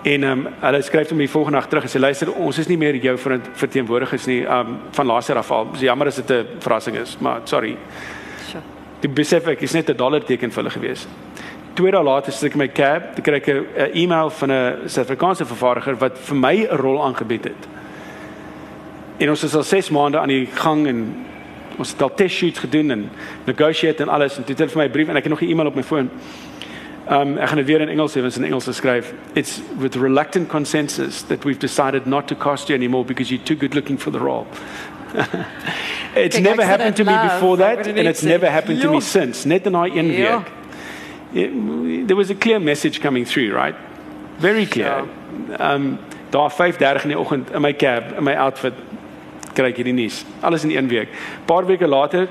En 0.08 0.24
ehm 0.24 0.46
um, 0.46 0.54
hulle 0.62 0.82
skryf 0.82 1.12
hom 1.12 1.20
die 1.22 1.30
volgende 1.30 1.60
nag 1.60 1.68
terug 1.68 1.90
en 1.90 1.92
sê 1.92 2.00
luister 2.00 2.32
ons 2.32 2.58
is 2.58 2.70
nie 2.72 2.78
meer 2.78 2.96
jou 3.04 3.18
verteenwoordigers 3.18 4.30
nie 4.32 4.40
um, 4.46 4.78
van 4.96 5.12
laaste 5.12 5.36
af 5.36 5.52
al. 5.52 5.68
Dis 5.76 5.84
jammer 5.90 6.08
as 6.08 6.22
dit 6.22 6.32
'n 6.32 6.48
verrassing 6.60 6.98
is, 6.98 7.18
maar 7.20 7.42
sorry. 7.44 7.78
Die 9.02 9.10
besef 9.10 9.48
ek 9.48 9.62
is 9.62 9.74
net 9.74 9.90
'n 9.90 9.98
dollar 9.98 10.22
teken 10.22 10.52
vir 10.52 10.64
hulle 10.64 10.74
gewees. 10.74 11.08
Twee 11.74 11.92
dae 11.92 12.04
later 12.04 12.32
sit 12.32 12.50
ek 12.50 12.54
in 12.54 12.60
my 12.60 12.68
cab, 12.68 13.18
ek 13.18 13.24
kry 13.24 13.42
'n 13.42 13.92
e-mail 13.94 14.30
van 14.30 14.52
'n 14.52 14.90
Suid-Afrikaanse 14.90 15.46
vervaardiger 15.46 15.98
wat 15.98 16.18
vir 16.18 16.36
my 16.36 16.68
'n 16.68 16.78
rol 16.78 17.04
aangebied 17.04 17.44
het. 17.44 17.68
En 19.20 19.30
ons 19.30 19.44
is 19.44 19.56
al 19.56 19.64
6 19.64 19.90
maande 19.90 20.20
aan 20.20 20.28
die 20.28 20.46
gang 20.46 20.88
en 20.88 21.26
ons 21.78 21.92
het 21.92 22.02
al 22.02 22.14
test 22.14 22.36
shoots 22.36 22.60
gedoen 22.60 22.92
en 22.92 23.10
negotiate 23.46 24.04
en 24.04 24.10
alles 24.10 24.38
en 24.38 24.44
toe 24.44 24.56
het 24.56 24.60
hulle 24.60 24.72
vir 24.72 24.82
my 24.82 24.88
'n 24.88 24.92
brief 24.92 25.10
en 25.10 25.16
ek 25.16 25.24
het 25.24 25.32
nog 25.32 25.42
'n 25.42 25.50
e-mail 25.50 25.68
op 25.68 25.76
my 25.76 25.84
foon. 25.84 26.10
Um 27.10 27.38
ek 27.38 27.48
gaan 27.48 27.58
dit 27.58 27.66
weer 27.66 27.82
in 27.82 27.90
Engels 27.90 28.14
sê, 28.14 28.22
want 28.22 28.36
in 28.36 28.44
Engels 28.44 28.66
geskryf. 28.66 29.14
It's 29.34 29.62
with 29.80 29.96
reluctant 29.96 30.50
consensus 30.50 31.22
that 31.28 31.44
we've 31.44 31.60
decided 31.60 32.06
not 32.06 32.28
to 32.28 32.36
cast 32.36 32.68
you 32.68 32.78
anymore 32.78 33.06
because 33.06 33.30
you're 33.30 33.44
too 33.44 33.56
good 33.56 33.74
looking 33.74 34.00
for 34.00 34.12
the 34.12 34.20
role. 34.20 34.46
it's 36.16 36.36
Kijk, 36.36 36.44
never 36.44 36.66
happened 36.66 36.96
to 36.96 37.04
me 37.04 37.12
love, 37.12 37.32
before 37.32 37.58
that 37.58 37.88
and 37.88 37.98
it's 37.98 38.22
never 38.22 38.50
happened 38.50 38.82
to 38.82 38.92
me 38.92 39.02
since. 39.02 39.46
Net 39.46 39.66
in 39.66 39.74
Ja. 40.12 40.44
It, 41.34 42.08
there 42.08 42.18
was 42.18 42.30
a 42.30 42.36
clear 42.36 42.60
message 42.60 43.00
coming 43.00 43.26
through, 43.26 43.56
right? 43.56 43.76
Very 44.40 44.66
clear. 44.66 45.06
Um 45.60 46.00
daar 46.30 46.52
5:30 46.52 47.04
in 47.04 47.10
die 47.10 47.18
oggend 47.18 47.50
in 47.52 47.62
my 47.62 47.74
cab, 47.74 48.04
in 48.18 48.24
my 48.24 48.36
outfit 48.36 48.74
kry 49.54 49.72
ek 49.72 49.82
hierdie 49.82 49.94
nuus. 49.94 50.24
Alles 50.40 50.64
in 50.64 50.72
een 50.76 50.88
week. 50.88 51.10
Paar 51.46 51.66
weke 51.66 51.88
later 51.88 52.28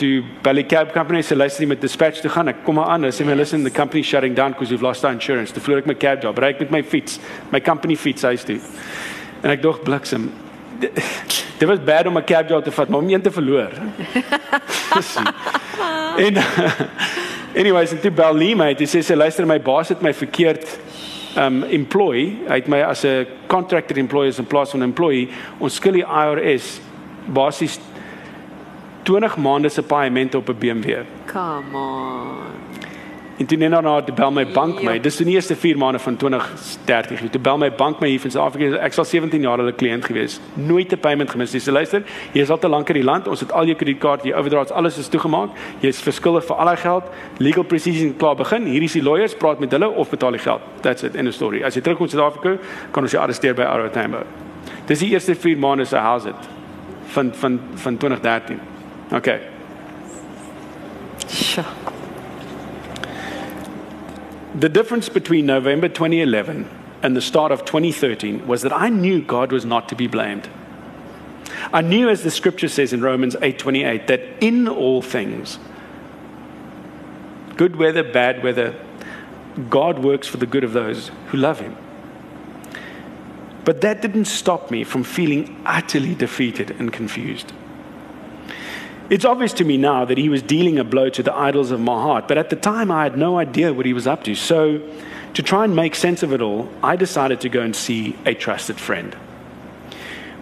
toe 0.00 0.22
Belly 0.42 0.64
Cab 0.64 0.92
Company 0.92 1.22
se 1.22 1.36
luister 1.36 1.66
met 1.66 1.80
dispatch 1.80 2.20
toe 2.20 2.30
gaan. 2.30 2.48
Ek 2.48 2.62
kom 2.64 2.74
maar 2.74 2.90
aan. 2.90 3.04
Hulle 3.04 3.14
sê 3.14 3.26
my 3.26 3.34
listen 3.34 3.64
the 3.64 3.70
company 3.70 4.02
shutting 4.02 4.34
down 4.34 4.52
because 4.52 4.70
we've 4.70 4.82
lost 4.82 5.04
our 5.04 5.12
insurance. 5.12 5.52
Toe 5.52 5.62
vloer 5.62 5.82
ek 5.82 5.86
my 5.86 5.94
cab 5.94 6.22
job, 6.22 6.38
ry 6.38 6.54
ek 6.54 6.60
met 6.64 6.70
my 6.70 6.82
fiets, 6.82 7.18
my 7.52 7.60
company 7.60 7.96
fiets 7.96 8.26
huis 8.26 8.44
toe. 8.44 8.58
En 9.42 9.50
ek 9.50 9.62
dog 9.62 9.82
bliksem. 9.86 10.30
Dit 11.58 11.68
was 11.68 11.84
bad 11.84 12.06
om 12.06 12.16
'n 12.16 12.24
cab 12.24 12.48
job 12.48 12.64
te 12.64 12.70
vat, 12.70 12.88
maar 12.88 12.98
om 12.98 13.08
een 13.08 13.22
te 13.22 13.30
verloor. 13.30 13.70
en 16.26 16.36
anyways, 17.60 17.90
en 17.90 18.00
toe 18.00 18.10
bel 18.10 18.34
Lee 18.34 18.56
my, 18.56 18.74
hy 18.78 18.86
sê 18.86 19.02
sy 19.02 19.14
luister 19.14 19.46
my 19.46 19.60
baas 19.60 19.88
het 19.88 20.00
my 20.00 20.14
verkeerd 20.14 20.78
um 21.38 21.62
employee, 21.62 22.38
hy 22.48 22.62
het 22.62 22.68
my 22.68 22.82
as 22.82 23.04
'n 23.04 23.26
contractor 23.46 23.96
employee 23.96 24.32
in 24.38 24.46
plaas 24.46 24.70
van 24.70 24.80
'n 24.80 24.82
employee. 24.82 25.28
Ons 25.58 25.74
skil 25.74 25.92
die 25.92 26.06
IRS 26.06 26.80
basies 27.26 27.80
20 29.02 29.36
maande 29.36 29.68
se 29.68 29.82
paaiement 29.82 30.34
op 30.34 30.48
'n 30.48 30.58
BMW. 30.58 31.04
Come 31.26 31.76
on. 31.76 32.59
En 33.40 33.46
toe 33.46 33.56
net 33.56 33.70
daarna 33.70 34.02
toe 34.02 34.14
bel 34.14 34.32
my 34.36 34.42
bank 34.52 34.82
my. 34.82 34.94
Ja. 34.98 35.00
Dis 35.00 35.16
die 35.16 35.32
eerste 35.32 35.54
4 35.56 35.78
maande 35.80 35.98
van 35.98 36.16
2030. 36.16 37.22
Toe 37.32 37.40
bel 37.40 37.58
my 37.58 37.70
bank 37.72 38.00
my 38.00 38.08
hier 38.08 38.20
van 38.20 38.30
Suid-Afrika. 38.34 38.76
Ek 38.84 38.92
sal 38.92 39.06
17 39.08 39.46
jaar 39.46 39.62
hulle 39.62 39.72
kliënt 39.72 40.04
gewees. 40.04 40.34
Nooit 40.54 40.92
'n 40.92 41.00
payment 41.00 41.30
gemis 41.30 41.52
nie. 41.52 41.60
Sy 41.60 41.72
luister, 41.72 42.02
jy 42.34 42.42
is 42.42 42.50
al 42.50 42.58
te 42.58 42.68
lank 42.68 42.88
in 42.88 42.94
die 43.00 43.04
land. 43.04 43.28
Ons 43.28 43.40
het 43.40 43.52
al 43.52 43.64
jou 43.64 43.76
kredietkaart, 43.76 44.24
jou 44.24 44.34
overdrafts, 44.36 44.72
alles 44.72 44.98
is 44.98 45.08
toegemaak. 45.08 45.50
Jy's 45.80 46.02
verskuldig 46.02 46.44
vir 46.44 46.56
al 46.56 46.66
daai 46.66 46.76
geld. 46.76 47.04
Legal 47.38 47.64
precision 47.64 48.16
klaar 48.16 48.36
begin. 48.36 48.66
Hier 48.66 48.82
is 48.82 48.92
die 48.92 49.02
lawyers, 49.02 49.34
praat 49.34 49.58
met 49.58 49.70
hulle 49.70 49.88
of 49.88 50.10
betaal 50.10 50.32
die 50.32 50.40
geld. 50.40 50.60
That's 50.82 51.02
it 51.02 51.14
in 51.14 51.24
the 51.24 51.32
story. 51.32 51.62
As 51.62 51.74
jy 51.74 51.80
terugkom 51.80 52.08
Suid-Afrika, 52.08 52.58
kan 52.90 53.02
ons 53.02 53.12
jou 53.12 53.22
arresteer 53.22 53.54
by 53.54 53.62
Arrow 53.62 53.90
Timber. 53.90 54.26
Dis 54.86 54.98
die 54.98 55.10
eerste 55.10 55.34
4 55.34 55.56
maande 55.56 55.84
se 55.84 55.96
house 55.96 56.28
it 56.28 56.48
van 57.06 57.32
van 57.34 57.60
van 57.74 57.96
2013. 57.96 58.60
Okay. 59.12 59.40
Sjoe. 61.26 61.89
The 64.54 64.68
difference 64.68 65.08
between 65.08 65.46
November 65.46 65.88
2011 65.88 66.68
and 67.02 67.16
the 67.16 67.20
start 67.20 67.52
of 67.52 67.64
2013 67.64 68.46
was 68.46 68.62
that 68.62 68.72
I 68.72 68.88
knew 68.88 69.22
God 69.22 69.52
was 69.52 69.64
not 69.64 69.88
to 69.90 69.94
be 69.94 70.08
blamed. 70.08 70.48
I 71.72 71.82
knew 71.82 72.08
as 72.08 72.24
the 72.24 72.30
scripture 72.30 72.68
says 72.68 72.92
in 72.92 73.00
Romans 73.00 73.36
8:28 73.40 74.06
that 74.08 74.20
in 74.40 74.66
all 74.66 75.02
things 75.02 75.58
good 77.56 77.76
weather 77.76 78.02
bad 78.02 78.42
weather 78.42 78.74
God 79.68 79.98
works 79.98 80.26
for 80.26 80.38
the 80.38 80.46
good 80.46 80.64
of 80.64 80.72
those 80.72 81.10
who 81.28 81.38
love 81.38 81.60
him. 81.60 81.76
But 83.64 83.82
that 83.82 84.00
didn't 84.00 84.24
stop 84.24 84.70
me 84.70 84.84
from 84.84 85.04
feeling 85.04 85.60
utterly 85.66 86.14
defeated 86.14 86.74
and 86.78 86.92
confused. 86.92 87.52
It's 89.10 89.24
obvious 89.24 89.52
to 89.54 89.64
me 89.64 89.76
now 89.76 90.04
that 90.04 90.18
he 90.18 90.28
was 90.28 90.40
dealing 90.40 90.78
a 90.78 90.84
blow 90.84 91.08
to 91.10 91.22
the 91.24 91.34
idols 91.34 91.72
of 91.72 91.80
my 91.80 92.00
heart, 92.00 92.28
but 92.28 92.38
at 92.38 92.48
the 92.48 92.54
time 92.54 92.92
I 92.92 93.02
had 93.02 93.18
no 93.18 93.38
idea 93.38 93.74
what 93.74 93.84
he 93.84 93.92
was 93.92 94.06
up 94.06 94.22
to. 94.22 94.36
So, 94.36 94.80
to 95.34 95.42
try 95.42 95.64
and 95.64 95.74
make 95.74 95.96
sense 95.96 96.22
of 96.22 96.32
it 96.32 96.40
all, 96.40 96.70
I 96.80 96.94
decided 96.94 97.40
to 97.40 97.48
go 97.48 97.60
and 97.60 97.74
see 97.74 98.16
a 98.24 98.34
trusted 98.34 98.78
friend. 98.78 99.14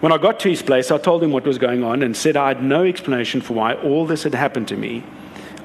When 0.01 0.11
I 0.11 0.19
got 0.19 0.39
to 0.41 0.49
his 0.49 0.61
place, 0.61 0.91
I 0.91 0.99
told 0.99 1.23
him 1.23 1.31
what 1.31 1.45
was 1.45 1.57
going 1.57 1.83
on 1.83 2.03
and 2.03 2.15
said 2.15 2.37
I 2.37 2.49
had 2.49 2.63
no 2.63 2.85
explanation 2.85 3.41
for 3.41 3.55
why 3.55 3.73
all 3.73 4.05
this 4.05 4.21
had 4.21 4.35
happened 4.35 4.67
to 4.67 4.77
me. 4.77 5.03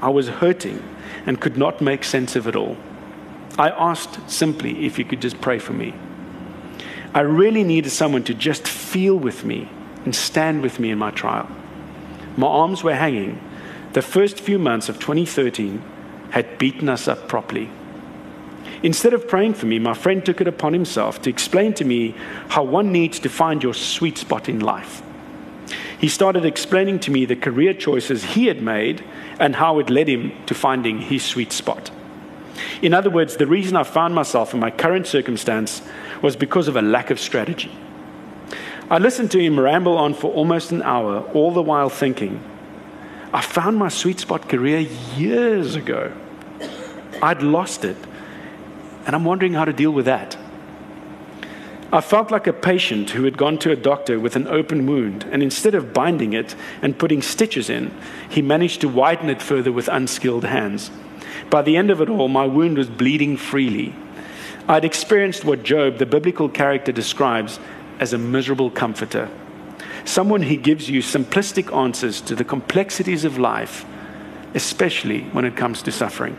I 0.01 0.09
was 0.09 0.29
hurting 0.29 0.83
and 1.27 1.39
could 1.39 1.59
not 1.59 1.83
make 1.83 2.05
sense 2.05 2.37
of 2.37 2.49
it 2.49 2.57
all. 2.57 2.77
I 3.59 3.69
asked 3.69 4.31
simply 4.31 4.87
if 4.87 4.97
he 4.97 5.05
could 5.05 5.21
just 5.21 5.43
pray 5.43 5.59
for 5.59 5.75
me. 5.75 5.93
I 7.13 7.21
really 7.21 7.65
needed 7.65 7.91
someone 7.91 8.25
to 8.25 8.35
just 8.35 8.67
feel 8.67 9.17
with 9.17 9.45
me 9.45 9.69
and 10.07 10.17
stand 10.17 10.63
with 10.63 10.81
me 10.81 10.91
in 10.91 10.99
my 10.99 11.11
trial. 11.11 11.49
My 12.37 12.47
arms 12.47 12.83
were 12.83 12.95
hanging. 12.95 13.41
The 13.93 14.03
first 14.03 14.41
few 14.41 14.59
months 14.59 14.89
of 14.89 14.99
2013 14.99 15.83
had 16.31 16.59
beaten 16.59 16.89
us 16.89 17.07
up 17.07 17.29
properly. 17.29 17.71
Instead 18.83 19.15
of 19.15 19.29
praying 19.29 19.55
for 19.55 19.67
me, 19.67 19.79
my 19.79 19.95
friend 19.95 20.25
took 20.25 20.41
it 20.41 20.49
upon 20.49 20.73
himself 20.73 21.23
to 21.23 21.31
explain 21.31 21.73
to 21.75 21.85
me 21.85 22.15
how 22.49 22.63
one 22.63 22.93
needs 22.93 23.19
to 23.21 23.29
find 23.29 23.63
your 23.63 23.73
sweet 23.73 24.19
spot 24.19 24.49
in 24.49 24.61
life. 24.61 25.03
He 25.99 26.09
started 26.09 26.45
explaining 26.45 26.99
to 27.01 27.11
me 27.11 27.25
the 27.25 27.37
career 27.37 27.73
choices 27.73 28.25
he 28.25 28.47
had 28.47 28.61
made 28.61 29.03
and 29.39 29.57
how 29.57 29.79
it 29.79 29.89
led 29.89 30.09
him 30.09 30.33
to 30.47 30.55
finding 30.55 30.99
his 31.01 31.25
sweet 31.25 31.53
spot. 31.53 31.91
In 32.83 32.93
other 32.93 33.11
words, 33.11 33.37
the 33.37 33.47
reason 33.47 33.77
I 33.77 33.85
found 33.85 34.15
myself 34.15 34.53
in 34.53 34.61
my 34.61 34.71
current 34.71 35.07
circumstance 35.07 35.81
was 36.21 36.37
because 36.37 36.69
of 36.69 36.77
a 36.77 36.83
lack 36.83 37.11
of 37.11 37.19
strategy. 37.19 37.71
I 38.91 38.99
listened 38.99 39.31
to 39.31 39.41
him 39.41 39.59
ramble 39.59 39.97
on 39.97 40.15
for 40.15 40.33
almost 40.33 40.71
an 40.71 40.83
hour, 40.83 41.21
all 41.33 41.53
the 41.53 41.63
while 41.63 41.89
thinking, 41.89 42.43
I 43.33 43.41
found 43.41 43.79
my 43.79 43.89
sweet 43.89 44.21
spot 44.21 44.49
career 44.49 44.81
years 45.17 45.75
ago. 45.75 46.13
I'd 47.23 47.43
lost 47.43 47.85
it, 47.85 47.97
and 49.07 49.17
I'm 49.17 49.25
wondering 49.25 49.55
how 49.55 49.65
to 49.65 49.73
deal 49.73 49.91
with 49.91 50.05
that. 50.05 50.37
I 51.93 52.01
felt 52.01 52.31
like 52.31 52.47
a 52.47 52.53
patient 52.53 53.11
who 53.11 53.25
had 53.25 53.37
gone 53.37 53.57
to 53.59 53.71
a 53.71 53.77
doctor 53.77 54.21
with 54.21 54.37
an 54.37 54.47
open 54.49 54.87
wound, 54.87 55.25
and 55.33 55.43
instead 55.43 55.75
of 55.75 55.95
binding 55.95 56.33
it 56.33 56.55
and 56.83 56.99
putting 56.99 57.23
stitches 57.23 57.71
in, 57.71 57.93
he 58.29 58.43
managed 58.43 58.81
to 58.83 58.89
widen 58.89 59.31
it 59.31 59.41
further 59.41 59.73
with 59.73 59.89
unskilled 59.89 60.45
hands. 60.45 60.91
By 61.51 61.63
the 61.63 61.77
end 61.77 61.91
of 61.91 62.01
it 62.01 62.09
all, 62.09 62.29
my 62.29 62.47
wound 62.47 62.79
was 62.79 62.91
bleeding 62.91 63.37
freely. 63.37 63.95
I'd 64.69 64.85
experienced 64.85 65.45
what 65.45 65.63
Job, 65.63 65.99
the 65.99 66.07
biblical 66.07 66.49
character, 66.49 66.91
describes 66.91 67.59
as 68.05 68.13
a 68.13 68.19
miserable 68.19 68.71
comforter. 68.71 69.31
Someone 70.05 70.43
who 70.43 70.57
gives 70.57 70.91
you 70.91 71.01
simplistic 71.01 71.75
answers 71.75 72.21
to 72.21 72.35
the 72.35 72.45
complexities 72.45 73.25
of 73.25 73.39
life, 73.39 73.87
especially 74.53 75.23
when 75.33 75.47
it 75.47 75.57
comes 75.57 75.81
to 75.81 75.91
suffering. 75.91 76.37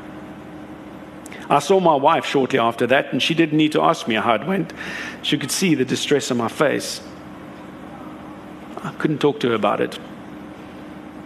I 1.50 1.58
saw 1.58 1.80
my 1.80 1.96
wife 1.96 2.24
shortly 2.24 2.60
after 2.60 2.86
that, 2.86 3.12
and 3.12 3.20
she 3.20 3.34
didn't 3.34 3.58
need 3.58 3.72
to 3.72 3.82
ask 3.82 4.08
me 4.08 4.14
how 4.14 4.36
it 4.36 4.46
went. 4.46 4.74
She 5.24 5.40
could 5.40 5.50
see 5.50 5.74
the 5.74 5.86
distress 5.86 6.30
on 6.30 6.38
my 6.38 6.50
face. 6.50 7.02
I 8.84 8.92
couldn't 9.00 9.18
talk 9.18 9.40
to 9.40 9.50
her 9.50 9.56
about 9.56 9.82
it. 9.82 9.98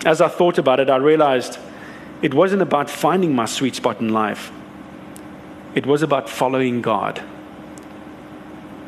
As 0.06 0.22
I 0.22 0.30
thought 0.30 0.58
about 0.58 0.80
it, 0.80 0.90
I 0.90 0.96
realized 0.96 1.60
it 2.22 2.34
wasn't 2.34 2.62
about 2.62 2.90
finding 2.90 3.36
my 3.36 3.46
sweet 3.46 3.76
spot 3.76 4.00
in 4.00 4.08
life, 4.10 4.54
it 5.76 5.86
was 5.86 6.02
about 6.02 6.30
following 6.30 6.82
God. 6.82 7.22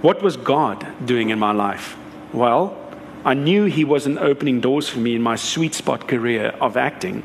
What 0.02 0.22
was 0.22 0.38
God 0.38 0.86
doing 1.06 1.30
in 1.30 1.40
my 1.40 1.52
life? 1.52 1.98
Well, 2.34 2.78
I 3.24 3.34
knew 3.34 3.66
He 3.66 3.84
wasn't 3.86 4.18
opening 4.18 4.62
doors 4.62 4.90
for 4.90 5.00
me 5.00 5.16
in 5.16 5.22
my 5.22 5.36
sweet 5.36 5.74
spot 5.74 6.08
career 6.08 6.48
of 6.60 6.78
acting. 6.78 7.24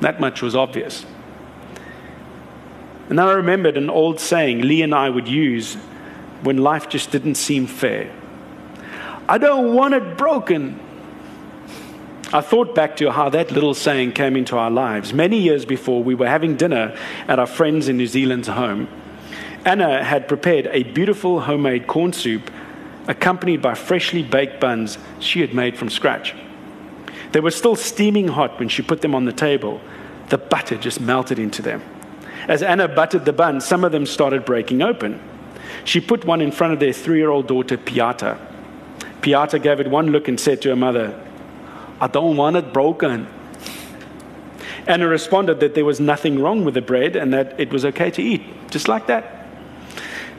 That 0.00 0.20
much 0.20 0.42
was 0.42 0.56
obvious. 0.56 1.04
And 3.08 3.20
I 3.20 3.32
remembered 3.32 3.76
an 3.76 3.90
old 3.90 4.20
saying 4.20 4.62
Lee 4.62 4.82
and 4.82 4.94
I 4.94 5.10
would 5.10 5.28
use 5.28 5.74
when 6.42 6.58
life 6.58 6.88
just 6.88 7.10
didn't 7.10 7.34
seem 7.34 7.66
fair 7.66 8.10
I 9.30 9.38
don't 9.38 9.74
want 9.74 9.94
it 9.94 10.16
broken. 10.16 10.80
I 12.32 12.40
thought 12.40 12.74
back 12.74 12.96
to 12.96 13.12
how 13.12 13.28
that 13.28 13.52
little 13.52 13.74
saying 13.74 14.10
came 14.10 14.36
into 14.36 14.56
our 14.56 14.72
lives. 14.72 15.12
Many 15.12 15.38
years 15.38 15.64
before, 15.64 16.02
we 16.02 16.16
were 16.16 16.26
having 16.26 16.56
dinner 16.56 16.98
at 17.28 17.38
our 17.38 17.46
friends 17.46 17.86
in 17.86 17.96
New 17.96 18.08
Zealand's 18.08 18.48
home. 18.48 18.88
Anna 19.64 20.02
had 20.02 20.26
prepared 20.26 20.68
a 20.68 20.84
beautiful 20.84 21.40
homemade 21.40 21.86
corn 21.86 22.12
soup 22.12 22.50
accompanied 23.08 23.60
by 23.60 23.74
freshly 23.74 24.22
baked 24.22 24.60
buns 24.60 24.96
she 25.18 25.40
had 25.40 25.54
made 25.54 25.76
from 25.76 25.90
scratch. 25.90 26.34
They 27.32 27.40
were 27.40 27.50
still 27.50 27.76
steaming 27.76 28.28
hot 28.28 28.58
when 28.58 28.68
she 28.68 28.82
put 28.82 29.02
them 29.02 29.14
on 29.14 29.24
the 29.24 29.32
table. 29.32 29.80
The 30.28 30.38
butter 30.38 30.76
just 30.76 31.00
melted 31.00 31.38
into 31.38 31.62
them. 31.62 31.82
As 32.48 32.62
Anna 32.62 32.88
buttered 32.88 33.24
the 33.24 33.32
buns, 33.32 33.66
some 33.66 33.84
of 33.84 33.92
them 33.92 34.06
started 34.06 34.44
breaking 34.44 34.82
open. 34.82 35.20
She 35.84 36.00
put 36.00 36.24
one 36.24 36.40
in 36.40 36.52
front 36.52 36.72
of 36.72 36.80
their 36.80 36.92
three 36.92 37.18
year 37.18 37.30
old 37.30 37.46
daughter, 37.46 37.76
Piata. 37.76 38.38
Piata 39.20 39.62
gave 39.62 39.80
it 39.80 39.90
one 39.90 40.08
look 40.08 40.28
and 40.28 40.40
said 40.40 40.62
to 40.62 40.70
her 40.70 40.76
mother, 40.76 41.18
I 42.00 42.06
don't 42.06 42.36
want 42.36 42.56
it 42.56 42.72
broken. 42.72 43.28
Anna 44.86 45.06
responded 45.06 45.60
that 45.60 45.74
there 45.74 45.84
was 45.84 46.00
nothing 46.00 46.40
wrong 46.40 46.64
with 46.64 46.74
the 46.74 46.80
bread 46.80 47.14
and 47.14 47.32
that 47.34 47.60
it 47.60 47.70
was 47.70 47.84
okay 47.84 48.10
to 48.12 48.22
eat, 48.22 48.42
just 48.70 48.88
like 48.88 49.06
that. 49.08 49.39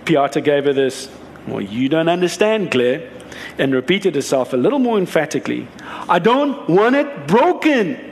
Piata 0.06 0.44
gave 0.44 0.66
her 0.66 0.74
this, 0.74 1.10
Well, 1.48 1.62
you 1.62 1.90
don't 1.90 2.10
understand, 2.10 2.72
Claire, 2.72 3.10
and 3.58 3.74
repeated 3.74 4.16
herself 4.16 4.54
a 4.54 4.58
little 4.58 4.80
more 4.80 4.98
emphatically, 4.98 5.68
I 6.10 6.20
don't 6.20 6.70
want 6.70 6.96
it 6.96 7.28
broken. 7.28 8.12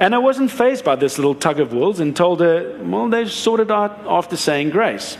Anna 0.00 0.20
wasn't 0.20 0.50
fazed 0.50 0.84
by 0.84 0.94
this 0.94 1.18
little 1.18 1.34
tug 1.34 1.58
of 1.58 1.72
wills 1.72 1.98
and 1.98 2.14
told 2.14 2.40
her, 2.40 2.78
Well, 2.82 3.08
they 3.08 3.26
sorted 3.26 3.70
out 3.70 3.98
after 4.06 4.36
saying 4.36 4.70
grace. 4.70 5.18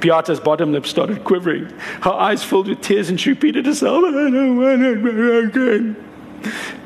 Piata's 0.00 0.40
bottom 0.40 0.72
lip 0.72 0.86
started 0.86 1.24
quivering. 1.24 1.68
Her 2.02 2.12
eyes 2.12 2.44
filled 2.44 2.68
with 2.68 2.80
tears, 2.80 3.08
and 3.08 3.20
she 3.20 3.30
repeated 3.30 3.66
herself, 3.66 4.04
I 4.04 4.10
don't 4.10 4.56
want 4.56 4.82
it 4.82 5.02
broken. 5.02 5.96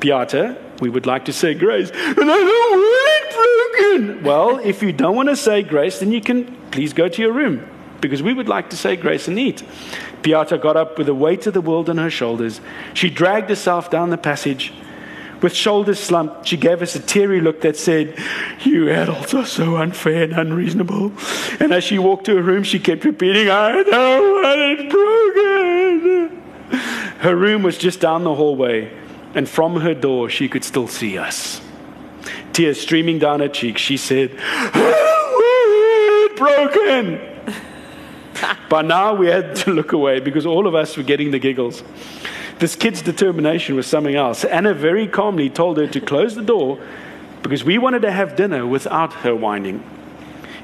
Piata, 0.00 0.80
we 0.80 0.88
would 0.88 1.06
like 1.06 1.26
to 1.26 1.32
say 1.32 1.54
grace, 1.54 1.90
and 1.90 2.30
I 2.30 2.38
don't 2.38 2.70
want 2.80 3.10
it 3.10 4.14
broken. 4.14 4.24
Well, 4.24 4.58
if 4.58 4.82
you 4.82 4.92
don't 4.92 5.14
want 5.14 5.28
to 5.28 5.36
say 5.36 5.62
grace, 5.62 6.00
then 6.00 6.12
you 6.12 6.20
can 6.20 6.56
please 6.70 6.92
go 6.92 7.08
to 7.08 7.22
your 7.22 7.32
room 7.32 7.68
because 8.00 8.22
we 8.22 8.32
would 8.32 8.48
like 8.48 8.70
to 8.70 8.76
say 8.76 8.96
grace 8.96 9.28
and 9.28 9.38
eat. 9.38 9.62
Piata 10.22 10.60
got 10.60 10.76
up 10.76 10.98
with 10.98 11.06
the 11.06 11.14
weight 11.14 11.46
of 11.46 11.54
the 11.54 11.60
world 11.60 11.88
on 11.90 11.98
her 11.98 12.10
shoulders. 12.10 12.60
She 12.94 13.10
dragged 13.10 13.48
herself 13.48 13.90
down 13.90 14.10
the 14.10 14.18
passage. 14.18 14.72
With 15.42 15.54
shoulders 15.54 15.98
slumped, 15.98 16.46
she 16.48 16.56
gave 16.56 16.80
us 16.80 16.94
a 16.94 17.00
teary 17.00 17.40
look 17.40 17.60
that 17.60 17.76
said, 17.76 18.18
You 18.60 18.88
adults 18.88 19.34
are 19.34 19.44
so 19.44 19.76
unfair 19.76 20.22
and 20.22 20.32
unreasonable. 20.32 21.12
And 21.60 21.72
as 21.72 21.84
she 21.84 21.98
walked 21.98 22.24
to 22.26 22.36
her 22.36 22.42
room, 22.42 22.62
she 22.62 22.78
kept 22.78 23.04
repeating, 23.04 23.50
I 23.50 23.82
don't 23.82 24.44
it 24.78 24.90
broken. 24.90 26.42
Her 27.18 27.36
room 27.36 27.62
was 27.62 27.76
just 27.76 28.00
down 28.00 28.24
the 28.24 28.34
hallway, 28.34 28.90
and 29.34 29.48
from 29.48 29.80
her 29.80 29.94
door, 29.94 30.30
she 30.30 30.48
could 30.48 30.64
still 30.64 30.88
see 30.88 31.18
us. 31.18 31.60
Tears 32.54 32.80
streaming 32.80 33.18
down 33.18 33.40
her 33.40 33.48
cheeks, 33.48 33.80
she 33.82 33.96
said, 33.96 34.34
I 34.38 34.70
don't 34.72 36.36
broken. 36.36 37.33
By 38.68 38.82
now, 38.82 39.14
we 39.14 39.26
had 39.26 39.56
to 39.56 39.72
look 39.72 39.92
away 39.92 40.20
because 40.20 40.46
all 40.46 40.66
of 40.66 40.74
us 40.74 40.96
were 40.96 41.02
getting 41.02 41.30
the 41.30 41.38
giggles. 41.38 41.82
This 42.58 42.76
kid's 42.76 43.02
determination 43.02 43.74
was 43.74 43.86
something 43.86 44.14
else. 44.14 44.44
Anna 44.44 44.74
very 44.74 45.08
calmly 45.08 45.50
told 45.50 45.76
her 45.78 45.86
to 45.88 46.00
close 46.00 46.34
the 46.34 46.42
door 46.42 46.78
because 47.42 47.64
we 47.64 47.78
wanted 47.78 48.02
to 48.02 48.12
have 48.12 48.36
dinner 48.36 48.66
without 48.66 49.12
her 49.12 49.34
whining. 49.34 49.82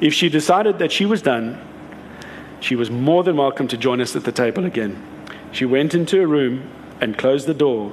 If 0.01 0.14
she 0.14 0.29
decided 0.29 0.79
that 0.79 0.93
she 0.93 1.05
was 1.05 1.21
done, 1.21 1.61
she 2.61 2.77
was 2.77 2.91
more 2.91 3.25
than 3.25 3.37
welcome 3.37 3.68
to 3.68 3.77
join 3.77 4.01
us 4.01 4.14
at 4.16 4.25
the 4.25 4.33
table 4.33 4.64
again. 4.64 5.03
She 5.53 5.64
went 5.64 5.95
into 5.95 6.18
her 6.18 6.27
room 6.27 6.71
and 7.01 7.18
closed 7.18 7.47
the 7.47 7.55
door, 7.55 7.93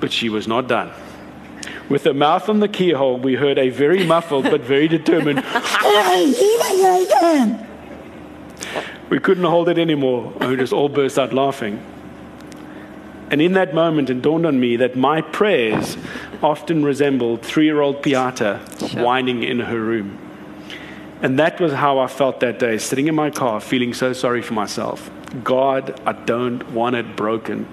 but 0.00 0.12
she 0.12 0.28
was 0.28 0.48
not 0.48 0.68
done. 0.68 0.90
With 1.88 2.04
her 2.04 2.14
mouth 2.14 2.48
on 2.48 2.60
the 2.60 2.68
keyhole, 2.68 3.18
we 3.18 3.34
heard 3.34 3.58
a 3.58 3.68
very 3.68 4.04
muffled 4.04 4.44
but 4.44 4.62
very 4.62 4.88
determined. 4.88 5.44
we 9.08 9.18
couldn't 9.18 9.44
hold 9.44 9.68
it 9.68 9.78
anymore, 9.78 10.32
and 10.40 10.50
we 10.50 10.54
oh, 10.54 10.56
just 10.56 10.72
all 10.72 10.88
burst 10.88 11.18
out 11.18 11.32
laughing. 11.32 11.84
And 13.30 13.42
in 13.42 13.54
that 13.54 13.74
moment, 13.74 14.08
it 14.08 14.22
dawned 14.22 14.46
on 14.46 14.60
me 14.60 14.76
that 14.76 14.96
my 14.96 15.20
prayers 15.20 15.96
often 16.42 16.84
resembled 16.84 17.42
three 17.42 17.64
year 17.64 17.80
old 17.80 18.02
Piata 18.02 18.60
Sure. 18.90 19.02
whining 19.02 19.42
in 19.42 19.60
her 19.60 19.80
room. 19.80 20.18
And 21.22 21.38
that 21.38 21.60
was 21.60 21.72
how 21.72 21.98
I 21.98 22.06
felt 22.06 22.40
that 22.40 22.58
day, 22.58 22.78
sitting 22.78 23.08
in 23.08 23.14
my 23.14 23.30
car, 23.30 23.60
feeling 23.60 23.94
so 23.94 24.12
sorry 24.12 24.42
for 24.42 24.54
myself. 24.54 25.10
God, 25.42 26.00
I 26.06 26.12
don't 26.12 26.72
want 26.72 26.94
it 26.94 27.16
broken. 27.16 27.66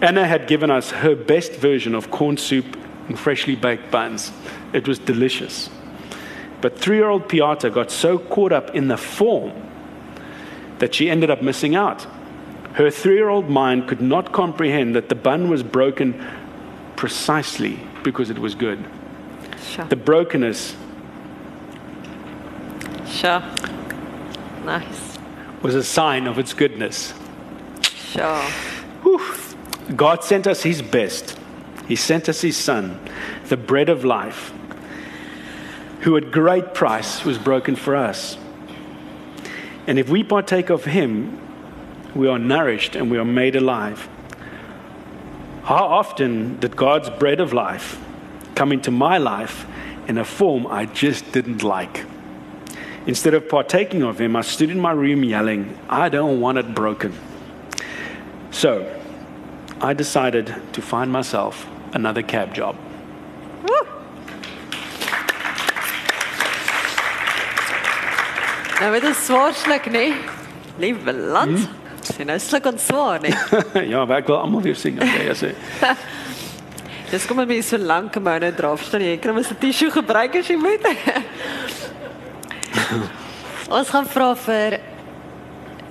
Anna 0.00 0.26
had 0.26 0.46
given 0.46 0.70
us 0.70 0.90
her 0.90 1.16
best 1.16 1.52
version 1.52 1.94
of 1.94 2.10
corn 2.10 2.36
soup 2.36 2.76
and 3.08 3.18
freshly 3.18 3.56
baked 3.56 3.90
buns. 3.90 4.32
It 4.72 4.86
was 4.86 4.98
delicious. 4.98 5.70
But 6.60 6.78
three 6.78 6.96
year 6.96 7.08
old 7.08 7.28
Piata 7.28 7.72
got 7.72 7.90
so 7.90 8.18
caught 8.18 8.52
up 8.52 8.74
in 8.74 8.88
the 8.88 8.96
form 8.96 9.52
that 10.82 10.92
she 10.96 11.08
ended 11.08 11.30
up 11.30 11.40
missing 11.40 11.76
out. 11.76 12.08
Her 12.72 12.90
three 12.90 13.14
year 13.14 13.28
old 13.28 13.48
mind 13.48 13.86
could 13.86 14.00
not 14.00 14.32
comprehend 14.32 14.96
that 14.96 15.08
the 15.08 15.14
bun 15.14 15.48
was 15.48 15.62
broken 15.62 16.20
precisely 16.96 17.78
because 18.02 18.30
it 18.30 18.38
was 18.40 18.56
good. 18.56 18.84
Sure. 19.64 19.84
The 19.84 19.94
brokenness 19.94 20.74
Sure. 23.06 23.40
Nice. 24.64 25.18
was 25.62 25.76
a 25.76 25.84
sign 25.84 26.26
of 26.26 26.40
its 26.40 26.52
goodness. 26.52 27.14
Sure. 27.94 28.44
God 29.94 30.24
sent 30.24 30.48
us 30.48 30.64
His 30.64 30.82
best. 30.82 31.38
He 31.86 31.94
sent 31.94 32.28
us 32.28 32.40
His 32.40 32.56
Son, 32.56 32.98
the 33.46 33.56
bread 33.56 33.88
of 33.88 34.04
life, 34.04 34.52
who 36.00 36.16
at 36.16 36.32
great 36.32 36.74
price 36.74 37.24
was 37.24 37.38
broken 37.38 37.76
for 37.76 37.94
us. 37.94 38.36
And 39.86 39.98
if 39.98 40.08
we 40.08 40.22
partake 40.22 40.70
of 40.70 40.84
Him, 40.84 41.38
we 42.14 42.28
are 42.28 42.38
nourished 42.38 42.94
and 42.94 43.10
we 43.10 43.18
are 43.18 43.24
made 43.24 43.56
alive. 43.56 44.08
How 45.64 45.84
often 45.84 46.58
did 46.60 46.76
God's 46.76 47.08
bread 47.10 47.40
of 47.40 47.52
life 47.52 48.00
come 48.54 48.72
into 48.72 48.90
my 48.90 49.18
life 49.18 49.66
in 50.08 50.18
a 50.18 50.24
form 50.24 50.66
I 50.66 50.86
just 50.86 51.32
didn't 51.32 51.62
like. 51.62 52.04
Instead 53.06 53.34
of 53.34 53.48
partaking 53.48 54.02
of 54.02 54.20
him, 54.20 54.36
I 54.36 54.42
stood 54.42 54.70
in 54.70 54.80
my 54.80 54.92
room 54.92 55.24
yelling, 55.24 55.76
I 55.88 56.08
don't 56.08 56.40
want 56.40 56.58
it 56.58 56.74
broken. 56.74 57.12
So 58.50 59.00
I 59.80 59.92
decided 59.92 60.54
to 60.72 60.82
find 60.82 61.10
myself 61.10 61.66
another 61.94 62.22
cab 62.22 62.54
job. 62.54 62.76
Woe! 63.64 63.91
Nou 68.82 68.90
dit 68.96 69.04
is 69.06 69.18
swaar 69.28 69.52
sluk, 69.54 69.84
nê? 69.94 70.08
Liewe 70.82 71.12
land. 71.14 71.54
Hmm? 71.54 72.00
Sien 72.02 72.26
nou 72.26 72.34
sluk 72.42 72.64
ons 72.66 72.86
swaar, 72.88 73.20
nê? 73.22 73.30
ja, 73.92 74.00
maar 74.02 74.24
ek 74.24 74.30
wil 74.32 74.40
almal 74.40 74.64
weer 74.64 74.78
sing. 74.78 74.96
Okay, 74.98 75.28
ja, 75.28 75.36
sê. 75.38 75.52
Dis 77.12 77.28
kom 77.30 77.38
my 77.38 77.60
so 77.62 77.78
lank 77.78 78.16
om 78.18 78.26
nou 78.26 78.50
draaf 78.56 78.82
staan 78.88 79.04
jy 79.06 79.20
kan 79.22 79.36
mos 79.36 79.52
'n 79.52 79.60
tissue 79.62 79.92
gebruik 79.94 80.34
as 80.40 80.50
jy 80.50 80.56
moet. 80.58 80.82
ons 83.78 83.94
gaan 83.94 84.08
vra 84.16 84.32
vir 84.48 84.78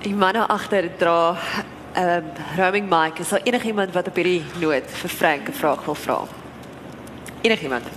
die 0.04 0.12
manne 0.12 0.44
agter 0.52 0.90
dra 1.00 1.32
'n 1.32 2.04
um, 2.04 2.30
roaming 2.58 2.92
mic. 2.92 3.24
Is 3.24 3.32
daar 3.32 3.46
enigiemand 3.48 3.96
wat 3.96 4.12
op 4.12 4.20
hierdie 4.20 4.44
noot 4.60 4.84
vir 5.00 5.10
Frank 5.16 5.48
'n 5.48 5.56
vraag 5.56 5.80
wil 5.88 5.96
vra? 5.96 6.18
Enigiemand? 7.40 7.88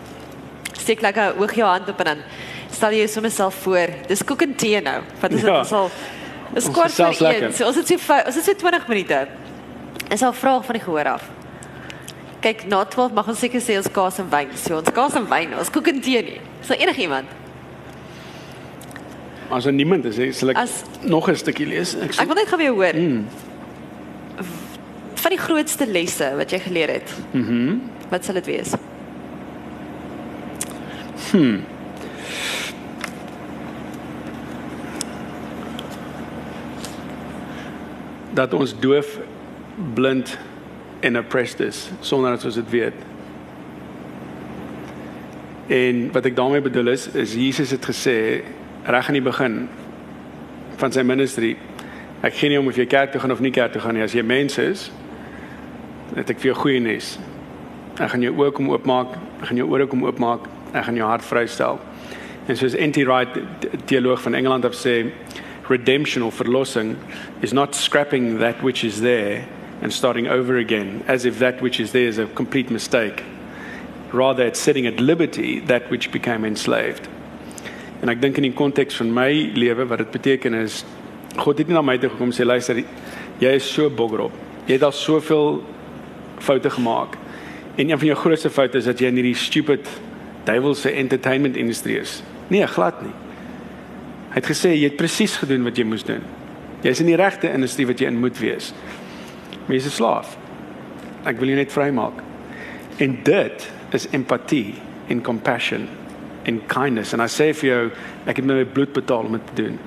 Steek 0.71 1.01
lekker 1.01 1.35
hoog 1.35 1.51
jou 1.51 1.67
hand 1.67 1.89
op 1.89 1.99
en 1.99 2.05
dan 2.15 2.23
stel 2.75 2.95
jy 2.95 3.07
sommer 3.11 3.31
self 3.33 3.55
voor. 3.65 3.93
Dis 4.09 4.23
koek 4.27 4.45
en 4.45 4.55
tee 4.59 4.81
nou. 4.83 4.99
Wat 5.21 5.31
is 5.31 5.41
dit? 5.41 5.49
Ja. 5.49 5.61
Ons 5.63 5.71
sal 5.73 5.89
Dis 6.53 6.67
kwart 6.71 6.93
voor 6.93 7.15
lekker. 7.27 7.49
1. 7.49 7.53
So 7.57 7.67
ons 7.67 7.79
het 7.79 7.87
so 7.89 8.19
ons 8.25 8.35
het 8.35 8.45
so 8.45 8.53
20 8.53 8.87
minute. 8.91 9.27
Is 10.13 10.23
al 10.23 10.33
vraag 10.33 10.65
van 10.65 10.77
die 10.77 10.83
gehoor 10.83 11.09
af. 11.15 11.23
Kyk, 12.45 12.67
na 12.69 12.83
12 12.85 13.15
mag 13.17 13.27
ons 13.31 13.39
seker 13.41 13.63
sê 13.63 13.79
ons 13.79 13.89
kaas 13.91 14.19
en 14.21 14.29
wyn. 14.29 14.51
So 14.59 14.77
ons 14.77 14.91
kaas 14.93 15.15
en 15.17 15.25
wyn, 15.31 15.55
ons 15.57 15.71
koek 15.73 15.89
en 15.89 16.01
tee 16.05 16.21
nie. 16.21 16.37
Is 16.61 16.69
daar 16.69 16.83
enigiemand? 16.83 17.31
As 19.49 19.65
er 19.65 19.73
niemand 19.73 20.05
is, 20.09 20.19
sal 20.37 20.53
ek 20.53 20.57
As- 20.61 20.83
nog 21.01 21.29
'n 21.29 21.35
stukkie 21.35 21.65
lees. 21.67 21.95
Ek 21.95 22.03
Ek 22.03 22.13
sê, 22.13 22.25
wil 22.27 22.35
net 22.35 22.47
gou 22.47 22.57
weer 22.57 22.73
hoor. 22.73 22.93
Mm. 22.93 23.25
Van 25.15 25.31
die 25.31 25.39
grootste 25.39 25.87
lesse 25.87 26.33
wat 26.37 26.51
jy 26.51 26.59
geleer 26.59 26.89
het. 26.89 27.09
Mhm. 27.31 27.51
Mm 27.53 27.81
wat 28.09 28.23
sal 28.25 28.35
dit 28.35 28.45
wees? 28.45 28.71
Dat 38.35 38.53
ons 38.53 38.75
doof, 38.79 39.17
blind 39.93 40.37
en 40.99 41.17
oppressed 41.17 41.59
is 41.63 41.89
sonder 41.99 42.35
dat 42.35 42.45
ons 42.45 42.55
dit 42.55 42.69
weet. 42.69 42.97
En 45.67 46.11
wat 46.13 46.25
ek 46.29 46.35
daarmee 46.35 46.61
bedoel 46.61 46.93
is 46.93 47.07
is 47.07 47.33
Jesus 47.33 47.71
het 47.73 47.85
gesê 47.85 48.17
reg 48.85 49.07
aan 49.07 49.17
die 49.17 49.25
begin 49.25 49.65
van 50.77 50.91
sy 50.93 51.01
ministry 51.01 51.55
ek 52.25 52.35
gee 52.37 52.49
nie 52.51 52.59
om 52.59 52.67
of 52.69 52.77
jy 52.77 52.85
kerk 52.89 53.11
toe 53.13 53.21
gaan 53.21 53.33
of 53.33 53.41
nie 53.43 53.53
kerk 53.53 53.73
toe 53.73 53.81
gaan 53.81 53.97
nie 53.97 54.05
as 54.05 54.13
jy 54.13 54.23
mens 54.25 54.57
is 54.61 54.89
het 56.15 56.29
ek 56.29 56.39
vir 56.39 56.51
jou 56.51 56.57
goeie 56.59 56.81
nuus. 56.83 57.15
Ek 57.97 58.11
gaan 58.11 58.23
jou 58.23 58.33
oë 58.37 58.51
kom 58.55 58.69
oopmaak, 58.69 59.15
ek 59.41 59.49
gaan 59.49 59.59
jou 59.59 59.67
ore 59.71 59.87
kom 59.89 60.03
oopmaak, 60.05 60.45
ek 60.71 60.85
gaan 60.87 60.99
jou 60.99 61.07
hart 61.09 61.25
vrystel. 61.25 61.79
En 62.45 62.57
soos 62.59 62.75
N.T. 62.77 63.03
Wright, 63.07 63.39
die 63.63 63.81
teoloog 63.89 64.21
van 64.21 64.37
Engeland 64.37 64.67
het 64.67 64.77
sê 64.77 64.95
redemption 65.69 66.21
or 66.21 66.31
verlossing 66.31 66.97
is 67.41 67.53
not 67.53 67.75
scrapping 67.75 68.39
that 68.39 68.61
which 68.61 68.83
is 68.83 69.01
there 69.01 69.47
and 69.81 69.91
starting 69.93 70.27
over 70.27 70.57
again 70.57 71.03
as 71.07 71.25
if 71.25 71.39
that 71.39 71.61
which 71.61 71.79
is 71.79 71.91
there 71.91 72.07
is 72.07 72.17
a 72.17 72.27
complete 72.27 72.69
mistake. 72.69 73.23
Rather 74.11 74.45
it's 74.45 74.59
setting 74.59 74.85
at 74.85 74.99
liberty 74.99 75.59
that 75.61 75.89
which 75.89 76.11
became 76.11 76.45
enslaved. 76.45 77.07
En 78.01 78.11
ek 78.11 78.21
dink 78.21 78.37
in 78.37 78.49
die 78.49 78.53
konteks 78.55 78.99
van 78.99 79.11
my 79.13 79.29
lewe 79.55 79.87
wat 79.89 80.03
dit 80.03 80.11
beteken 80.13 80.53
is 80.59 80.83
God 81.35 81.59
het 81.59 81.67
nie 81.67 81.75
na 81.75 81.81
my 81.83 81.97
toe 81.99 82.11
gekom 82.13 82.31
sê 82.35 82.45
luister 82.45 82.79
jy 83.41 83.51
is 83.57 83.67
so 83.67 83.89
boggerop. 83.89 84.33
Jy 84.67 84.77
het 84.77 84.85
al 84.87 84.95
soveel 84.95 85.63
foute 86.39 86.69
gemaak. 86.69 87.17
En 87.75 87.89
een 87.89 87.99
van 87.99 88.07
jou 88.07 88.17
grootste 88.17 88.49
foute 88.49 88.77
is 88.77 88.87
dat 88.87 89.01
jy 89.01 89.11
in 89.11 89.19
hierdie 89.19 89.35
stupid 89.35 89.89
duiwelse 90.47 90.91
entertainment 90.91 91.57
industrie 91.57 91.97
is. 91.99 92.21
Nee, 92.47 92.67
glad 92.67 93.01
nie. 93.01 93.13
Hy 94.35 94.41
het 94.41 94.49
gesê 94.51 94.73
jy 94.75 94.89
het 94.89 94.97
presies 94.99 95.37
gedoen 95.39 95.63
wat 95.63 95.77
jy 95.79 95.85
moes 95.87 96.03
doen. 96.03 96.23
Jy's 96.83 96.99
in 96.99 97.07
die 97.07 97.15
regte 97.15 97.47
industrie 97.47 97.85
wat 97.87 98.01
jy 98.03 98.09
in 98.11 98.19
moet 98.19 98.35
wees. 98.35 98.73
'n 99.69 99.79
slaaf. 99.79 100.37
Ek 101.23 101.39
wil 101.39 101.47
jou 101.47 101.57
net 101.57 101.71
vrymaak. 101.71 102.19
En 102.99 103.19
dit 103.23 103.71
is 103.91 104.07
empatie 104.11 104.75
en 105.07 105.21
compassion 105.21 105.87
en 106.43 106.61
kindness 106.67 107.13
en 107.13 107.21
I 107.21 107.27
sê 107.31 107.53
vir 107.53 107.69
jou 107.69 107.91
ek 108.27 108.35
het 108.35 108.45
my 108.45 108.65
bloed 108.65 108.93
betaal 108.93 109.25
om 109.25 109.31
dit 109.31 109.47
te 109.53 109.61
doen. 109.61 109.79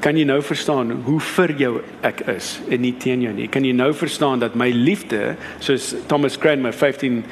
Kan 0.00 0.16
jy 0.16 0.24
nou 0.24 0.42
verstaan 0.42 0.90
hoe 0.90 1.20
vir 1.20 1.52
jou 1.58 1.82
ek 2.02 2.20
is 2.26 2.60
en 2.68 2.80
nie 2.80 2.94
teen 2.98 3.22
jou 3.22 3.32
nie? 3.32 3.48
Kan 3.48 3.64
jy 3.64 3.72
nou 3.72 3.92
verstaan 3.94 4.38
dat 4.38 4.54
my 4.54 4.70
liefde, 4.70 5.36
soos 5.58 5.94
Thomas 6.06 6.38
Cranmer 6.38 6.72
15 6.72 7.24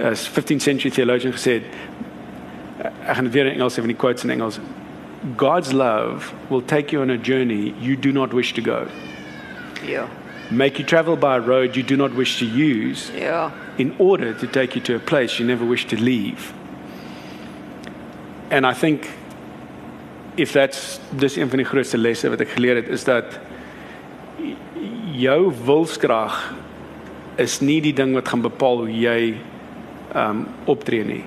as 0.00 0.28
15th 0.28 0.62
century 0.62 0.90
theologian 0.90 1.32
gesê 1.32 1.52
het, 1.52 1.62
ek 3.06 3.14
gaan 3.16 3.24
dit 3.24 3.32
weer 3.32 3.46
in 3.46 3.52
Engels 3.52 3.76
sê 3.76 3.80
van 3.80 3.92
die 3.92 3.96
quotes 3.96 4.24
in 4.24 4.30
Engels. 4.30 4.60
God's 5.36 5.72
love 5.72 6.34
will 6.50 6.62
take 6.62 6.92
you 6.92 7.00
on 7.02 7.10
a 7.10 7.16
journey 7.16 7.74
you 7.80 7.96
do 7.96 8.12
not 8.12 8.32
wish 8.34 8.52
to 8.54 8.60
go. 8.60 8.86
Ja. 9.86 10.06
Make 10.50 10.78
you 10.78 10.84
travel 10.84 11.16
by 11.16 11.36
a 11.36 11.40
road 11.40 11.76
you 11.76 11.82
do 11.82 11.96
not 11.96 12.14
wish 12.14 12.38
to 12.38 12.44
use 12.46 13.10
Ja. 13.18 13.50
in 13.78 13.94
order 13.98 14.34
to 14.34 14.46
take 14.46 14.74
you 14.74 14.82
to 14.82 14.96
a 14.96 14.98
place 14.98 15.38
you 15.38 15.46
never 15.46 15.64
wish 15.64 15.86
to 15.86 15.96
leave. 15.96 16.52
And 18.50 18.66
I 18.66 18.74
think 18.74 19.08
if 20.36 20.52
that's 20.52 21.00
dis 21.10 21.36
een 21.36 21.48
van 21.48 21.58
die 21.58 21.66
grootste 21.66 21.98
lesse 21.98 22.28
wat 22.28 22.40
ek 22.40 22.48
geleer 22.48 22.76
het 22.76 22.88
is 22.88 23.04
dat 23.04 23.38
jou 25.14 25.52
wilskrag 25.64 26.54
is 27.36 27.60
nie 27.60 27.80
die 27.80 27.92
ding 27.94 28.14
wat 28.14 28.28
gaan 28.28 28.42
bepaal 28.42 28.84
hoe 28.84 28.90
jy 28.92 29.34
um 30.14 30.46
optree 30.70 31.04
nie. 31.04 31.24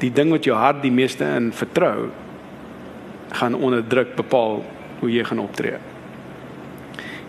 Die 0.00 0.12
ding 0.12 0.30
wat 0.32 0.46
jou 0.48 0.56
hart 0.56 0.82
die 0.82 0.92
meeste 0.94 1.24
in 1.36 1.50
vertrou 1.52 2.08
gaan 3.36 3.54
onder 3.54 3.86
druk 3.86 4.14
bepaal 4.18 4.62
hoe 5.00 5.10
jy 5.12 5.24
gaan 5.24 5.38
optree. 5.38 5.78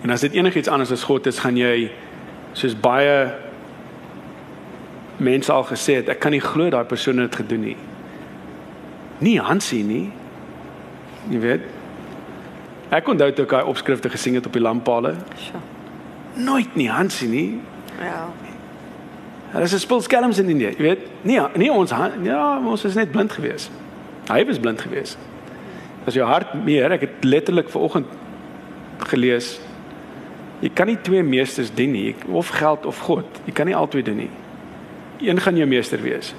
En 0.01 0.09
as 0.09 0.23
dit 0.25 0.33
enigiets 0.33 0.71
anders 0.71 0.91
as 0.91 1.03
God 1.03 1.27
is, 1.29 1.39
gaan 1.39 1.57
jy 1.59 1.91
soos 2.57 2.73
baie 2.75 3.31
mense 5.21 5.51
al 5.53 5.63
gesê 5.69 5.99
het, 5.99 6.09
ek 6.09 6.19
kan 6.23 6.33
nie 6.33 6.41
glo 6.41 6.71
daai 6.73 6.87
persoon 6.89 7.21
het 7.21 7.29
dit 7.29 7.43
gedoen 7.43 7.65
nie. 7.69 7.77
Nie 9.21 9.37
Hansie 9.39 9.83
nie. 9.85 10.07
Jy 11.29 11.41
weet. 11.43 11.67
Ek 12.91 13.07
onthou 13.07 13.29
toe 13.35 13.45
ek 13.45 13.53
daai 13.53 13.69
opskrifte 13.69 14.09
gesien 14.09 14.39
het 14.39 14.49
op 14.49 14.57
die 14.57 14.63
lamppale. 14.63 15.13
Sjoe. 15.37 15.61
Nooit 16.41 16.75
nie 16.79 16.89
Hansie 16.89 17.29
nie. 17.29 17.49
Ja. 17.99 18.25
Hulle 19.51 19.63
'n 19.63 19.79
spul 19.79 20.01
skelms 20.01 20.39
in 20.39 20.49
Indië, 20.49 20.73
jy 20.77 20.83
weet. 20.83 20.99
Nee, 21.21 21.41
nie 21.55 21.71
ons 21.71 21.91
Han- 21.91 22.23
ja, 22.23 22.59
ons 22.65 22.85
is 22.85 22.93
net 22.95 23.11
blind 23.11 23.31
gewees. 23.31 23.69
Hy 24.27 24.45
was 24.45 24.59
blind 24.59 24.81
gewees. 24.81 25.17
As 26.05 26.13
jou 26.13 26.25
hart 26.27 26.53
meer, 26.53 26.91
ek 26.91 27.01
het 27.01 27.23
letterlik 27.23 27.69
vanoggend 27.69 28.05
gelees 28.97 29.59
jy 30.61 30.69
kan 30.77 30.87
nie 30.87 30.97
twee 31.01 31.23
meesters 31.25 31.71
dien 31.73 31.91
nie, 31.91 32.15
of 32.29 32.51
geld 32.53 32.85
of 32.85 32.99
God. 33.07 33.25
Jy 33.45 33.53
kan 33.57 33.69
nie 33.69 33.75
albei 33.75 34.03
doen 34.05 34.17
nie. 34.17 34.29
Een 35.21 35.41
gaan 35.41 35.57
jou 35.57 35.67
meester 35.69 36.01
wees. 36.01 36.33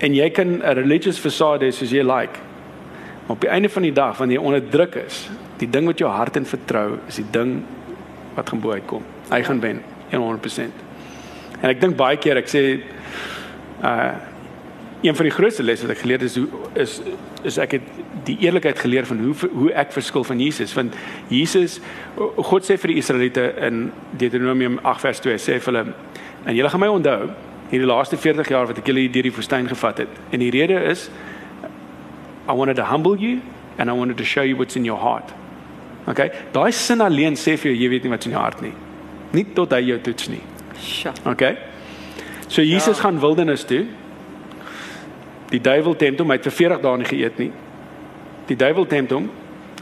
En 0.00 0.14
jy 0.14 0.30
kan 0.30 0.62
'n 0.62 0.74
religious 0.74 1.18
facade 1.18 1.64
hê 1.64 1.70
soos 1.72 1.90
jy 1.90 2.02
like. 2.02 2.38
Maar 3.26 3.36
op 3.36 3.40
die 3.40 3.50
einde 3.50 3.68
van 3.68 3.82
die 3.82 3.92
dag 3.92 4.16
wanneer 4.18 4.38
jy 4.38 4.44
onder 4.44 4.68
druk 4.68 4.94
is, 4.94 5.30
die 5.58 5.70
ding 5.70 5.86
wat 5.86 5.98
jou 5.98 6.10
hart 6.10 6.36
in 6.36 6.44
vertrou, 6.46 6.98
is 7.08 7.14
die 7.16 7.30
ding 7.30 7.62
wat 8.34 8.48
gaan 8.48 8.60
bo 8.60 8.72
uitkom. 8.72 9.02
Hy 9.30 9.42
gaan 9.42 9.60
wen 9.60 9.82
100%. 10.10 10.72
En 11.62 11.70
ek 11.70 11.80
dink 11.80 11.96
baie 11.98 12.18
keer 12.20 12.42
ek 12.42 12.50
sê 12.50 12.66
uh 13.82 14.12
een 15.02 15.16
van 15.18 15.26
die 15.26 15.34
grootste 15.34 15.64
lesse 15.66 15.82
wat 15.82 15.96
ek 15.96 16.02
geleer 16.04 16.20
het 16.22 16.28
is 16.28 16.36
hoe 16.38 16.46
is 16.78 17.00
is 17.42 17.56
ek 17.58 17.72
het 17.74 17.86
die 18.22 18.36
eerlikheid 18.44 18.78
geleer 18.78 19.06
van 19.06 19.18
hoe 19.18 19.34
hoe 19.50 19.72
ek 19.74 19.90
verskil 19.90 20.22
van 20.24 20.38
Jesus 20.38 20.74
want 20.78 20.94
Jesus 21.26 21.80
God 22.36 22.62
sê 22.62 22.76
vir 22.78 22.92
die 22.92 23.00
Israeliete 23.02 23.48
in 23.66 23.88
Deuteronomium 24.20 24.78
8 24.82 25.02
vers 25.02 25.22
2 25.24 25.40
sê 25.42 25.58
vir 25.58 25.72
hulle 25.72 25.82
en 26.46 26.54
julle 26.54 26.70
gaan 26.70 26.84
my 26.84 26.90
onthou 26.94 27.32
hierdie 27.72 27.88
laaste 27.90 28.16
40 28.16 28.52
jaar 28.54 28.70
wat 28.70 28.78
ek 28.78 28.92
julle 28.92 29.08
deur 29.10 29.26
die 29.26 29.34
woestyn 29.34 29.66
gevat 29.74 30.04
het 30.04 30.22
en 30.30 30.46
die 30.46 30.52
rede 30.54 30.78
is 30.92 31.08
I 32.46 32.54
wanted 32.54 32.76
to 32.76 32.86
humble 32.86 33.18
you 33.18 33.40
and 33.78 33.90
I 33.90 33.92
wanted 33.98 34.16
to 34.18 34.24
show 34.24 34.42
you 34.42 34.56
what's 34.56 34.76
in 34.76 34.84
your 34.84 35.00
heart. 35.00 35.34
Okay? 36.06 36.30
Daai 36.52 36.72
sin 36.72 37.00
alleen 37.00 37.34
sê 37.34 37.56
vir 37.56 37.72
jou 37.72 37.82
jy 37.82 37.90
weet 37.90 38.06
nie 38.06 38.10
wat's 38.14 38.26
in 38.26 38.34
jou 38.34 38.42
hart 38.42 38.62
nie. 38.62 38.74
Nie 39.32 39.46
tot 39.54 39.72
hy 39.72 39.80
jou 39.86 39.98
toets 40.02 40.28
nie. 40.28 40.42
Sjoe. 40.82 41.12
Okay? 41.26 41.56
So 42.48 42.62
Jesus 42.62 42.96
Ja. 42.96 43.02
gaan 43.02 43.20
wildernis 43.20 43.64
toe. 43.64 43.86
Die 45.52 45.60
duiwel 45.60 45.96
tempt 45.96 46.20
hom, 46.20 46.28
hy 46.32 46.36
het 46.36 46.42
vir 46.48 46.52
40 46.52 46.80
dae 46.80 46.96
nie 46.96 47.04
geëet 47.08 47.38
nie. 47.38 47.50
Die 48.48 48.56
duiwel 48.56 48.86
tempt 48.88 49.12
hom. 49.12 49.30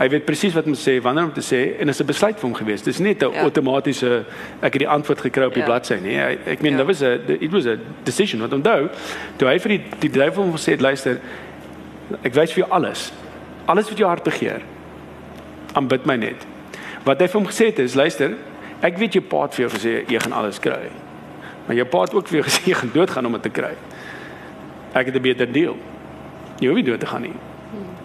Hy 0.01 0.09
weet 0.09 0.24
presies 0.24 0.55
wat 0.57 0.64
om 0.66 0.72
te 0.74 0.80
sê, 0.80 1.03
wanneer 1.03 1.24
om 1.24 1.32
te 1.32 1.42
sê 1.44 1.59
en 1.78 1.86
dit 1.86 1.94
is 1.94 2.01
'n 2.01 2.07
besluit 2.07 2.34
vir 2.40 2.48
hom 2.48 2.55
gewees. 2.55 2.82
Dis 2.82 2.98
nie 2.98 3.14
'n 3.14 3.32
Ja. 3.32 3.42
outomatiese 3.42 4.24
ek 4.62 4.72
het 4.72 4.78
die 4.80 4.88
antwoord 4.88 5.20
gekry 5.20 5.44
op 5.44 5.55
die 5.55 5.61
Ja. 5.62 5.66
bladsy 5.66 5.94
nie. 6.03 6.16
Ek 6.46 6.62
meen 6.62 6.72
Ja. 6.72 6.78
dit 6.78 6.86
was 6.86 7.03
'n 7.03 7.20
it 7.40 7.51
was 7.53 7.66
a 7.66 7.76
decision 8.05 8.40
wat 8.40 8.53
onthou. 8.53 8.88
Toe 9.36 9.48
hy 9.48 9.59
vir 9.59 9.68
die 9.68 9.82
die 10.01 10.11
duiwel 10.11 10.42
hom 10.44 10.53
gesê 10.53 10.72
het, 10.72 10.80
luister, 10.80 11.20
ek 12.24 12.34
wys 12.34 12.53
vir 12.53 12.64
jou 12.64 12.70
alles. 12.70 13.12
Alles 13.66 13.88
wat 13.88 13.98
jou 13.98 14.09
hart 14.09 14.24
begeer. 14.24 14.61
Aanbid 15.74 16.07
my 16.07 16.16
net. 16.16 16.46
Wat 17.05 17.20
hy 17.20 17.26
vir 17.28 17.40
hom 17.40 17.46
gesê 17.48 17.66
het 17.66 17.78
is, 17.78 17.94
luister, 17.94 18.34
ek 18.81 18.99
weet 18.99 19.18
jou 19.18 19.24
pa 19.24 19.43
het 19.43 19.55
vir 19.55 19.66
jou 19.66 19.70
gesê 19.76 19.95
jy 20.09 20.20
gaan 20.20 20.33
alles 20.33 20.59
kry. 20.62 20.91
Maar 21.66 21.76
jou 21.76 21.87
pa 21.87 22.01
het 22.07 22.14
ook 22.14 22.28
vir 22.28 22.41
jou 22.41 22.47
gesê 22.51 22.72
jy 22.72 22.78
gaan 22.81 22.93
doodgaan 22.95 23.26
om 23.26 23.37
dit 23.39 23.43
te 23.43 23.55
kry. 23.61 23.74
Ek 24.93 25.07
het 25.07 25.14
'n 25.14 25.22
beter 25.22 25.53
deal. 25.53 25.76
Jy 26.61 26.66
hoef 26.68 26.76
nie 26.76 26.85
dood 26.85 27.01
te 27.01 27.07
gaan 27.07 27.22
nie. 27.22 27.37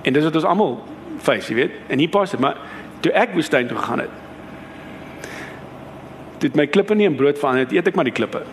En 0.03 0.13
dis 0.13 0.23
wat 0.23 0.35
ons 0.35 0.45
almal 0.45 0.77
face, 1.19 1.49
jy 1.49 1.55
weet. 1.55 1.71
En 1.87 1.99
hier 1.99 2.09
pas 2.09 2.31
dit, 2.31 2.39
maar 2.39 2.57
toe 3.01 3.11
ek 3.11 3.33
woestyn 3.33 3.67
toe 3.67 3.77
gegaan 3.77 3.99
het. 3.99 4.13
Toe 6.37 6.49
my 6.53 6.67
klippe 6.67 6.95
nie 6.95 7.07
in 7.09 7.15
brood 7.15 7.39
verander, 7.39 7.65
het, 7.65 7.73
eet 7.73 7.87
ek 7.87 7.95
maar 7.95 8.07
die 8.07 8.15
klippe. 8.15 8.43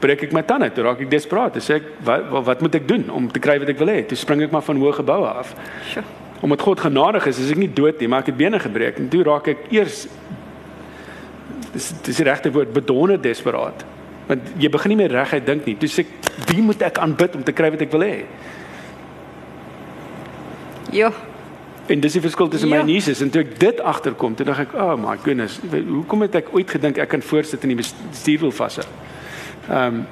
Breek 0.00 0.22
ek 0.26 0.32
my 0.32 0.42
tande, 0.42 0.70
toe 0.74 0.84
raak 0.86 1.00
ek 1.00 1.10
desperaat. 1.10 1.52
Toe 1.52 1.62
sê 1.62 1.78
ek, 1.80 1.90
wat, 2.06 2.28
wat 2.30 2.44
wat 2.44 2.60
moet 2.64 2.74
ek 2.74 2.88
doen 2.88 3.10
om 3.10 3.28
te 3.30 3.42
kry 3.42 3.58
wat 3.62 3.68
ek 3.68 3.78
wil 3.78 3.92
hê? 3.92 4.02
Toe 4.08 4.18
spring 4.18 4.42
ek 4.46 4.54
maar 4.54 4.64
van 4.66 4.80
hoë 4.80 4.94
geboue 5.00 5.28
af. 5.42 5.52
Sjoe. 5.92 6.04
Omdat 6.44 6.60
God 6.60 6.80
genadig 6.80 7.26
is, 7.26 7.38
is 7.40 7.52
ek 7.54 7.60
nie 7.60 7.72
dood 7.72 8.00
nie, 8.00 8.08
maar 8.12 8.24
ek 8.24 8.32
het 8.32 8.36
bene 8.36 8.58
gebreek 8.60 8.98
en 9.00 9.08
toe 9.08 9.22
raak 9.24 9.48
ek 9.48 9.70
eers 9.72 10.04
dis 11.76 11.92
dis 12.06 12.16
die 12.16 12.24
regte 12.26 12.50
woord 12.54 12.72
bedonder 12.74 13.20
desperaat. 13.20 13.84
Want 14.26 14.42
jy 14.58 14.68
begin 14.72 14.88
nie 14.94 14.96
meer 15.04 15.12
reguit 15.14 15.46
dink 15.46 15.66
nie. 15.68 15.76
Toe 15.78 15.88
sê 15.92 16.02
ek, 16.02 16.08
wie 16.50 16.62
moet 16.64 16.80
ek 16.82 16.98
aanbid 16.98 17.36
om 17.38 17.44
te 17.46 17.52
kry 17.54 17.70
wat 17.70 17.84
ek 17.84 17.92
wil 17.94 18.02
hê? 18.06 18.24
Jo. 20.92 21.10
En 21.86 22.00
dis 22.02 22.16
die 22.16 22.20
verskil 22.24 22.48
tussen 22.50 22.68
my 22.68 22.76
Ja. 22.76 22.82
en 22.82 22.88
Jesus 22.90 23.20
en 23.22 23.30
toe 23.30 23.42
ek 23.42 23.58
dit 23.60 23.80
agterkom, 23.80 24.34
toe 24.34 24.44
dink 24.46 24.58
ek, 24.58 24.74
"Oh 24.74 24.96
my 24.96 25.16
goodness, 25.22 25.60
hoekom 25.88 26.20
het 26.22 26.34
ek 26.34 26.48
ooit 26.54 26.70
gedink 26.70 26.98
ek 26.98 27.08
kan 27.08 27.22
voorsit 27.22 27.62
in 27.62 27.68
die 27.68 27.76
bestuurwiel 27.76 28.50
vashou?" 28.52 28.84
Ehm 29.70 29.94
um, 29.94 30.06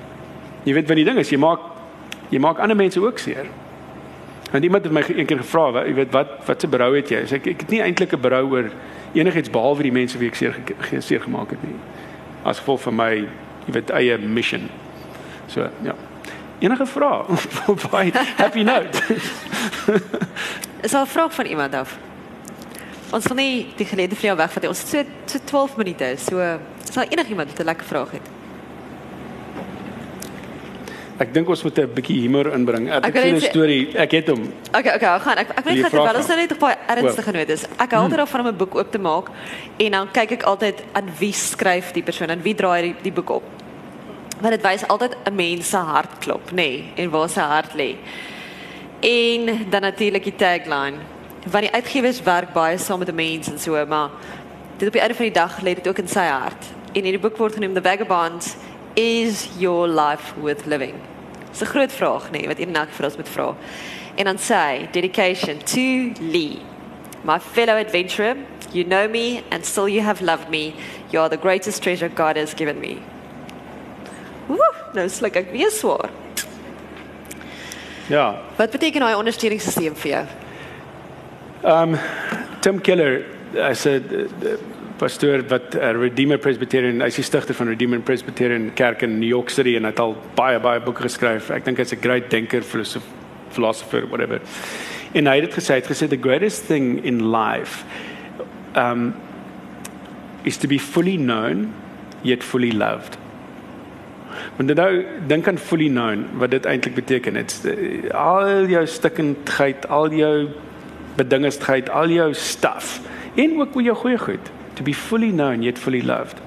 jy 0.65 0.73
weet 0.75 0.87
wat 0.89 0.97
die 0.97 1.05
ding 1.05 1.19
is, 1.19 1.31
jy 1.31 1.37
maak 1.39 1.61
jy 2.31 2.39
maak 2.39 2.59
ander 2.59 2.77
mense 2.77 3.01
ook 3.01 3.19
seer. 3.19 3.47
En 4.53 4.63
iemand 4.63 4.85
het 4.85 4.93
my 4.93 5.03
ge- 5.03 5.19
een 5.19 5.27
keer 5.27 5.39
gevra, 5.39 5.85
jy 5.87 5.95
weet 5.95 6.13
wat 6.13 6.29
wat 6.47 6.61
se 6.61 6.67
berou 6.69 6.95
het 6.97 7.09
jy? 7.09 7.23
Sê 7.27 7.33
ek 7.35 7.47
ek 7.47 7.61
het 7.61 7.71
nie 7.71 7.81
eintlik 7.83 8.13
'n 8.13 8.21
berou 8.21 8.51
oor 8.53 8.71
enigiets 9.15 9.51
behalwe 9.51 9.83
die 9.83 9.93
mense 9.93 10.19
wie 10.19 10.29
ek 10.29 10.39
seer 10.39 10.57
seer 11.01 11.21
gemaak 11.21 11.51
het 11.51 11.63
nie. 11.63 11.77
As 12.45 12.59
gevolg 12.59 12.81
van 12.81 12.97
my 12.99 13.13
jy 13.67 13.73
weet 13.73 13.91
eie 13.91 14.19
mission. 14.19 14.69
So, 15.47 15.69
ja. 15.83 15.95
Enige 16.59 16.87
vrae? 16.87 17.25
Baie 17.91 18.13
happy 18.37 18.63
note. 18.63 19.03
Is 20.83 20.91
daar 20.91 21.05
'n 21.05 21.15
vraag 21.17 21.35
van 21.35 21.47
iemand 21.47 21.75
af? 21.75 21.99
Ons 23.11 23.27
gaan 23.27 23.37
nie 23.37 23.73
die 23.77 23.87
gelede 23.87 24.15
vir 24.15 24.25
jou 24.25 24.37
wegvat 24.37 24.63
nie. 24.63 24.69
Ons 24.69 24.93
het 24.93 25.07
so 25.27 25.39
so 25.39 25.45
12 25.45 25.77
minute. 25.77 26.15
So 26.19 26.39
is 26.89 26.95
daar 26.95 27.07
enigiemand 27.09 27.49
wat 27.51 27.61
'n 27.61 27.65
lekker 27.65 27.87
vraag 27.87 28.11
het? 28.11 28.27
Ek 31.25 31.33
dink 31.33 31.49
ons 31.49 31.63
moet 31.65 31.79
'n 31.79 31.89
bietjie 31.97 32.21
humor 32.21 32.53
inbring. 32.53 32.91
Ek 32.93 33.07
Ek 33.09 33.15
het 33.15 33.35
'n 33.35 33.41
storie. 33.41 33.97
Ek 33.97 34.11
het 34.13 34.29
hom. 34.29 34.53
Okay, 34.69 34.95
okay, 34.97 35.19
gaan. 35.19 35.39
Ek 35.39 35.49
ek 35.57 35.65
weet 35.65 35.87
gaan 35.89 36.05
wel 36.05 36.17
ons 36.17 36.29
nou 36.29 36.37
net 36.37 36.53
'n 36.53 36.59
baie 36.59 36.77
ernstige 36.87 37.33
notas. 37.33 37.65
Ek 37.79 37.91
hou 37.93 38.03
altyd 38.03 38.19
daarvan 38.19 38.41
om 38.41 38.47
'n 38.49 38.57
boek 38.57 38.75
oop 38.75 38.91
te 38.91 38.99
maak 38.99 39.27
en 39.79 39.91
dan 39.91 40.11
kyk 40.11 40.31
ek 40.33 40.43
altyd 40.43 40.83
aan 40.93 41.09
wie 41.19 41.33
skryf 41.33 41.93
die 41.93 42.03
persoon 42.03 42.29
en 42.29 42.43
wie 42.43 42.55
draai 42.55 42.83
die, 42.83 42.95
die 43.03 43.13
boek 43.13 43.31
op. 43.31 43.43
Want 44.41 44.53
dit 44.53 44.63
wys 44.63 44.87
altyd 44.89 45.17
'n 45.25 45.35
mens 45.35 45.69
se 45.69 45.77
hart 45.77 46.19
klop, 46.19 46.51
nê, 46.51 46.55
nee, 46.55 46.93
en 46.97 47.11
waar 47.11 47.29
sy 47.29 47.41
hart 47.41 47.75
lê. 47.75 47.97
En 49.01 49.71
dan 49.71 49.81
natuurlik 49.81 50.25
die 50.25 50.37
tagline. 50.37 50.99
Want 51.47 51.65
die 51.65 51.73
uitgewers 51.73 52.23
werk 52.23 52.53
baie 52.53 52.79
saam 52.79 52.99
met 52.99 53.09
'n 53.09 53.15
mens 53.15 53.49
en 53.49 53.59
so, 53.59 53.87
maar 53.87 54.11
dit 54.77 54.87
op 54.87 54.93
die 54.93 55.01
einde 55.01 55.15
van 55.15 55.25
die 55.25 55.35
dag 55.35 55.63
lê 55.63 55.75
dit 55.75 55.89
ook 55.89 55.99
in 55.99 56.09
sy 56.09 56.27
hart. 56.27 56.65
En 56.93 57.05
in 57.05 57.11
die 57.11 57.19
boek 57.19 57.37
word 57.37 57.55
genoem 57.55 57.75
The 57.75 57.83
Vagabond 57.83 58.57
is 58.95 59.49
your 59.59 59.89
life 59.89 60.35
worth 60.41 60.67
living. 60.67 61.14
Dis 61.55 61.63
'n 61.63 61.71
groot 61.71 61.93
vraag 61.93 62.25
nê 62.31 62.39
nee, 62.39 62.47
wat 62.49 62.59
een 62.59 62.75
elk 62.75 62.91
vir 62.91 63.05
ons 63.05 63.17
moet 63.17 63.29
vra. 63.29 63.55
En 64.17 64.25
dan 64.25 64.39
sê 64.39 64.55
hy, 64.55 64.89
dedication 64.91 65.59
to 65.59 66.13
Lee. 66.21 66.59
My 67.23 67.39
fellow 67.39 67.77
adventurer, 67.77 68.37
you 68.73 68.85
know 68.85 69.09
me 69.09 69.43
and 69.51 69.65
still 69.65 69.89
you 69.89 70.03
have 70.03 70.25
loved 70.25 70.49
me. 70.49 70.75
You 71.11 71.23
are 71.23 71.29
the 71.29 71.37
greatest 71.37 71.83
treasure 71.83 72.09
God 72.09 72.37
has 72.37 72.55
given 72.55 72.81
me. 72.81 72.97
Woe, 74.49 74.75
nou 74.95 75.09
sluk 75.09 75.37
ek 75.37 75.53
weer 75.53 75.71
swaar. 75.71 76.11
Ja. 78.11 78.35
Wat 78.57 78.71
beteken 78.71 79.01
daai 79.01 79.15
ondersteuningssisteem 79.15 79.95
vir 79.95 80.11
jou? 80.11 80.25
Um 81.63 81.97
Tim 82.61 82.81
Keller 82.81 83.23
as 83.63 83.87
'n 83.87 84.03
pastoor 84.97 85.43
wat 85.49 85.75
'n 85.75 85.99
Redeemer 86.01 86.39
Presbyterian, 86.39 87.01
hy's 87.01 87.17
die 87.17 87.25
stigter 87.25 87.55
van 87.55 87.69
Redeemer 87.69 88.01
Presbyterian 88.01 88.71
Kerk 88.75 89.03
in 89.03 89.19
New 89.19 89.29
York 89.29 89.51
City 89.51 89.77
en 89.77 89.83
hy 89.83 89.91
het 89.91 90.01
al 90.01 90.17
baie 90.35 90.61
baie 90.61 90.81
boeke 90.81 91.03
geskryf. 91.03 91.51
Ek 91.51 91.65
dink 91.65 91.79
hy's 91.79 91.93
'n 91.93 92.01
great 92.01 92.31
denker, 92.31 92.63
philosopher 92.63 94.07
whatever. 94.09 94.41
En 95.13 95.27
hy 95.27 95.41
het 95.41 95.55
gesê, 95.55 95.75
hy 95.75 95.81
het 95.81 95.91
gesê 95.91 96.09
the 96.09 96.17
greatest 96.17 96.67
thing 96.67 97.05
in 97.05 97.31
life 97.31 97.85
um 98.77 99.15
is 100.45 100.57
to 100.57 100.69
be 100.69 100.79
fully 100.79 101.17
known 101.17 101.73
yet 102.23 102.43
fully 102.43 102.73
loved. 102.73 103.17
Want 104.57 104.69
dit 104.69 104.77
nou 104.77 105.05
dink 105.27 105.49
aan 105.49 105.59
fully 105.59 105.89
known 105.89 106.27
wat 106.41 106.51
dit 106.51 106.67
eintlik 106.67 106.95
beteken. 106.95 107.39
Dit's 107.39 107.65
eh, 107.65 108.11
al 108.11 108.67
jou 108.71 108.87
stikkendheid, 108.87 109.89
al 109.89 110.13
jou 110.13 110.49
bedingendheid, 111.17 111.91
al 111.91 112.09
jou 112.09 112.35
stuff 112.35 113.01
en 113.35 113.61
ook 113.61 113.77
oor 113.77 113.83
jou 113.83 113.97
goeie 113.97 114.19
goed. 114.19 114.51
To 114.75 114.83
be 114.83 114.93
fully 114.93 115.31
known 115.31 115.63
yet 115.63 115.79
fully 115.79 116.03
loved. 116.03 116.41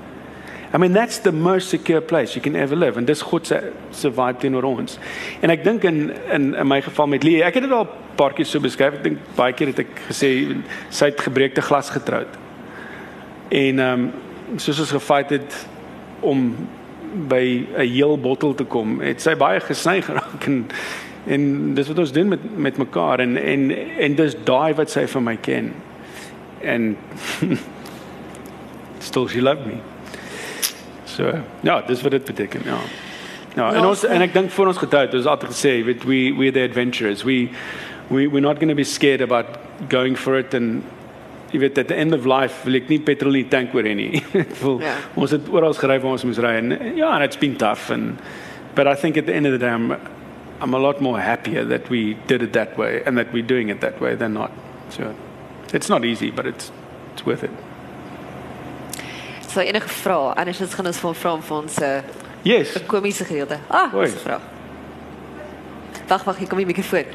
I 0.73 0.77
mean 0.77 0.91
that's 0.91 1.19
the 1.19 1.31
most 1.31 1.69
secure 1.69 2.01
place 2.01 2.35
you 2.35 2.41
can 2.41 2.55
ever 2.55 2.75
live 2.75 2.97
and 2.97 3.07
dis 3.07 3.21
God 3.21 3.47
se 3.47 3.71
se 3.91 4.09
vibe 4.09 4.39
teenoor 4.39 4.63
ons. 4.67 4.97
En 5.41 5.49
ek 5.49 5.63
dink 5.63 5.83
in 5.87 6.11
in 6.33 6.55
in 6.55 6.67
my 6.67 6.81
geval 6.81 7.07
met 7.07 7.23
Lee, 7.23 7.43
ek 7.43 7.53
het 7.53 7.63
dit 7.63 7.71
al 7.71 7.87
'n 7.87 8.15
paar 8.15 8.33
keer 8.33 8.45
so 8.45 8.59
beskryf. 8.59 8.93
Ek 8.99 9.03
dink 9.03 9.17
baie 9.35 9.53
keer 9.53 9.67
het 9.67 9.79
ek 9.79 10.01
gesê 10.09 10.29
sy 10.89 11.05
het 11.05 11.21
gebreekte 11.21 11.61
glas 11.61 11.89
getroud. 11.89 12.27
En 13.49 13.79
ehm 13.79 13.93
um, 13.93 14.11
soos 14.57 14.79
ons 14.79 14.91
gefight 14.91 15.29
het 15.29 15.67
om 16.19 16.55
by 17.27 17.65
'n 17.77 17.87
heel 17.87 18.19
bottel 18.19 18.53
te 18.55 18.63
kom, 18.63 18.99
het 18.99 19.21
sy 19.21 19.35
baie 19.35 19.59
gesny 19.59 20.01
geraak 20.01 20.45
en 20.45 20.67
en 21.27 21.73
dis 21.73 21.87
wat 21.87 21.99
ons 21.99 22.11
doen 22.11 22.27
met 22.27 22.39
met 22.57 22.77
mekaar 22.77 23.19
en 23.19 23.37
en 23.37 23.71
en 23.97 24.15
dis 24.15 24.35
daai 24.43 24.73
wat 24.73 24.89
sy 24.89 25.07
van 25.07 25.23
my 25.23 25.35
ken. 25.35 25.73
En 26.61 26.97
still 29.07 29.27
she 29.27 29.41
loved 29.41 29.65
me. 29.67 29.79
So, 31.05 31.31
ja, 31.65 31.81
dis 31.87 32.01
wat 32.05 32.11
dit 32.11 32.25
beteken, 32.25 32.61
ja. 32.65 32.77
Ja, 33.57 33.71
en 33.73 33.85
ons 33.89 34.03
en 34.05 34.21
ek 34.21 34.35
dink 34.35 34.51
vir 34.53 34.69
ons 34.69 34.77
getuig, 34.77 35.13
ons 35.17 35.25
altyd 35.31 35.49
gesê, 35.55 35.71
weet 35.87 36.03
we 36.05 36.19
we're 36.37 36.53
the 36.53 36.61
adventurers. 36.67 37.23
We 37.25 37.47
we 38.11 38.27
we're 38.27 38.43
not 38.43 38.59
going 38.61 38.69
to 38.69 38.75
be 38.77 38.85
scared 38.85 39.21
about 39.25 39.57
going 39.89 40.15
for 40.15 40.37
it 40.37 40.53
and 40.53 40.83
jy 41.51 41.59
weet 41.63 41.77
at 41.81 41.87
the 41.89 41.95
end 41.97 42.13
of 42.13 42.27
life 42.29 42.65
wil 42.67 42.75
ek 42.77 42.89
nie 42.91 42.99
petrol 42.99 43.33
in 43.39 43.47
die 43.47 43.49
tank 43.49 43.73
oor 43.73 43.87
hê 43.87 43.95
nie. 43.97 44.21
Ek 44.43 44.51
voel 44.61 44.81
Ja. 44.85 44.93
ons 45.15 45.31
het 45.33 45.47
oral 45.49 45.73
gery 45.79 45.97
waar 46.03 46.17
ons 46.19 46.25
moes 46.27 46.37
ry 46.43 46.53
en 46.59 46.75
ja, 46.99 47.09
and 47.15 47.23
it's 47.25 47.39
been 47.39 47.55
tough 47.57 47.89
and 47.95 48.19
but 48.75 48.85
I 48.85 48.93
think 48.95 49.17
at 49.17 49.25
the 49.25 49.33
end 49.33 49.47
of 49.49 49.53
the 49.55 49.61
day 49.63 49.71
I'm 49.73 49.95
I'm 50.61 50.73
a 50.73 50.79
lot 50.81 51.01
more 51.01 51.19
happier 51.21 51.63
that 51.65 51.89
we 51.89 52.15
did 52.27 52.41
it 52.43 52.53
that 52.53 52.77
way 52.77 53.01
and 53.05 53.17
that 53.17 53.31
we're 53.33 53.45
doing 53.47 53.69
it 53.69 53.79
that 53.81 53.99
way 54.01 54.13
than 54.15 54.33
not. 54.33 54.51
So 54.89 55.15
it's 55.73 55.89
not 55.89 56.03
easy, 56.05 56.29
but 56.31 56.45
it's 56.45 56.69
it's 57.13 57.25
worth 57.25 57.43
it. 57.43 57.51
So 59.47 59.59
enige 59.59 59.87
vrae, 59.87 60.33
anders 60.35 60.73
gaan 60.75 60.85
ons 60.87 60.97
van 60.97 61.15
vra 61.15 61.35
vir 61.41 61.57
ons 61.57 61.79
uh, 61.81 61.99
Yes. 62.43 62.73
komiese 62.87 63.25
gedeelte. 63.25 63.57
Ah, 63.67 63.91
Hoi. 63.91 64.05
dis 64.05 64.15
'n 64.15 64.23
vraag. 64.23 64.41
Wag, 66.07 66.23
wag, 66.23 66.37
hier 66.37 66.47
kom 66.47 66.57
die 66.57 66.65
mikrofoon. 66.67 67.05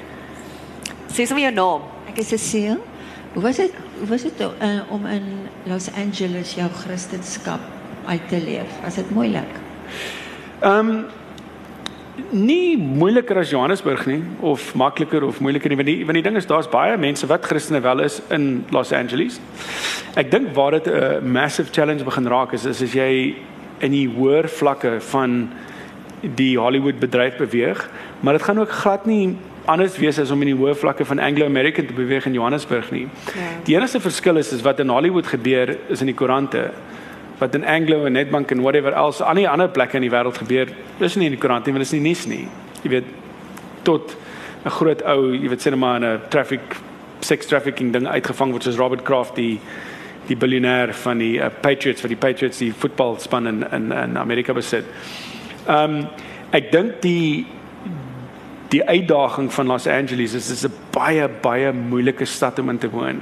Sê 1.12 1.24
sommer 1.26 1.44
jou 1.44 1.52
naam. 1.54 1.82
Ek 2.08 2.18
is 2.18 2.28
Cecile. 2.28 2.78
Hoe 3.32 3.42
was 3.42 3.56
dit 3.56 3.72
hoe 3.98 4.08
was 4.08 4.22
dit 4.22 4.40
uh, 4.40 4.80
om 4.90 5.06
in 5.06 5.48
Los 5.64 5.88
Angeles 5.96 6.54
jou 6.54 6.68
Christendom 6.70 7.60
uit 8.06 8.28
te 8.28 8.40
leef? 8.40 8.68
Was 8.82 8.94
dit 8.94 9.10
moeilik? 9.10 9.48
Ehm 10.60 10.88
um, 10.88 11.04
nie 12.30 12.76
moeiliker 12.76 13.38
as 13.40 13.50
Johannesburg 13.50 14.04
nie 14.06 14.20
of 14.40 14.74
makliker 14.76 15.24
of 15.24 15.40
moeiliker 15.40 15.72
nie 15.72 15.78
want 15.80 15.88
die 15.88 16.04
want 16.04 16.18
die 16.18 16.24
ding 16.26 16.36
is 16.36 16.48
daar's 16.48 16.68
baie 16.68 16.96
mense 17.00 17.26
wat 17.26 17.46
Christene 17.48 17.80
wel 17.80 18.04
is 18.04 18.20
in 18.30 18.64
Los 18.70 18.92
Angeles. 18.92 19.40
Ek 20.16 20.30
dink 20.30 20.52
waar 20.54 20.72
dit 20.72 20.86
'n 20.86 21.32
massive 21.32 21.72
challenge 21.72 22.04
begin 22.04 22.28
raak 22.28 22.52
is 22.52 22.64
is 22.64 22.82
as 22.82 22.92
jy 22.92 23.34
in 23.80 23.90
die 23.90 24.08
hoër 24.08 24.48
vlakke 24.48 25.00
van 25.00 25.50
die 26.22 26.58
Hollywood 26.58 27.00
bedryf 27.00 27.36
beweeg, 27.36 27.88
maar 28.20 28.32
dit 28.32 28.42
gaan 28.42 28.60
ook 28.60 28.70
glad 28.70 29.06
nie 29.06 29.36
anders 29.64 29.96
wees 29.96 30.18
as 30.18 30.30
om 30.30 30.42
in 30.42 30.52
die 30.52 30.58
hoë 30.58 30.74
vlakke 30.74 31.04
van 31.04 31.18
Anglo-American 31.18 31.86
te 31.86 31.94
beweeg 31.94 32.26
in 32.26 32.32
Johannesburg 32.32 32.90
nie. 32.90 33.06
Ja. 33.34 33.48
Die 33.64 33.76
enigste 33.76 34.00
verskil 34.00 34.36
is 34.36 34.52
is 34.52 34.62
wat 34.62 34.80
in 34.80 34.88
Hollywood 34.88 35.26
gebeur 35.26 35.76
is 35.88 36.00
in 36.00 36.10
die 36.10 36.14
koerante. 36.14 36.70
Wat 37.42 37.56
in 37.58 37.64
Anglo 37.66 38.04
en 38.06 38.14
Nedbank 38.14 38.52
en 38.54 38.62
whatever 38.62 38.92
else 38.94 39.24
aan 39.24 39.40
die 39.40 39.48
ander 39.48 39.68
plekke 39.68 39.98
in 39.98 40.04
die 40.06 40.12
wêreld 40.12 40.38
gebeur, 40.38 40.68
is 41.02 41.16
nie 41.18 41.26
in 41.26 41.34
die 41.34 41.40
koerant 41.42 41.66
nie, 41.66 41.74
want 41.74 41.82
dit 41.82 41.90
is 41.90 41.96
nie 41.96 42.04
nuus 42.06 42.26
nie. 42.30 42.44
Jy 42.84 42.90
weet 42.92 43.08
tot 43.82 44.14
'n 44.64 44.70
groot 44.70 45.02
ou, 45.02 45.32
jy 45.34 45.48
weet 45.50 45.64
sê 45.64 45.70
net 45.70 45.78
maar 45.78 45.96
in 45.96 46.04
'n 46.04 46.20
traffic 46.30 46.60
sex 47.20 47.46
trafficking 47.46 47.92
ding 47.92 48.06
uitgevang 48.06 48.52
word 48.52 48.62
soos 48.62 48.78
Robert 48.78 49.02
Kraft 49.02 49.34
die 49.34 49.58
die 50.28 50.36
biljoenêr 50.36 50.92
van 50.94 51.18
die 51.18 51.38
uh, 51.38 51.48
Patriots 51.62 52.00
vir 52.00 52.08
die 52.08 52.20
Patriots 52.20 52.58
die 52.58 52.72
voetbalspan 52.72 53.46
in 53.46 53.64
in 53.72 53.90
in 53.92 54.16
Amerika 54.16 54.52
besit. 54.52 54.84
Ehm 55.66 55.96
um, 55.96 56.06
ek 56.52 56.70
dink 56.70 57.00
die 57.02 57.46
die 58.70 58.84
uitdaging 58.88 59.50
van 59.52 59.66
Los 59.66 59.86
Angeles 59.86 60.34
is 60.34 60.48
dis 60.48 60.64
'n 60.64 60.72
baie 60.92 61.28
baie 61.28 61.72
moeilike 61.72 62.24
stad 62.24 62.58
om 62.58 62.70
in 62.70 62.78
te 62.78 62.90
woon. 62.90 63.20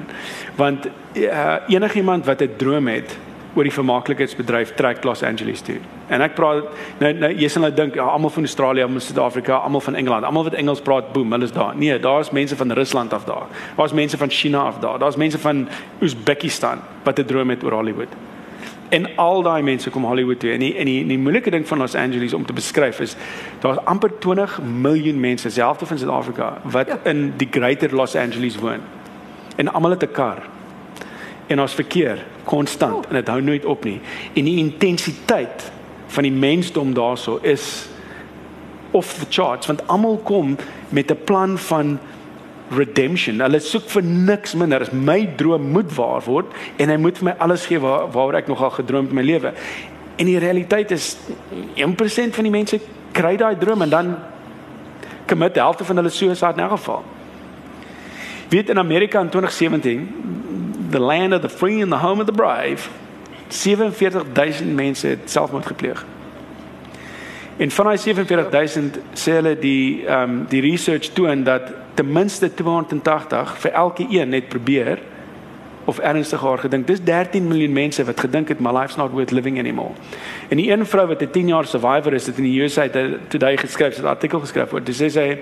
Want 0.56 0.86
uh, 1.14 1.56
enigiemand 1.68 2.26
wat 2.26 2.42
'n 2.42 2.56
droom 2.56 2.88
het 2.88 3.16
oor 3.54 3.66
die 3.66 3.72
vermaaklikheidsbedryf 3.74 4.74
trek 4.78 5.04
Los 5.04 5.22
Angeles 5.26 5.62
toe. 5.66 5.78
En 6.08 6.22
ek 6.22 6.36
praat 6.38 6.68
nou 7.02 7.12
nou 7.18 7.30
jy 7.34 7.48
sal 7.50 7.66
nou 7.66 7.72
dink 7.74 7.98
ja, 7.98 8.06
almal 8.06 8.30
van 8.30 8.46
Australië, 8.46 8.86
almal 8.86 9.00
van 9.00 9.06
Suid-Afrika, 9.08 9.60
almal 9.66 9.84
van 9.84 9.98
Engeland, 9.98 10.24
almal 10.24 10.46
wat 10.50 10.58
Engels 10.60 10.82
praat, 10.86 11.12
boem, 11.14 11.32
hulle 11.34 11.48
is 11.48 11.54
daar. 11.54 11.76
Nee, 11.76 11.98
daar's 11.98 12.30
mense 12.30 12.56
van 12.56 12.72
Rusland 12.78 13.12
af 13.12 13.24
daar. 13.24 13.46
Daar's 13.76 13.92
mense 13.92 14.18
van 14.18 14.30
China 14.30 14.58
af 14.70 14.78
daar. 14.78 14.98
Daar's 14.98 15.16
mense 15.16 15.38
van 15.38 15.68
Uzbekistan 16.00 16.78
wat 17.02 17.18
'n 17.18 17.24
droom 17.24 17.50
het 17.50 17.64
oor 17.64 17.72
Hollywood. 17.72 18.12
En 18.88 19.06
al 19.16 19.42
daai 19.42 19.62
mense 19.62 19.90
kom 19.90 20.04
Hollywood 20.04 20.40
toe. 20.40 20.50
En 20.50 20.58
die 20.58 20.74
en 20.76 20.84
die, 20.84 21.06
die 21.06 21.18
moeilike 21.18 21.50
ding 21.50 21.66
van 21.68 21.78
Los 21.78 21.94
Angeles 21.94 22.34
om 22.34 22.46
te 22.46 22.52
beskryf 22.52 23.00
is 23.00 23.16
daar's 23.60 23.78
amper 23.84 24.10
20 24.18 24.60
miljoen 24.62 25.20
mense, 25.20 25.60
helfte 25.60 25.86
van 25.86 25.98
Suid-Afrika, 25.98 26.58
wat 26.62 26.86
ja. 26.86 26.98
in 27.02 27.32
die 27.36 27.48
Greater 27.50 27.94
Los 27.94 28.16
Angeles 28.16 28.58
woon. 28.58 28.80
En 29.56 29.72
almal 29.72 29.90
het 29.90 30.02
'n 30.02 30.12
kar 30.12 30.42
en 31.50 31.60
ons 31.60 31.74
verkeer 31.74 32.22
konstant 32.48 33.08
en 33.08 33.18
dit 33.18 33.30
hou 33.32 33.40
nooit 33.42 33.64
op 33.68 33.84
nie. 33.84 33.98
En 34.38 34.46
die 34.46 34.58
intensiteit 34.62 35.66
van 36.14 36.26
die 36.26 36.34
mensdom 36.34 36.94
daarso 36.94 37.38
is 37.42 37.88
off 38.90 39.18
the 39.18 39.26
charts 39.30 39.70
want 39.70 39.82
almal 39.86 40.18
kom 40.26 40.56
met 40.88 41.10
'n 41.10 41.24
plan 41.24 41.58
van 41.58 41.98
redemption. 42.70 43.40
Hulle 43.40 43.60
soek 43.60 43.88
vir 43.90 44.02
niks 44.02 44.54
minder 44.54 44.80
as 44.80 44.92
my 44.92 45.26
droom 45.36 45.70
moet 45.74 45.94
waar 45.94 46.22
word 46.22 46.46
en 46.76 46.88
hy 46.88 46.96
moet 46.96 47.18
vir 47.18 47.24
my 47.24 47.34
alles 47.38 47.66
gee 47.66 47.78
waar 47.78 48.10
waaroor 48.10 48.34
ek 48.34 48.48
nogal 48.48 48.70
gedroom 48.70 49.08
het 49.08 49.10
in 49.10 49.16
my 49.16 49.22
lewe. 49.22 49.52
En 50.16 50.26
die 50.26 50.38
realiteit 50.38 50.90
is 50.90 51.16
1% 51.74 52.34
van 52.34 52.44
die 52.44 52.52
mense 52.52 52.80
kry 53.12 53.36
daai 53.36 53.56
droom 53.58 53.82
en 53.82 53.90
dan 53.90 54.16
commit 55.26 55.54
helfte 55.54 55.84
van 55.84 55.96
hulle 55.96 56.10
suicide 56.10 56.52
in 56.52 56.60
elk 56.60 56.70
geval. 56.70 57.04
Weet 58.50 58.68
in 58.68 58.78
Amerika 58.78 59.20
in 59.20 59.28
2017 59.28 60.08
the 60.90 61.00
land 61.00 61.32
of 61.32 61.40
the 61.40 61.48
free 61.48 61.82
and 61.82 61.92
the 61.92 61.98
home 61.98 62.20
of 62.20 62.26
the 62.26 62.32
brave 62.32 62.88
47000 63.48 64.74
mense 64.74 65.06
het 65.06 65.30
selfmoord 65.30 65.66
gepleeg. 65.66 66.04
En 67.56 67.70
van 67.70 67.84
daai 67.84 67.98
47000 67.98 68.98
sê 69.12 69.36
hulle 69.36 69.58
die 69.58 70.06
ehm 70.06 70.22
um, 70.22 70.44
die 70.48 70.60
research 70.60 71.10
toon 71.12 71.42
dat 71.44 71.72
ten 71.94 72.12
minste 72.12 72.54
280 72.54 73.56
vir 73.58 73.72
elke 73.72 74.06
een 74.08 74.28
net 74.28 74.48
probeer 74.48 74.98
of 75.84 75.98
ernstig 75.98 76.40
haar 76.40 76.58
gedink. 76.58 76.86
Dis 76.86 77.02
13 77.04 77.48
miljoen 77.48 77.72
mense 77.72 78.04
wat 78.04 78.20
gedink 78.20 78.48
het 78.48 78.60
my 78.60 78.72
life's 78.72 78.96
not 78.96 79.10
worth 79.10 79.30
living 79.30 79.58
anymore. 79.58 79.92
En 80.48 80.56
die 80.56 80.70
een 80.70 80.86
vrou 80.86 81.06
wat 81.06 81.22
'n 81.22 81.30
10 81.30 81.46
jaar 81.48 81.66
survivor 81.66 82.12
is, 82.12 82.26
het 82.26 82.36
in 82.38 82.44
die 82.44 82.62
USA 82.62 82.88
today 83.28 83.56
geskryf, 83.56 83.98
'n 83.98 84.06
artikel 84.06 84.40
geskryf 84.40 84.72
oor. 84.72 84.84
Dis 84.84 85.02
sê 85.02 85.38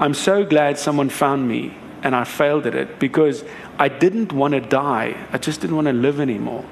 I'm 0.00 0.14
so 0.14 0.44
glad 0.48 0.78
someone 0.78 1.10
found 1.10 1.46
me 1.46 1.70
and 2.02 2.14
I 2.14 2.24
failed 2.24 2.66
at 2.66 2.74
it 2.74 2.98
because 2.98 3.44
I 3.78 3.88
didn't 3.88 4.32
want 4.32 4.54
to 4.54 4.60
die. 4.60 5.16
I 5.32 5.38
just 5.38 5.60
didn't 5.60 5.76
want 5.76 5.86
to 5.86 5.92
live 5.92 6.20
anymore. 6.20 6.64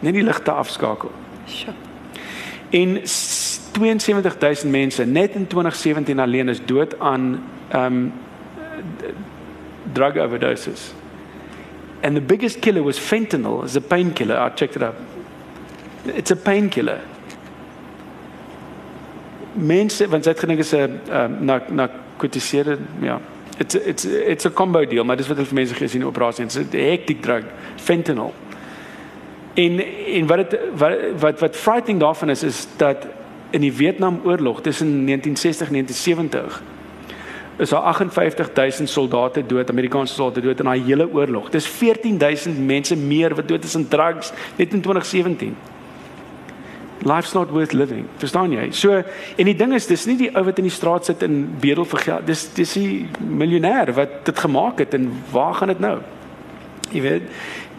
Net 0.00 0.14
die 0.14 0.22
ligte 0.22 0.50
afskakel. 0.50 1.10
Sjoe. 1.46 1.74
En 2.70 3.00
72000 3.04 4.70
mense 4.70 5.04
net 5.04 5.34
in 5.34 5.46
2017 5.46 6.18
alleen 6.18 6.48
is 6.48 6.60
dood 6.64 6.98
aan 6.98 7.44
um 7.74 8.12
drug 9.92 10.16
overdoses. 10.16 10.92
And 12.02 12.16
the 12.16 12.20
biggest 12.20 12.60
killer 12.60 12.82
was 12.82 12.98
fentanyl, 12.98 13.64
is 13.64 13.76
a 13.76 13.80
painkiller. 13.80 14.36
I 14.36 14.48
checked 14.48 14.76
it 14.76 14.82
up. 14.82 14.96
It's 16.04 16.30
a 16.30 16.36
painkiller. 16.36 17.00
Mense, 19.54 20.08
want 20.08 20.24
dit 20.24 20.38
gedink 20.38 20.58
is 20.58 20.72
'n 20.72 21.00
um, 21.10 21.44
na 21.44 21.60
na 21.68 21.88
kotiseerde 22.16 22.78
ja, 23.00 23.20
it's 23.58 23.74
it's 23.74 24.04
it's 24.04 24.44
a 24.44 24.50
combo 24.50 24.84
deal, 24.84 25.04
maar 25.04 25.16
dis 25.16 25.28
wat 25.28 25.36
hulle 25.36 25.48
vir 25.48 25.60
mense 25.60 25.74
gee 25.74 25.84
as 25.84 25.94
in 25.94 26.04
operasie. 26.06 26.44
Dit's 26.44 26.58
'n 26.58 26.78
hectic 26.78 27.22
drug, 27.22 27.44
fentanyl. 27.76 28.34
En 29.54 29.80
en 30.16 30.26
wat 30.26 30.50
dit 30.50 30.60
wat 30.76 30.98
wat 31.20 31.40
wat 31.40 31.56
frightening 31.56 32.00
daarvan 32.00 32.30
is 32.30 32.42
is 32.42 32.66
dat 32.76 33.06
in 33.50 33.60
die 33.60 33.72
Vietnamoorlog 33.72 34.60
tussen 34.60 35.04
1960 35.06 35.66
en 35.66 35.72
1970 35.72 36.62
is 37.58 37.68
daar 37.68 37.82
58000 37.82 38.88
soldate 38.88 39.46
dood, 39.46 39.70
Amerikaanse 39.70 40.14
soldate 40.14 40.40
dood 40.40 40.58
in 40.58 40.64
daai 40.64 40.82
hele 40.82 41.12
oorlog. 41.12 41.50
Dis 41.50 41.66
14000 41.66 42.58
mense 42.66 42.96
meer 42.96 43.34
wat 43.34 43.48
dood 43.48 43.64
is 43.64 43.76
aan 43.76 43.88
drugs 43.88 44.32
net 44.56 44.72
in 44.72 44.80
2017 44.80 45.56
life's 47.04 47.32
not 47.32 47.50
worth 47.50 47.72
living. 47.72 48.06
Verstaan 48.16 48.52
jy? 48.52 48.70
So 48.70 49.02
en 49.36 49.48
die 49.48 49.56
ding 49.56 49.74
is 49.74 49.86
dis 49.86 50.06
nie 50.06 50.16
die 50.16 50.30
ou 50.36 50.44
wat 50.46 50.58
in 50.58 50.68
die 50.68 50.74
straat 50.74 51.08
sit 51.08 51.22
en 51.22 51.44
bedel 51.60 51.86
vir 51.88 52.04
geld. 52.06 52.26
Dis 52.26 52.46
dis 52.54 52.74
die 52.78 53.06
miljonair 53.18 53.94
wat 53.96 54.22
dit 54.28 54.38
gemaak 54.38 54.82
het 54.84 54.94
en 54.94 55.10
waar 55.32 55.54
gaan 55.54 55.72
dit 55.74 55.82
nou? 55.82 55.96
Jy 56.92 57.00
weet, 57.00 57.28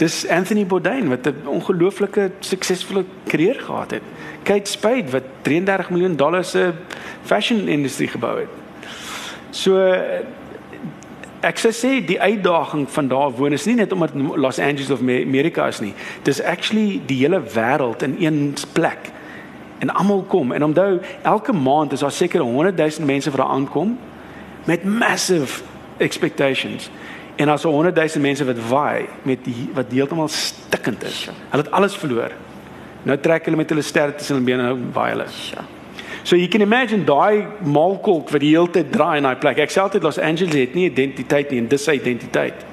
dis 0.01 0.23
Anthony 0.27 0.65
Bourdain 0.65 1.09
wat 1.09 1.27
'n 1.27 1.47
ongelooflike 1.47 2.31
suksesvolle 2.39 3.05
karier 3.27 3.59
gehad 3.59 3.91
het. 3.91 4.01
Kate 4.43 4.69
Spade 4.69 5.11
wat 5.11 5.23
33 5.41 5.89
miljoen 5.89 6.15
dollar 6.15 6.43
se 6.43 6.73
fashion 7.23 7.67
industrie 7.67 8.07
gebou 8.07 8.39
het. 8.39 8.49
So 9.51 9.77
ek 11.43 11.59
sê 11.59 11.71
sê 11.75 11.91
die 12.05 12.19
uitdaging 12.21 12.85
van 12.89 13.07
daar 13.11 13.31
woon 13.35 13.53
is 13.53 13.65
nie 13.67 13.75
net 13.75 13.91
omdat 13.91 14.15
Los 14.15 14.59
Angeles 14.59 14.91
of 14.91 15.01
Amerika 15.01 15.67
is 15.67 15.81
nie. 15.83 15.93
Dis 16.23 16.41
actually 16.41 17.01
die 17.05 17.19
hele 17.23 17.41
wêreld 17.55 18.03
in 18.03 18.15
een 18.19 18.53
plek 18.73 19.11
en 19.83 19.91
almal 19.91 20.23
kom 20.31 20.51
en 20.51 20.63
onthou 20.63 20.99
elke 21.21 21.53
maand 21.53 21.91
is 21.91 21.99
daar 21.99 22.11
seker 22.11 22.41
100 22.41 22.77
000 22.77 23.05
mense 23.05 23.29
wat 23.29 23.39
daar 23.39 23.55
aankom 23.55 23.97
met 24.65 24.83
massive 24.83 25.63
expectations 25.97 26.89
en 27.35 27.49
as 27.49 27.63
100 27.63 27.95
000 27.95 28.23
mense 28.23 28.45
wat 28.45 28.67
waai 28.69 29.05
met 29.21 29.43
die 29.43 29.69
wat 29.73 29.91
heeltemal 29.91 30.27
stikkend 30.27 31.03
is. 31.03 31.25
Hulle 31.49 31.63
het 31.63 31.71
alles 31.71 31.95
verloor. 31.97 32.31
Nou 33.03 33.17
trek 33.19 33.45
hulle 33.45 33.59
met 33.59 33.69
hulle 33.69 33.81
sterre 33.81 34.15
tussen 34.15 34.35
hulle 34.35 34.47
bene 34.47 34.69
en 34.69 34.91
waai 34.95 35.09
hulle. 35.11 35.27
So 36.23 36.35
you 36.35 36.47
can 36.47 36.61
imagine 36.61 37.03
daai 37.03 37.47
malkolk 37.67 38.29
wat 38.31 38.39
die 38.39 38.53
hele 38.53 38.69
tyd 38.71 38.91
draai 38.91 39.17
in 39.19 39.27
daai 39.27 39.39
plek. 39.39 39.59
Ek 39.59 39.73
sê 39.73 39.81
altyd 39.83 40.05
Los 40.07 40.19
Angeles 40.19 40.55
het 40.55 40.75
nie 40.75 40.87
identiteit 40.87 41.51
nie 41.51 41.59
en 41.59 41.67
dis 41.67 41.83
sy 41.83 41.97
identiteit. 41.99 42.63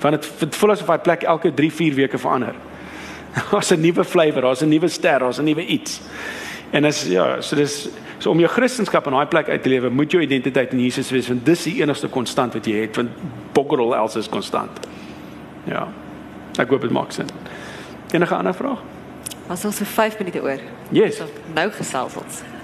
Want 0.00 0.24
dit 0.40 0.56
voel 0.56 0.72
asof 0.72 0.88
daai 0.88 1.04
plek 1.04 1.26
elke 1.28 1.52
3, 1.52 1.70
4 1.72 1.98
weke 2.00 2.20
verander. 2.20 2.56
Daar's 3.50 3.70
'n 3.72 3.80
nuwe 3.80 4.04
flavour, 4.04 4.42
daar's 4.42 4.62
'n 4.62 4.68
nuwe 4.68 4.88
ster, 4.88 5.18
daar's 5.18 5.38
'n 5.38 5.44
nuwe 5.44 5.66
iets. 5.66 6.00
En 6.70 6.84
as 6.84 7.04
ja, 7.04 7.40
so 7.40 7.56
dis 7.56 7.88
so 8.18 8.30
om 8.30 8.40
jou 8.40 8.48
kristendom 8.48 9.02
in 9.04 9.12
daai 9.12 9.26
plek 9.26 9.48
uit 9.48 9.62
te 9.62 9.68
lewe, 9.68 9.90
moet 9.90 10.10
jou 10.10 10.22
identiteit 10.22 10.72
in 10.72 10.80
Jesus 10.80 11.10
wees 11.10 11.28
want 11.28 11.44
dis 11.44 11.62
die 11.62 11.82
enigste 11.82 12.08
konstant 12.08 12.54
wat 12.54 12.66
jy 12.66 12.80
het 12.80 12.96
want 12.96 13.10
boggerel 13.52 13.94
else 13.94 14.18
is 14.18 14.28
konstant. 14.28 14.70
Ja. 15.64 15.88
Ek 16.58 16.68
hoop 16.68 16.80
dit 16.80 16.90
maak 16.90 17.12
sin. 17.12 17.28
Enige 18.10 18.34
ander 18.34 18.54
vraag? 18.54 18.80
Ons 19.48 19.62
het 19.62 19.74
so 19.74 19.84
5 19.84 20.18
minute 20.18 20.42
oor. 20.42 20.60
Yes. 20.90 21.16
So 21.16 21.24
nou 21.54 21.70
gesels 21.70 22.16
ons. 22.16 22.55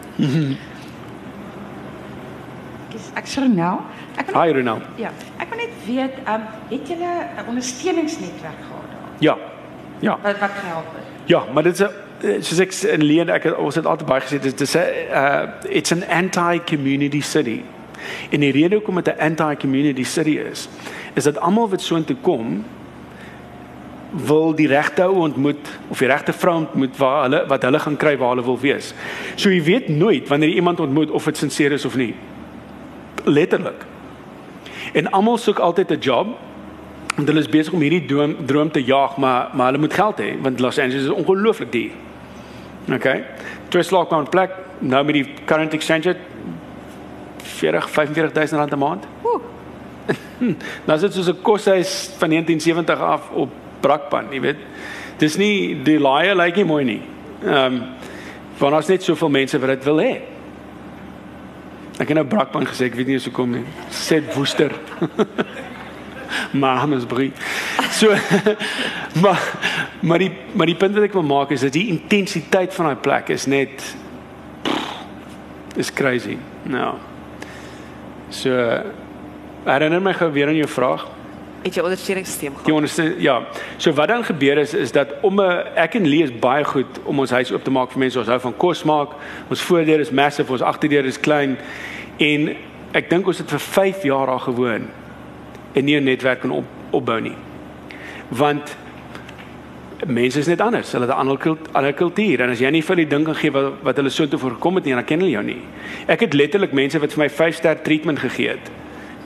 Ek 3.15 3.27
sê 3.27 3.45
nou, 3.49 3.81
ek 4.17 4.27
wil 4.27 4.37
Hi 4.41 4.53
Ronel. 4.53 4.81
ja, 4.97 5.11
ek 5.39 5.49
wil 5.51 5.59
net 5.59 5.75
weet, 5.87 6.15
ehm 6.25 6.35
um, 6.35 6.43
het 6.71 6.89
julle 6.89 7.13
'n 7.37 7.49
ondersteuningsnetwerk 7.49 8.61
gehad 8.69 8.89
daar? 8.93 9.09
Ja. 9.19 9.37
Ja. 10.01 10.19
Wat 10.23 10.39
wat 10.39 10.51
het? 10.51 11.05
Ja, 11.25 11.45
maar 11.53 11.63
dit 11.63 11.81
is 11.81 11.87
'n 11.87 12.43
soos 12.43 12.59
ek 12.59 12.73
in 12.73 13.03
Leon 13.03 13.29
ek 13.29 13.43
het 13.43 13.57
ons 13.57 13.75
het 13.75 13.87
altyd 13.87 14.09
baie 14.09 14.21
gesê 14.21 14.41
dit 14.41 14.61
is 14.61 14.75
'n 14.75 14.79
uh 15.11 15.49
it's 15.69 15.93
an 15.93 16.05
anti-community 16.09 17.21
city. 17.21 17.63
En 18.31 18.41
die 18.41 18.53
rede 18.53 18.75
hoekom 18.75 18.95
dit 18.95 19.15
'n 19.17 19.21
anti-community 19.21 20.05
city 20.05 20.39
is, 20.51 20.69
is 21.15 21.25
dat 21.25 21.39
almal 21.39 21.69
wat 21.69 21.81
so 21.81 21.97
intoe 21.97 22.17
kom 22.21 22.65
wil 24.13 24.55
die 24.55 24.67
regte 24.69 25.03
ou 25.03 25.23
ontmoet 25.25 25.69
of 25.89 25.99
die 25.99 26.09
regte 26.09 26.33
vrou 26.37 26.57
ontmoet 26.57 26.97
waar 27.01 27.23
hulle 27.23 27.43
wat 27.49 27.63
hulle 27.63 27.81
gaan 27.81 27.97
kry 27.97 28.17
waar 28.21 28.35
hulle 28.35 28.45
wil 28.45 28.59
wees. 28.61 28.93
So 29.35 29.51
jy 29.51 29.63
weet 29.65 29.89
nooit 29.89 30.29
wanneer 30.29 30.53
jy 30.53 30.61
iemand 30.61 30.81
ontmoet 30.81 31.11
of 31.11 31.25
dit 31.25 31.37
sinseer 31.37 31.73
is 31.73 31.85
of 31.89 31.97
nie. 31.97 32.15
Letterlik. 33.25 33.87
En 34.93 35.09
almal 35.11 35.39
soek 35.39 35.59
altyd 35.59 35.91
'n 35.91 36.01
job 36.01 36.37
en 37.17 37.27
hulle 37.27 37.41
is 37.41 37.49
besig 37.49 37.73
om 37.73 37.81
hierdie 37.81 38.05
droom 38.05 38.37
droom 38.47 38.71
te 38.71 38.85
jaag, 38.85 39.17
maar 39.17 39.49
maar 39.53 39.67
hulle 39.67 39.79
moet 39.79 39.95
geld 39.95 40.19
hê 40.19 40.41
want 40.41 40.61
Los 40.61 40.79
Angeles 40.79 41.05
is 41.05 41.11
ongelooflik 41.11 41.73
duur. 41.73 41.91
Okay. 42.93 43.25
Twee 43.69 43.83
slaag 43.83 44.13
op 44.13 44.13
'n 44.13 44.29
plek 44.29 44.51
nou 44.79 45.05
met 45.05 45.15
die 45.15 45.27
current 45.45 45.73
exchange 45.73 46.03
rate 46.03 46.21
40 47.43 47.91
45000 47.91 48.59
rand 48.61 48.73
'n 48.73 48.79
maand. 48.79 49.05
Ooh. 49.23 49.41
nou 50.87 50.95
is 50.95 51.01
dit 51.01 51.13
soos 51.15 51.29
'n 51.29 51.43
koshuis 51.43 52.11
van 52.19 52.29
1970 52.29 53.01
af 53.01 53.31
op 53.31 53.62
Brakpan, 53.83 54.31
jy 54.33 54.41
weet. 54.45 54.63
Dis 55.21 55.37
nie 55.41 55.75
die 55.85 55.99
laaie 56.03 56.35
lyk 56.39 56.61
nie 56.61 56.69
mooi 56.69 56.85
nie. 56.89 57.03
Ehm 57.43 57.67
um, 57.67 57.83
want 58.61 58.77
daar's 58.77 58.89
net 58.93 59.03
soveel 59.03 59.31
mense 59.33 59.59
wat 59.59 59.73
dit 59.73 59.87
wil 59.89 59.99
hê. 59.99 60.13
Ek 61.99 62.09
het 62.09 62.15
nou 62.15 62.25
Brakpan 62.29 62.67
gesê, 62.69 62.87
ek 62.87 62.95
weet 62.95 63.09
nie 63.11 63.17
hoe 63.19 63.25
se 63.25 63.33
kom 63.35 63.51
nie. 63.51 63.65
Sê 63.91 64.21
Woester. 64.37 64.71
Mahamesbury. 66.63 67.33
So 67.91 68.15
maar 69.23 69.43
maar 70.01 70.23
die 70.23 70.31
maar 70.53 70.71
die 70.71 70.79
punt 70.79 70.95
wat 70.95 71.09
ek 71.09 71.17
wil 71.17 71.27
maak 71.27 71.51
is 71.51 71.65
dat 71.67 71.75
die 71.75 71.89
intensiteit 71.93 72.75
van 72.75 72.91
daai 72.91 73.03
plek 73.03 73.33
is 73.35 73.49
net 73.51 73.83
is 75.77 75.91
crazy. 75.93 76.37
Nou. 76.69 76.95
So 78.31 78.53
herinner 79.65 80.03
my 80.03 80.15
gou 80.17 80.31
weer 80.33 80.53
aan 80.53 80.61
jou 80.61 80.69
vraag. 80.69 81.07
Het 81.63 81.75
jy 81.75 81.83
ondersteuningssisteem 81.83 82.51
gehad? 82.51 82.67
Die 82.67 82.75
onderste 82.75 83.15
ja. 83.19 83.43
So 83.77 83.93
wat 83.93 84.09
dan 84.09 84.25
gebeur 84.25 84.59
is 84.59 84.75
is 84.75 84.93
dat 84.93 85.09
om 85.21 85.41
'n 85.41 85.63
ek 85.75 85.95
en 85.95 86.07
Lee 86.07 86.23
is 86.23 86.39
baie 86.39 86.65
goed 86.65 86.99
om 87.05 87.19
ons 87.19 87.31
huis 87.31 87.53
oop 87.53 87.65
te 87.65 87.71
maak 87.71 87.91
vir 87.91 87.99
mense. 87.99 88.19
Ons 88.19 88.29
hou 88.29 88.41
van 88.41 88.57
kos 88.57 88.83
maak. 88.83 89.09
Ons 89.49 89.63
voordeur 89.63 90.01
is 90.01 90.11
massive, 90.11 90.53
ons 90.53 90.63
agterdeur 90.63 91.05
is 91.05 91.21
klein 91.21 91.59
en 92.17 92.57
ek 92.93 93.11
dink 93.11 93.27
ons 93.27 93.39
het 93.39 93.51
vir 93.51 93.61
5 93.61 94.03
jaar 94.03 94.27
daar 94.27 94.41
gewoon 94.41 94.89
en 95.73 95.85
nie 95.85 95.97
'n 96.01 96.05
netwerk 96.05 96.41
kan 96.41 96.51
op, 96.51 96.65
opbou 96.91 97.21
nie. 97.21 97.37
Want 98.29 98.77
mense 100.07 100.39
is 100.39 100.47
net 100.47 100.61
anders. 100.61 100.93
Hulle 100.93 101.07
het 101.07 101.15
'n 101.15 101.19
ander 101.19 101.57
ander 101.73 101.93
kultuur 101.93 102.41
en 102.41 102.51
as 102.51 102.59
jy 102.59 102.71
nie 102.71 102.83
vir 102.83 102.97
hulle 102.97 103.09
dink 103.09 103.25
kan 103.25 103.35
gee 103.35 103.51
wat 103.51 103.73
wat 103.83 103.97
hulle 103.97 104.11
so 104.11 104.29
toe 104.29 104.39
voorkom 104.39 104.75
het 104.75 104.85
nie, 104.85 104.95
dan 104.95 105.05
ken 105.05 105.19
hulle 105.19 105.31
jou 105.31 105.45
nie. 105.45 105.61
Ek 106.07 106.21
het 106.21 106.35
letterlik 106.35 106.73
mense 106.73 106.99
wat 106.99 107.13
vir 107.13 107.25
my 107.25 107.31
5-ster 107.31 107.83
treatment 107.83 108.19
gegee 108.19 108.49
het. 108.49 108.71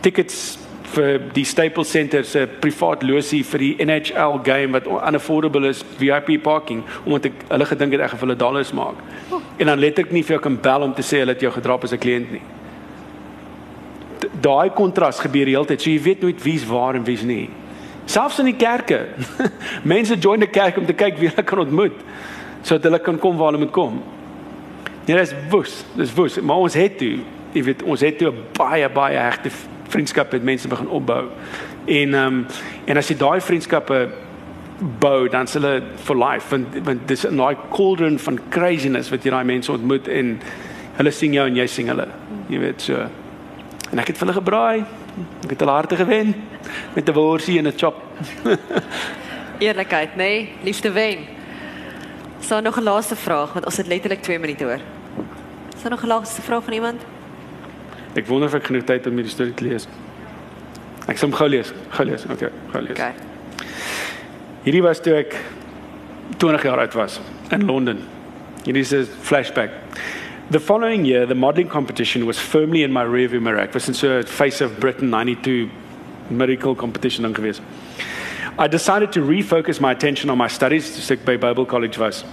Tickets 0.01 0.66
vir 0.97 1.21
die 1.37 1.45
Staples 1.45 1.91
Center 1.93 2.25
se 2.25 2.47
privaat 2.61 3.05
losie 3.07 3.43
vir 3.47 3.63
die 3.63 3.73
NHL 3.85 4.41
game 4.47 4.77
wat 4.77 4.89
unaffordable 4.89 5.69
is, 5.69 5.83
VIP 6.01 6.37
parking, 6.45 6.83
omdat 7.05 7.31
ek 7.31 7.45
hulle 7.51 7.69
gedink 7.71 7.97
het 7.97 8.05
ek 8.07 8.15
gaan 8.15 8.23
vir 8.23 8.29
hulle 8.29 8.41
dollars 8.41 8.73
maak. 8.77 9.03
En 9.61 9.71
dan 9.71 9.83
letterlik 9.83 10.15
nie 10.15 10.25
vir 10.27 10.37
jou 10.37 10.43
kan 10.49 10.59
bel 10.63 10.87
om 10.89 10.95
te 10.97 11.05
sê 11.07 11.23
hulle 11.23 11.37
het 11.37 11.45
jou 11.45 11.53
gedrap 11.53 11.85
as 11.85 11.93
'n 11.93 12.03
kliënt 12.03 12.33
nie. 12.33 12.43
Daai 14.41 14.71
kontras 14.71 15.21
gebeur 15.21 15.45
die 15.45 15.55
hele 15.55 15.67
tyd. 15.67 15.81
So 15.81 15.91
jy 15.91 16.03
weet 16.03 16.23
nooit 16.23 16.43
wie's 16.43 16.65
waar 16.65 16.95
en 16.95 17.05
wie's 17.05 17.23
nie. 17.23 17.51
Selfs 18.07 18.39
in 18.39 18.47
die 18.47 18.57
kerke. 18.57 19.07
Mense 19.85 20.17
join 20.17 20.41
die 20.41 20.51
kerk 20.51 20.77
om 20.77 20.87
te 20.87 20.93
kyk 20.93 21.19
wie 21.19 21.29
hulle 21.29 21.43
kan 21.43 21.59
ontmoet 21.59 21.97
sodat 22.63 22.83
hulle 22.83 22.99
kan 22.99 23.19
kom 23.19 23.37
waar 23.37 23.53
hulle 23.53 23.65
moet 23.65 23.73
kom. 23.73 24.03
Ja, 25.07 25.17
dis 25.17 25.35
woes. 25.51 25.85
Dis 25.95 26.13
woes. 26.15 26.41
Maar 26.41 26.57
ons 26.57 26.75
het 26.75 26.99
toe, 26.99 27.19
jy 27.53 27.63
weet, 27.63 27.83
ons 27.83 28.01
het 28.01 28.19
toe 28.19 28.33
'n 28.33 28.43
baie 28.59 28.89
baie 28.89 29.17
hegte 29.17 29.51
vriendskap 29.89 30.33
met 30.33 30.43
mense 30.43 30.69
begin 30.69 30.89
opbou. 30.89 31.25
En 31.85 32.15
ehm 32.15 32.27
um, 32.27 32.47
en 32.85 32.97
as 32.97 33.09
jy 33.09 33.17
daai 33.17 33.41
vriendskappe 33.41 34.09
bou, 35.01 35.29
dan 35.29 35.47
s'hulle 35.47 35.83
for 36.05 36.17
life 36.17 36.51
want 36.51 36.67
want 36.85 37.09
dis 37.09 37.27
'n 37.27 37.37
daai 37.37 37.57
cauldron 37.71 38.19
van 38.19 38.39
craziness 38.49 39.11
wat 39.11 39.25
jy 39.25 39.31
daai 39.31 39.45
mense 39.45 39.73
ontmoet 39.73 40.09
en 40.09 40.41
hulle 40.97 41.11
sien 41.11 41.33
jou 41.33 41.47
en 41.47 41.57
jy 41.57 41.67
sien 41.67 41.89
hulle. 41.89 42.09
Jy 42.49 42.59
weet 42.59 42.83
so. 42.83 43.07
En 43.93 43.99
ek 43.99 44.07
het 44.07 44.19
vir 44.19 44.27
hulle 44.27 44.41
gebraai. 44.41 44.85
Ek 45.45 45.51
het 45.51 45.61
hulle 45.61 45.73
harte 45.73 45.97
gewen 45.97 46.35
met 46.95 47.09
'n 47.09 47.13
worsie 47.13 47.59
en 47.59 47.67
'n 47.67 47.73
chop. 47.77 48.03
Eerlikheid, 49.59 50.17
nê? 50.17 50.17
Nee? 50.17 50.53
Liefde 50.63 50.93
wen. 50.93 51.19
Sou 52.41 52.61
nog 52.63 52.77
'n 52.79 52.83
laaste 52.83 53.17
vraag 53.17 53.53
want 53.53 53.65
ons 53.65 53.77
het 53.77 53.87
letterlik 53.87 54.23
2 54.23 54.39
minute 54.39 54.65
hoor. 54.65 54.81
Sou 55.77 55.89
nog 55.89 56.03
'n 56.03 56.07
laaste 56.07 56.43
vraag 56.43 56.65
van 56.65 56.73
iemand? 56.73 57.16
Ek 58.17 58.27
wonder 58.27 58.49
of 58.49 58.55
ek 58.55 58.71
genoeg 58.71 58.87
tyd 58.89 59.03
het 59.03 59.11
om 59.11 59.19
hierdie 59.21 59.33
storie 59.33 59.55
te 59.55 59.67
lees. 59.67 59.89
Ek 61.07 61.19
sal 61.19 61.29
hom 61.29 61.37
gou 61.39 61.49
lees. 61.49 61.73
Gou 61.95 62.07
lees. 62.09 62.25
Okay, 62.33 62.51
gou 62.73 62.83
lees. 62.83 62.97
Okay. 62.97 63.13
Hierdie 64.65 64.83
was 64.83 65.03
toe 65.05 65.19
ek 65.21 65.37
20 66.41 66.65
jaar 66.67 66.83
oud 66.83 66.95
was 66.99 67.21
in 67.55 67.67
Londen. 67.69 68.01
Hierdie 68.65 68.83
is 68.83 68.93
'n 68.93 69.07
flashback. 69.23 69.71
The 70.51 70.61
following 70.61 71.05
year, 71.05 71.27
the 71.27 71.35
modeling 71.35 71.69
competition 71.69 72.25
was 72.27 72.39
firmly 72.39 72.83
in 72.83 72.93
my 72.93 73.05
rearview 73.05 73.41
mirror. 73.41 73.61
Ek 73.61 73.75
was 73.75 73.89
in 73.89 73.95
so 73.95 74.19
'n 74.19 74.25
Face 74.25 74.61
of 74.61 74.79
Britain 74.81 75.11
92 75.11 75.69
miracle 76.31 76.75
competition 76.75 77.23
dan 77.23 77.35
gewees. 77.35 77.61
I 78.59 78.69
decided 78.69 79.13
to 79.13 79.21
refocus 79.21 79.83
my 79.83 79.93
attention 79.93 80.31
on 80.31 80.39
my 80.39 80.49
studies 80.49 80.95
to 80.95 81.03
stick 81.03 81.27
by 81.27 81.37
Bible 81.37 81.67
College 81.67 81.99
was, 81.99 82.25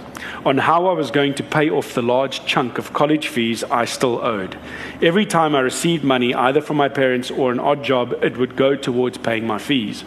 on 0.46 0.56
how 0.56 0.86
I 0.86 0.94
was 0.94 1.10
going 1.10 1.34
to 1.34 1.42
pay 1.42 1.68
off 1.68 1.92
the 1.92 2.00
large 2.00 2.46
chunk 2.46 2.78
of 2.78 2.94
college 2.94 3.28
fees 3.28 3.62
I 3.64 3.84
still 3.84 4.24
owed. 4.24 4.56
Every 5.02 5.26
time 5.26 5.54
I 5.54 5.60
received 5.60 6.02
money, 6.02 6.32
either 6.32 6.62
from 6.62 6.78
my 6.78 6.88
parents 6.88 7.30
or 7.30 7.52
an 7.52 7.60
odd 7.60 7.84
job, 7.84 8.14
it 8.22 8.38
would 8.38 8.56
go 8.56 8.74
towards 8.74 9.18
paying 9.18 9.46
my 9.46 9.58
fees. 9.58 10.02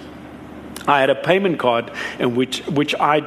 I 0.88 1.02
had 1.02 1.12
a 1.12 1.16
payment 1.16 1.60
card 1.60 1.92
in 2.18 2.36
which, 2.36 2.66
which 2.66 2.96
I 2.96 3.22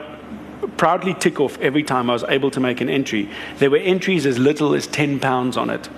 proudly 0.76 1.14
tick 1.14 1.38
off 1.38 1.61
every 1.61 1.84
time 1.84 2.11
I 2.11 2.14
was 2.14 2.24
able 2.24 2.51
to 2.51 2.59
make 2.59 2.80
an 2.80 2.91
entry. 2.91 3.30
There 3.59 3.70
were 3.70 3.76
entries 3.76 4.26
as 4.26 4.36
little 4.36 4.74
as 4.74 4.88
10 4.88 5.20
pounds 5.20 5.57
on 5.57 5.70
it. 5.70 5.88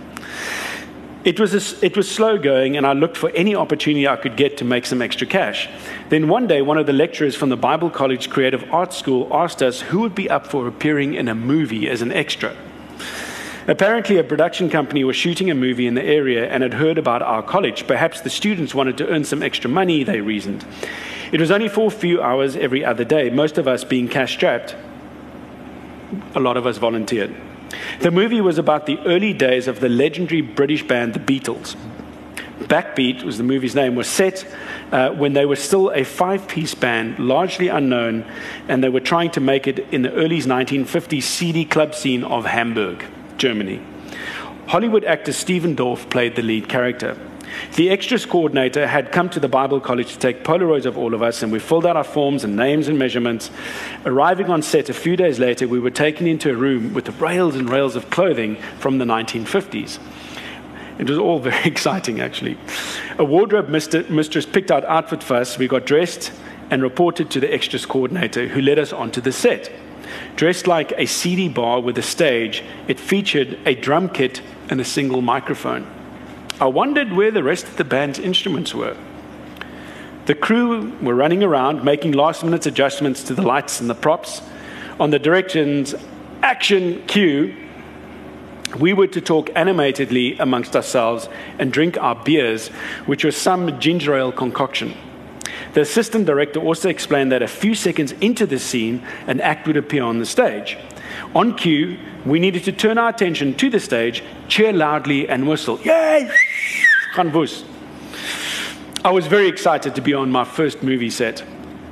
It 1.24 1.38
was, 1.38 1.54
a, 1.54 1.86
it 1.86 1.96
was 1.96 2.10
slow 2.10 2.36
going, 2.36 2.76
and 2.76 2.84
I 2.84 2.94
looked 2.94 3.16
for 3.16 3.30
any 3.30 3.54
opportunity 3.54 4.08
I 4.08 4.16
could 4.16 4.36
get 4.36 4.56
to 4.56 4.64
make 4.64 4.84
some 4.86 5.00
extra 5.00 5.24
cash. 5.24 5.68
Then 6.08 6.26
one 6.26 6.48
day, 6.48 6.62
one 6.62 6.78
of 6.78 6.86
the 6.86 6.92
lecturers 6.92 7.36
from 7.36 7.48
the 7.48 7.56
Bible 7.56 7.90
College 7.90 8.28
Creative 8.28 8.64
Arts 8.72 8.96
School 8.96 9.28
asked 9.30 9.62
us 9.62 9.82
who 9.82 10.00
would 10.00 10.16
be 10.16 10.28
up 10.28 10.48
for 10.48 10.66
appearing 10.66 11.14
in 11.14 11.28
a 11.28 11.34
movie 11.34 11.88
as 11.88 12.02
an 12.02 12.10
extra. 12.10 12.56
Apparently, 13.68 14.18
a 14.18 14.24
production 14.24 14.68
company 14.68 15.04
was 15.04 15.14
shooting 15.14 15.48
a 15.48 15.54
movie 15.54 15.86
in 15.86 15.94
the 15.94 16.02
area 16.02 16.50
and 16.50 16.64
had 16.64 16.74
heard 16.74 16.98
about 16.98 17.22
our 17.22 17.44
college. 17.44 17.86
Perhaps 17.86 18.22
the 18.22 18.30
students 18.30 18.74
wanted 18.74 18.98
to 18.98 19.06
earn 19.06 19.22
some 19.24 19.44
extra 19.44 19.70
money, 19.70 20.02
they 20.02 20.20
reasoned. 20.20 20.66
It 21.30 21.38
was 21.38 21.52
only 21.52 21.68
for 21.68 21.86
a 21.86 21.90
few 21.90 22.20
hours 22.20 22.56
every 22.56 22.84
other 22.84 23.04
day, 23.04 23.30
most 23.30 23.58
of 23.58 23.68
us 23.68 23.84
being 23.84 24.08
cash 24.08 24.32
strapped. 24.32 24.74
A 26.34 26.40
lot 26.40 26.56
of 26.56 26.66
us 26.66 26.78
volunteered. 26.78 27.32
The 28.00 28.10
movie 28.10 28.40
was 28.40 28.58
about 28.58 28.86
the 28.86 28.98
early 29.00 29.32
days 29.32 29.68
of 29.68 29.80
the 29.80 29.88
legendary 29.88 30.40
British 30.40 30.82
band 30.86 31.14
The 31.14 31.20
Beatles. 31.20 31.76
Backbeat 32.60 33.22
was 33.22 33.38
the 33.38 33.44
movie's 33.44 33.74
name, 33.74 33.94
was 33.94 34.06
set 34.06 34.46
uh, 34.92 35.10
when 35.10 35.32
they 35.32 35.44
were 35.44 35.56
still 35.56 35.90
a 35.90 36.04
five 36.04 36.46
piece 36.48 36.74
band, 36.74 37.18
largely 37.18 37.68
unknown, 37.68 38.24
and 38.68 38.82
they 38.82 38.88
were 38.88 39.00
trying 39.00 39.30
to 39.32 39.40
make 39.40 39.66
it 39.66 39.80
in 39.92 40.02
the 40.02 40.12
early 40.12 40.40
1950s 40.40 41.22
CD 41.22 41.64
club 41.64 41.94
scene 41.94 42.24
of 42.24 42.46
Hamburg, 42.46 43.04
Germany. 43.36 43.80
Hollywood 44.68 45.04
actor 45.04 45.32
Steven 45.32 45.74
Dorff 45.74 46.08
played 46.08 46.36
the 46.36 46.42
lead 46.42 46.68
character. 46.68 47.16
The 47.76 47.90
extras 47.90 48.26
coordinator 48.26 48.86
had 48.86 49.12
come 49.12 49.30
to 49.30 49.40
the 49.40 49.48
Bible 49.48 49.80
College 49.80 50.12
to 50.12 50.18
take 50.18 50.44
Polaroids 50.44 50.86
of 50.86 50.98
all 50.98 51.14
of 51.14 51.22
us, 51.22 51.42
and 51.42 51.53
we 51.53 51.59
filled 51.59 51.86
out 51.86 51.96
our 51.96 52.05
forms 52.05 52.44
and 52.44 52.57
names 52.57 52.88
and 52.88 52.98
measurements. 52.98 53.50
Arriving 54.05 54.50
on 54.50 54.62
set 54.62 54.88
a 54.88 54.94
few 54.94 55.16
days 55.16 55.38
later, 55.38 55.66
we 55.66 55.78
were 55.78 55.90
taken 55.90 56.26
into 56.26 56.50
a 56.50 56.55
room 56.55 56.92
with 56.94 57.07
the 57.07 57.12
rails 57.12 57.57
and 57.57 57.68
rails 57.68 57.96
of 57.96 58.11
clothing 58.11 58.57
from 58.78 58.98
the 58.98 59.05
1950s. 59.05 59.98
It 60.98 61.09
was 61.09 61.18
all 61.18 61.38
very 61.50 61.64
exciting, 61.64 62.20
actually. 62.20 62.59
A 63.18 63.24
wardrobe 63.24 63.68
mistress 63.68 64.46
picked 64.46 64.70
out 64.70 64.84
outfit 64.84 65.22
for 65.22 65.36
us. 65.36 65.59
We 65.59 65.68
got 65.68 65.86
dressed 65.86 66.32
and 66.70 66.82
reported 66.82 67.30
to 67.30 67.40
the 67.40 67.53
extras 67.53 67.84
coordinator, 67.84 68.48
who 68.48 68.61
led 68.61 68.78
us 68.78 68.92
onto 68.92 69.20
the 69.20 69.32
set. 69.32 69.70
Dressed 70.36 70.66
like 70.66 70.92
a 70.96 71.07
CD 71.07 71.48
bar 71.48 71.80
with 71.80 71.98
a 71.98 72.03
stage, 72.03 72.62
it 72.88 72.98
featured 72.98 73.59
a 73.66 73.74
drum 73.74 74.09
kit 74.09 74.42
and 74.70 74.80
a 74.80 74.84
single 74.84 75.20
microphone. 75.20 75.86
I 76.62 76.66
wondered 76.66 77.12
where 77.12 77.32
the 77.32 77.42
rest 77.42 77.66
of 77.66 77.76
the 77.76 77.82
band's 77.82 78.20
instruments 78.20 78.72
were. 78.72 78.96
The 80.26 80.36
crew 80.36 80.92
were 81.02 81.16
running 81.16 81.42
around 81.42 81.82
making 81.82 82.12
last 82.12 82.44
minute 82.44 82.66
adjustments 82.66 83.24
to 83.24 83.34
the 83.34 83.42
lights 83.42 83.80
and 83.80 83.90
the 83.90 83.96
props. 83.96 84.40
On 85.00 85.10
the 85.10 85.18
directions 85.18 85.92
action 86.40 87.04
cue, 87.08 87.52
we 88.78 88.92
were 88.92 89.08
to 89.08 89.20
talk 89.20 89.50
animatedly 89.56 90.38
amongst 90.38 90.76
ourselves 90.76 91.28
and 91.58 91.72
drink 91.72 91.98
our 91.98 92.14
beers, 92.14 92.68
which 93.06 93.24
was 93.24 93.36
some 93.36 93.80
ginger 93.80 94.14
ale 94.14 94.30
concoction. 94.30 94.94
The 95.74 95.80
assistant 95.80 96.26
director 96.26 96.60
also 96.60 96.88
explained 96.88 97.32
that 97.32 97.42
a 97.42 97.48
few 97.48 97.74
seconds 97.74 98.12
into 98.20 98.46
the 98.46 98.60
scene, 98.60 99.04
an 99.26 99.40
act 99.40 99.66
would 99.66 99.76
appear 99.76 100.04
on 100.04 100.20
the 100.20 100.26
stage. 100.26 100.78
On 101.34 101.56
cue, 101.56 101.98
we 102.24 102.38
needed 102.38 102.62
to 102.64 102.72
turn 102.72 102.98
our 102.98 103.08
attention 103.08 103.54
to 103.54 103.68
the 103.68 103.80
stage, 103.80 104.22
cheer 104.46 104.72
loudly, 104.72 105.28
and 105.28 105.48
whistle. 105.48 105.80
Yay! 105.80 106.30
Gaan 107.12 107.30
woes. 107.30 107.64
I 109.04 109.10
was 109.10 109.26
very 109.26 109.46
excited 109.46 109.94
to 109.96 110.00
be 110.00 110.14
on 110.14 110.30
my 110.30 110.44
first 110.44 110.82
movie 110.82 111.10
set. 111.10 111.44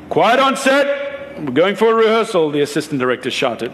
Quiet 0.09 0.41
on 0.41 0.57
set! 0.57 1.39
We're 1.39 1.51
going 1.51 1.77
for 1.77 1.91
a 1.91 1.95
rehearsal, 1.95 2.51
the 2.51 2.62
assistant 2.62 3.01
director 3.01 3.31
shouted. 3.31 3.71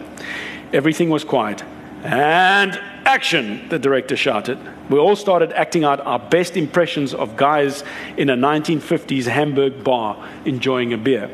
Everything 0.73 1.09
was 1.09 1.23
quiet. 1.23 1.63
And 2.03 2.77
action, 3.05 3.69
the 3.69 3.79
director 3.79 4.17
shouted. 4.17 4.59
We 4.89 4.99
all 4.99 5.15
started 5.15 5.53
acting 5.53 5.85
out 5.85 6.01
our 6.01 6.19
best 6.19 6.57
impressions 6.57 7.13
of 7.13 7.37
guys 7.37 7.81
in 8.17 8.29
a 8.29 8.35
1950s 8.35 9.25
Hamburg 9.25 9.85
bar 9.85 10.21
enjoying 10.43 10.91
a 10.91 10.97
beer. 10.97 11.29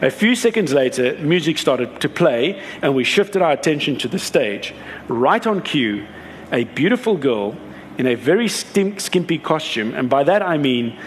A 0.00 0.10
few 0.10 0.36
seconds 0.36 0.72
later, 0.72 1.18
music 1.18 1.58
started 1.58 2.00
to 2.00 2.08
play, 2.08 2.62
and 2.82 2.94
we 2.94 3.02
shifted 3.02 3.42
our 3.42 3.50
attention 3.50 3.98
to 3.98 4.06
the 4.06 4.20
stage. 4.20 4.72
Right 5.08 5.44
on 5.44 5.60
cue, 5.60 6.06
a 6.52 6.62
beautiful 6.62 7.16
girl 7.16 7.56
in 7.98 8.06
a 8.06 8.14
very 8.14 8.48
skimpy 8.48 9.38
costume, 9.38 9.94
and 9.94 10.10
by 10.10 10.24
that 10.24 10.42
I 10.42 10.58
mean 10.58 10.98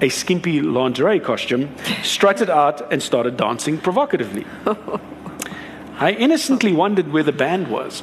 a 0.00 0.08
skimpy 0.08 0.60
lingerie 0.60 1.20
costume, 1.20 1.74
strutted 2.02 2.48
out 2.48 2.92
and 2.92 3.02
started 3.02 3.36
dancing 3.36 3.78
provocatively. 3.78 4.46
I 5.98 6.12
innocently 6.12 6.72
wondered 6.72 7.12
where 7.12 7.22
the 7.22 7.32
band 7.32 7.68
was. 7.68 8.02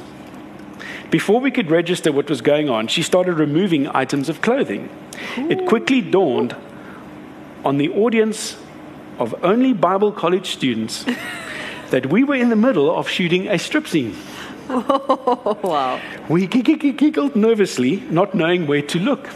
Before 1.10 1.40
we 1.40 1.50
could 1.50 1.70
register 1.70 2.12
what 2.12 2.28
was 2.28 2.40
going 2.40 2.68
on, 2.68 2.86
she 2.86 3.02
started 3.02 3.34
removing 3.34 3.88
items 3.88 4.28
of 4.28 4.42
clothing. 4.42 4.88
It 5.36 5.66
quickly 5.66 6.00
dawned 6.00 6.54
on 7.64 7.78
the 7.78 7.88
audience 7.88 8.56
of 9.18 9.34
only 9.42 9.72
Bible 9.72 10.12
college 10.12 10.50
students 10.50 11.04
that 11.90 12.06
we 12.06 12.22
were 12.22 12.36
in 12.36 12.50
the 12.50 12.56
middle 12.56 12.94
of 12.94 13.08
shooting 13.08 13.48
a 13.48 13.58
strip 13.58 13.88
scene. 13.88 14.14
wow. 15.62 16.00
We 16.28 16.46
giggled 16.46 17.34
nervously, 17.34 18.02
not 18.10 18.34
knowing 18.34 18.66
where 18.66 18.82
to 18.82 18.98
look. 18.98 19.28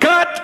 Cut! 0.00 0.38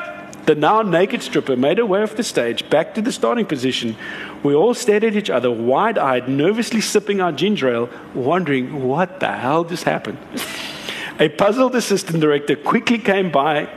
The 0.47 0.55
now 0.55 0.83
naked 0.83 1.23
stripper 1.23 1.57
made 1.57 1.79
her 1.79 1.87
way 1.87 2.03
off 2.03 2.17
the 2.17 2.23
stage 2.23 2.69
back 2.69 2.95
to 2.95 3.03
the 3.03 3.13
starting 3.13 3.47
position. 3.47 3.97
We 4.43 4.55
all 4.55 4.75
stared 4.75 5.05
at 5.05 5.17
each 5.17 5.31
other, 5.31 5.51
wide 5.51 5.97
eyed, 5.97 6.29
nervously 6.29 6.81
sipping 6.81 7.21
our 7.21 7.33
ginger 7.33 7.73
ale, 7.73 7.89
wondering 8.15 8.83
what 8.83 9.21
the 9.21 9.33
hell 9.33 9.65
just 9.65 9.85
happened. 9.85 10.19
A 11.19 11.29
puzzled 11.29 11.75
assistant 11.77 12.21
director 12.21 12.57
quickly 12.57 12.99
came 12.99 13.31
by, 13.31 13.69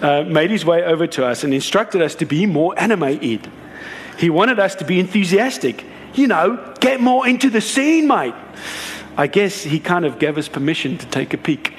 uh, 0.00 0.22
made 0.22 0.50
his 0.50 0.64
way 0.64 0.82
over 0.82 1.06
to 1.06 1.26
us, 1.26 1.44
and 1.44 1.52
instructed 1.52 2.00
us 2.00 2.14
to 2.16 2.24
be 2.24 2.46
more 2.46 2.74
animated. 2.78 3.48
He 4.18 4.30
wanted 4.30 4.58
us 4.58 4.74
to 4.76 4.84
be 4.84 4.98
enthusiastic. 4.98 5.84
You 6.14 6.26
know, 6.26 6.74
get 6.80 7.00
more 7.00 7.28
into 7.28 7.50
the 7.50 7.60
scene, 7.60 8.08
mate. 8.08 8.34
I 9.18 9.26
guess 9.26 9.64
he 9.64 9.80
kind 9.80 10.04
of 10.04 10.20
gave 10.20 10.38
us 10.38 10.48
permission 10.48 10.96
to 10.98 11.06
take 11.06 11.34
a 11.34 11.38
peek. 11.38 11.74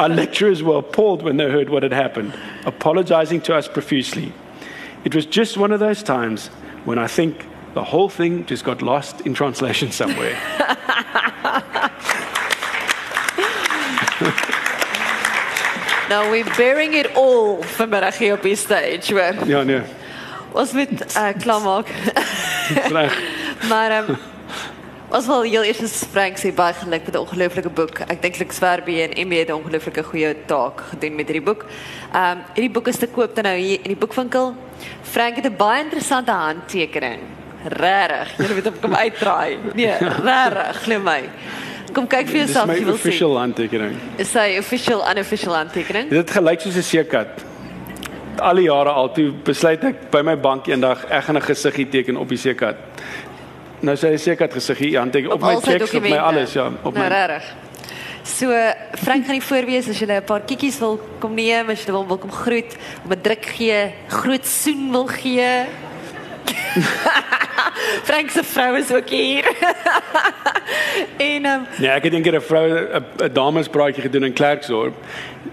Our 0.00 0.08
lecturers 0.08 0.64
were 0.64 0.78
appalled 0.78 1.22
when 1.22 1.36
they 1.36 1.48
heard 1.48 1.70
what 1.70 1.84
had 1.84 1.92
happened, 1.92 2.34
apologizing 2.66 3.40
to 3.42 3.54
us 3.54 3.68
profusely. 3.68 4.32
It 5.04 5.14
was 5.14 5.26
just 5.26 5.56
one 5.56 5.70
of 5.70 5.78
those 5.78 6.02
times 6.02 6.48
when 6.84 6.98
I 6.98 7.06
think 7.06 7.46
the 7.74 7.84
whole 7.84 8.08
thing 8.08 8.44
just 8.46 8.64
got 8.64 8.82
lost 8.82 9.20
in 9.20 9.34
translation 9.34 9.92
somewhere. 9.92 10.36
Nou 16.08 16.30
we're 16.30 16.56
bearing 16.56 16.94
it 16.94 17.14
all 17.16 17.62
vanmiddag 17.76 18.16
hier 18.16 18.32
op 18.32 18.42
die 18.42 18.56
stage, 18.56 19.12
hoor. 19.12 19.46
ja, 19.46 19.62
nee. 19.62 19.82
Ons 20.52 20.72
moet 20.72 21.16
uh, 21.16 21.28
klaarmaak. 21.38 21.88
Reg. 22.94 23.18
maar 23.68 24.08
um, 24.08 24.16
ons 25.18 25.26
wil 25.26 25.42
heel 25.48 25.64
eers 25.66 26.02
Frank 26.12 26.38
sê 26.38 26.52
baie 26.54 26.74
geluk 26.78 27.06
met 27.06 27.14
'n 27.14 27.22
ongelooflike 27.24 27.70
boek. 27.74 28.00
Ek 28.08 28.22
dink 28.22 28.38
Lux 28.38 28.58
Verbi 28.58 29.02
en 29.02 29.10
MB 29.26 29.32
het 29.38 29.48
'n 29.50 29.58
ongelooflike 29.60 30.02
goeie 30.02 30.34
taak 30.46 30.80
gedoen 30.90 31.14
met 31.14 31.26
hierdie 31.26 31.42
boek. 31.44 31.64
Ehm 32.12 32.38
um, 32.38 32.44
hierdie 32.54 32.70
boek 32.70 32.88
is 32.88 32.96
te 32.96 33.06
koop 33.06 33.34
dan 33.34 33.44
nou 33.44 33.56
hier 33.56 33.78
in 33.82 33.90
die 33.94 33.96
boekwinkel. 33.96 34.54
Frank 35.02 35.36
het 35.36 35.46
'n 35.46 35.56
baie 35.56 35.84
interessante 35.84 36.30
handtekening. 36.30 37.20
Regtig, 37.64 38.48
jy 38.48 38.54
moet 38.54 38.64
hom 38.64 38.80
kom 38.80 38.94
uitdraai. 38.94 39.58
Nee, 39.74 39.96
regtig, 39.98 40.82
glo 40.82 40.98
my. 40.98 41.22
Kom 41.92 42.06
kyk 42.06 42.26
vir 42.26 42.32
Dis 42.32 42.52
jouself 42.52 42.66
my 42.66 42.74
jy 42.74 42.84
wil 42.84 42.96
sien. 42.96 43.06
official 43.06 43.38
handtekening. 43.38 43.96
Is 44.16 44.30
sy 44.30 44.56
official 44.58 45.00
unofficial 45.10 45.54
handtekening? 45.54 46.10
Dit 46.10 46.30
gelyk 46.30 46.60
soos 46.60 46.76
'n 46.76 46.82
seekat. 46.82 47.28
Al 48.38 48.54
die 48.54 48.64
jare 48.64 48.90
al 48.90 49.12
toe 49.12 49.32
besluit 49.44 49.84
ek 49.84 50.10
by 50.10 50.22
my 50.22 50.36
bank 50.36 50.66
eendag 50.66 51.04
ek 51.10 51.24
gaan 51.24 51.36
'n 51.36 51.42
gesiggie 51.42 51.88
teken 51.88 52.16
op 52.16 52.28
die 52.28 52.38
seekat. 52.38 52.76
Nou 53.80 53.94
sê 53.96 54.10
hy 54.10 54.18
seekat 54.18 54.52
gesiggie 54.52 54.96
handteken 54.98 55.32
op, 55.32 55.42
op 55.42 55.46
my 55.46 55.56
checks 55.62 55.94
op 55.94 56.02
my 56.02 56.16
alles 56.18 56.52
ja, 56.52 56.66
op 56.82 56.94
nou, 56.94 57.04
my 57.04 57.08
regtig. 57.12 57.44
So 58.28 58.52
Frank 58.98 59.24
gaan 59.26 59.38
nie 59.38 59.42
voorwees 59.42 59.88
as 59.88 60.00
jy 60.00 60.06
'n 60.06 60.24
paar 60.24 60.42
kiekies 60.42 60.78
wil 60.78 60.98
kom 61.20 61.34
neem, 61.34 61.70
as 61.70 61.84
jy 61.84 61.92
wil, 61.92 62.06
wil 62.06 62.18
kom 62.18 62.30
groet, 62.30 62.76
om 63.04 63.12
'n 63.12 63.20
druk 63.22 63.44
gee, 63.56 63.92
groot 64.08 64.46
soen 64.46 64.90
wil 64.90 65.06
gee. 65.06 65.66
Frank 68.08 68.30
se 68.30 68.44
vrou 68.44 68.76
is 68.78 68.92
ook 68.92 69.08
hier. 69.08 69.44
en 71.32 71.46
um, 71.46 71.66
Nee, 71.78 71.90
ek 71.90 72.04
het 72.04 72.12
eendag 72.12 72.34
'n 72.34 72.40
vrou 72.40 72.66
'n 72.68 73.04
'n 73.24 73.32
damespraatjie 73.32 74.02
gedoen 74.02 74.24
in 74.24 74.32
Klerksdorp. 74.32 74.94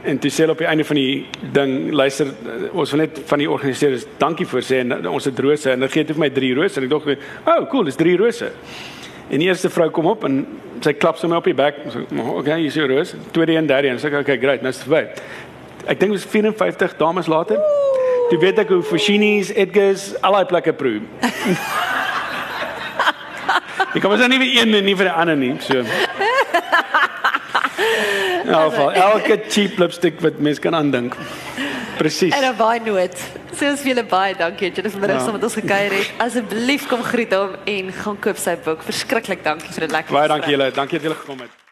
En 0.06 0.20
toe 0.22 0.30
sê 0.30 0.44
hulle 0.44 0.54
op 0.54 0.62
die 0.62 0.68
einde 0.70 0.86
van 0.86 0.98
die 1.00 1.26
ding, 1.54 1.72
luister, 1.94 2.28
eh, 2.28 2.68
ons 2.78 2.92
wil 2.94 3.00
net 3.00 3.22
van 3.26 3.42
die 3.42 3.48
organiseerders 3.50 4.06
dankie 4.22 4.46
vir 4.46 4.62
sê 4.62 4.82
en 4.84 4.92
eh, 5.00 5.08
ons 5.10 5.26
het 5.26 5.40
rose 5.42 5.72
en 5.72 5.80
hulle 5.80 5.92
gee 5.92 6.06
dit 6.06 6.16
vir 6.16 6.22
my 6.22 6.30
drie 6.34 6.52
rose 6.58 6.78
en 6.78 6.86
ek 6.86 6.90
dink, 6.90 7.24
"Oh, 7.46 7.66
cool, 7.72 7.84
dis 7.84 7.96
drie 7.96 8.18
rose." 8.18 8.52
En 9.32 9.40
die 9.40 9.48
eerste 9.48 9.70
vrou 9.70 9.90
kom 9.90 10.06
op 10.06 10.24
en 10.24 10.46
sy 10.82 10.94
klap 10.94 11.18
sommer 11.18 11.38
op 11.38 11.44
die 11.44 11.54
bek. 11.54 11.76
"Oh, 12.18 12.38
"Okay, 12.38 12.58
hier 12.60 12.68
is 12.68 12.76
jou 12.76 12.88
rose." 12.88 13.16
Tweede 13.32 13.58
en 13.58 13.68
derde 13.68 13.88
en 13.88 13.98
sê 13.98 14.06
ek, 14.06 14.20
"Okay, 14.20 14.38
great, 14.38 14.62
nou 14.62 14.70
is 14.70 14.78
dit 14.78 14.88
verby." 14.88 15.10
Ek 15.88 16.00
dink 16.00 16.12
dit 16.12 16.22
was 16.22 16.32
54 16.32 16.98
dames 16.98 17.28
later. 17.28 17.58
Toe 18.30 18.40
weet 18.40 18.60
ek 18.60 18.70
hoe 18.70 18.82
Foshinis, 18.82 19.52
Edgars, 19.54 20.14
al 20.22 20.32
daai 20.34 20.46
plekke 20.46 20.74
proe. 20.74 21.02
Ek 23.96 24.02
kom 24.02 24.12
as 24.12 24.28
nie 24.28 24.40
vir 24.42 24.62
een 24.62 24.74
en 24.76 24.84
nie 24.84 24.96
vir 24.96 25.06
die 25.06 25.14
ander 25.14 25.38
nie, 25.40 25.54
so. 25.64 25.84
In 28.46 28.52
elk 28.52 28.74
geval, 28.74 28.92
elke 28.94 29.40
cheap 29.50 29.78
lipstick 29.78 30.20
wat 30.22 30.40
mens 30.40 30.60
kan 30.60 30.76
aandink. 30.76 31.16
Presies. 31.98 32.34
en 32.36 32.44
'n 32.54 32.56
baie 32.58 32.80
noot. 32.80 33.18
So 33.58 33.66
ons 33.70 33.82
vir 33.82 33.96
julle 33.96 34.04
baie 34.06 34.36
dankie 34.36 34.68
dat 34.68 34.76
julle 34.78 34.90
vanmiddag 34.90 35.18
Ja. 35.18 35.24
saam 35.24 35.34
met 35.34 35.44
ons 35.44 35.54
gekuier 35.54 35.92
het. 35.94 36.12
Asseblief 36.18 36.88
kom 36.88 37.04
groet 37.04 37.34
hom 37.34 37.50
en 37.66 37.92
gaan 37.94 38.20
koop 38.20 38.38
sy 38.38 38.56
boek. 38.64 38.84
Verskriklik 38.84 39.44
dankie 39.44 39.72
vir 39.74 39.84
'n 39.88 39.92
lekker 39.92 40.14
Baie 40.14 40.28
dankie 40.28 40.52
julle. 40.52 40.72
Dankie 40.72 41.00
dat 41.00 41.04
julle 41.04 41.16
gekom 41.16 41.40
het. 41.40 41.65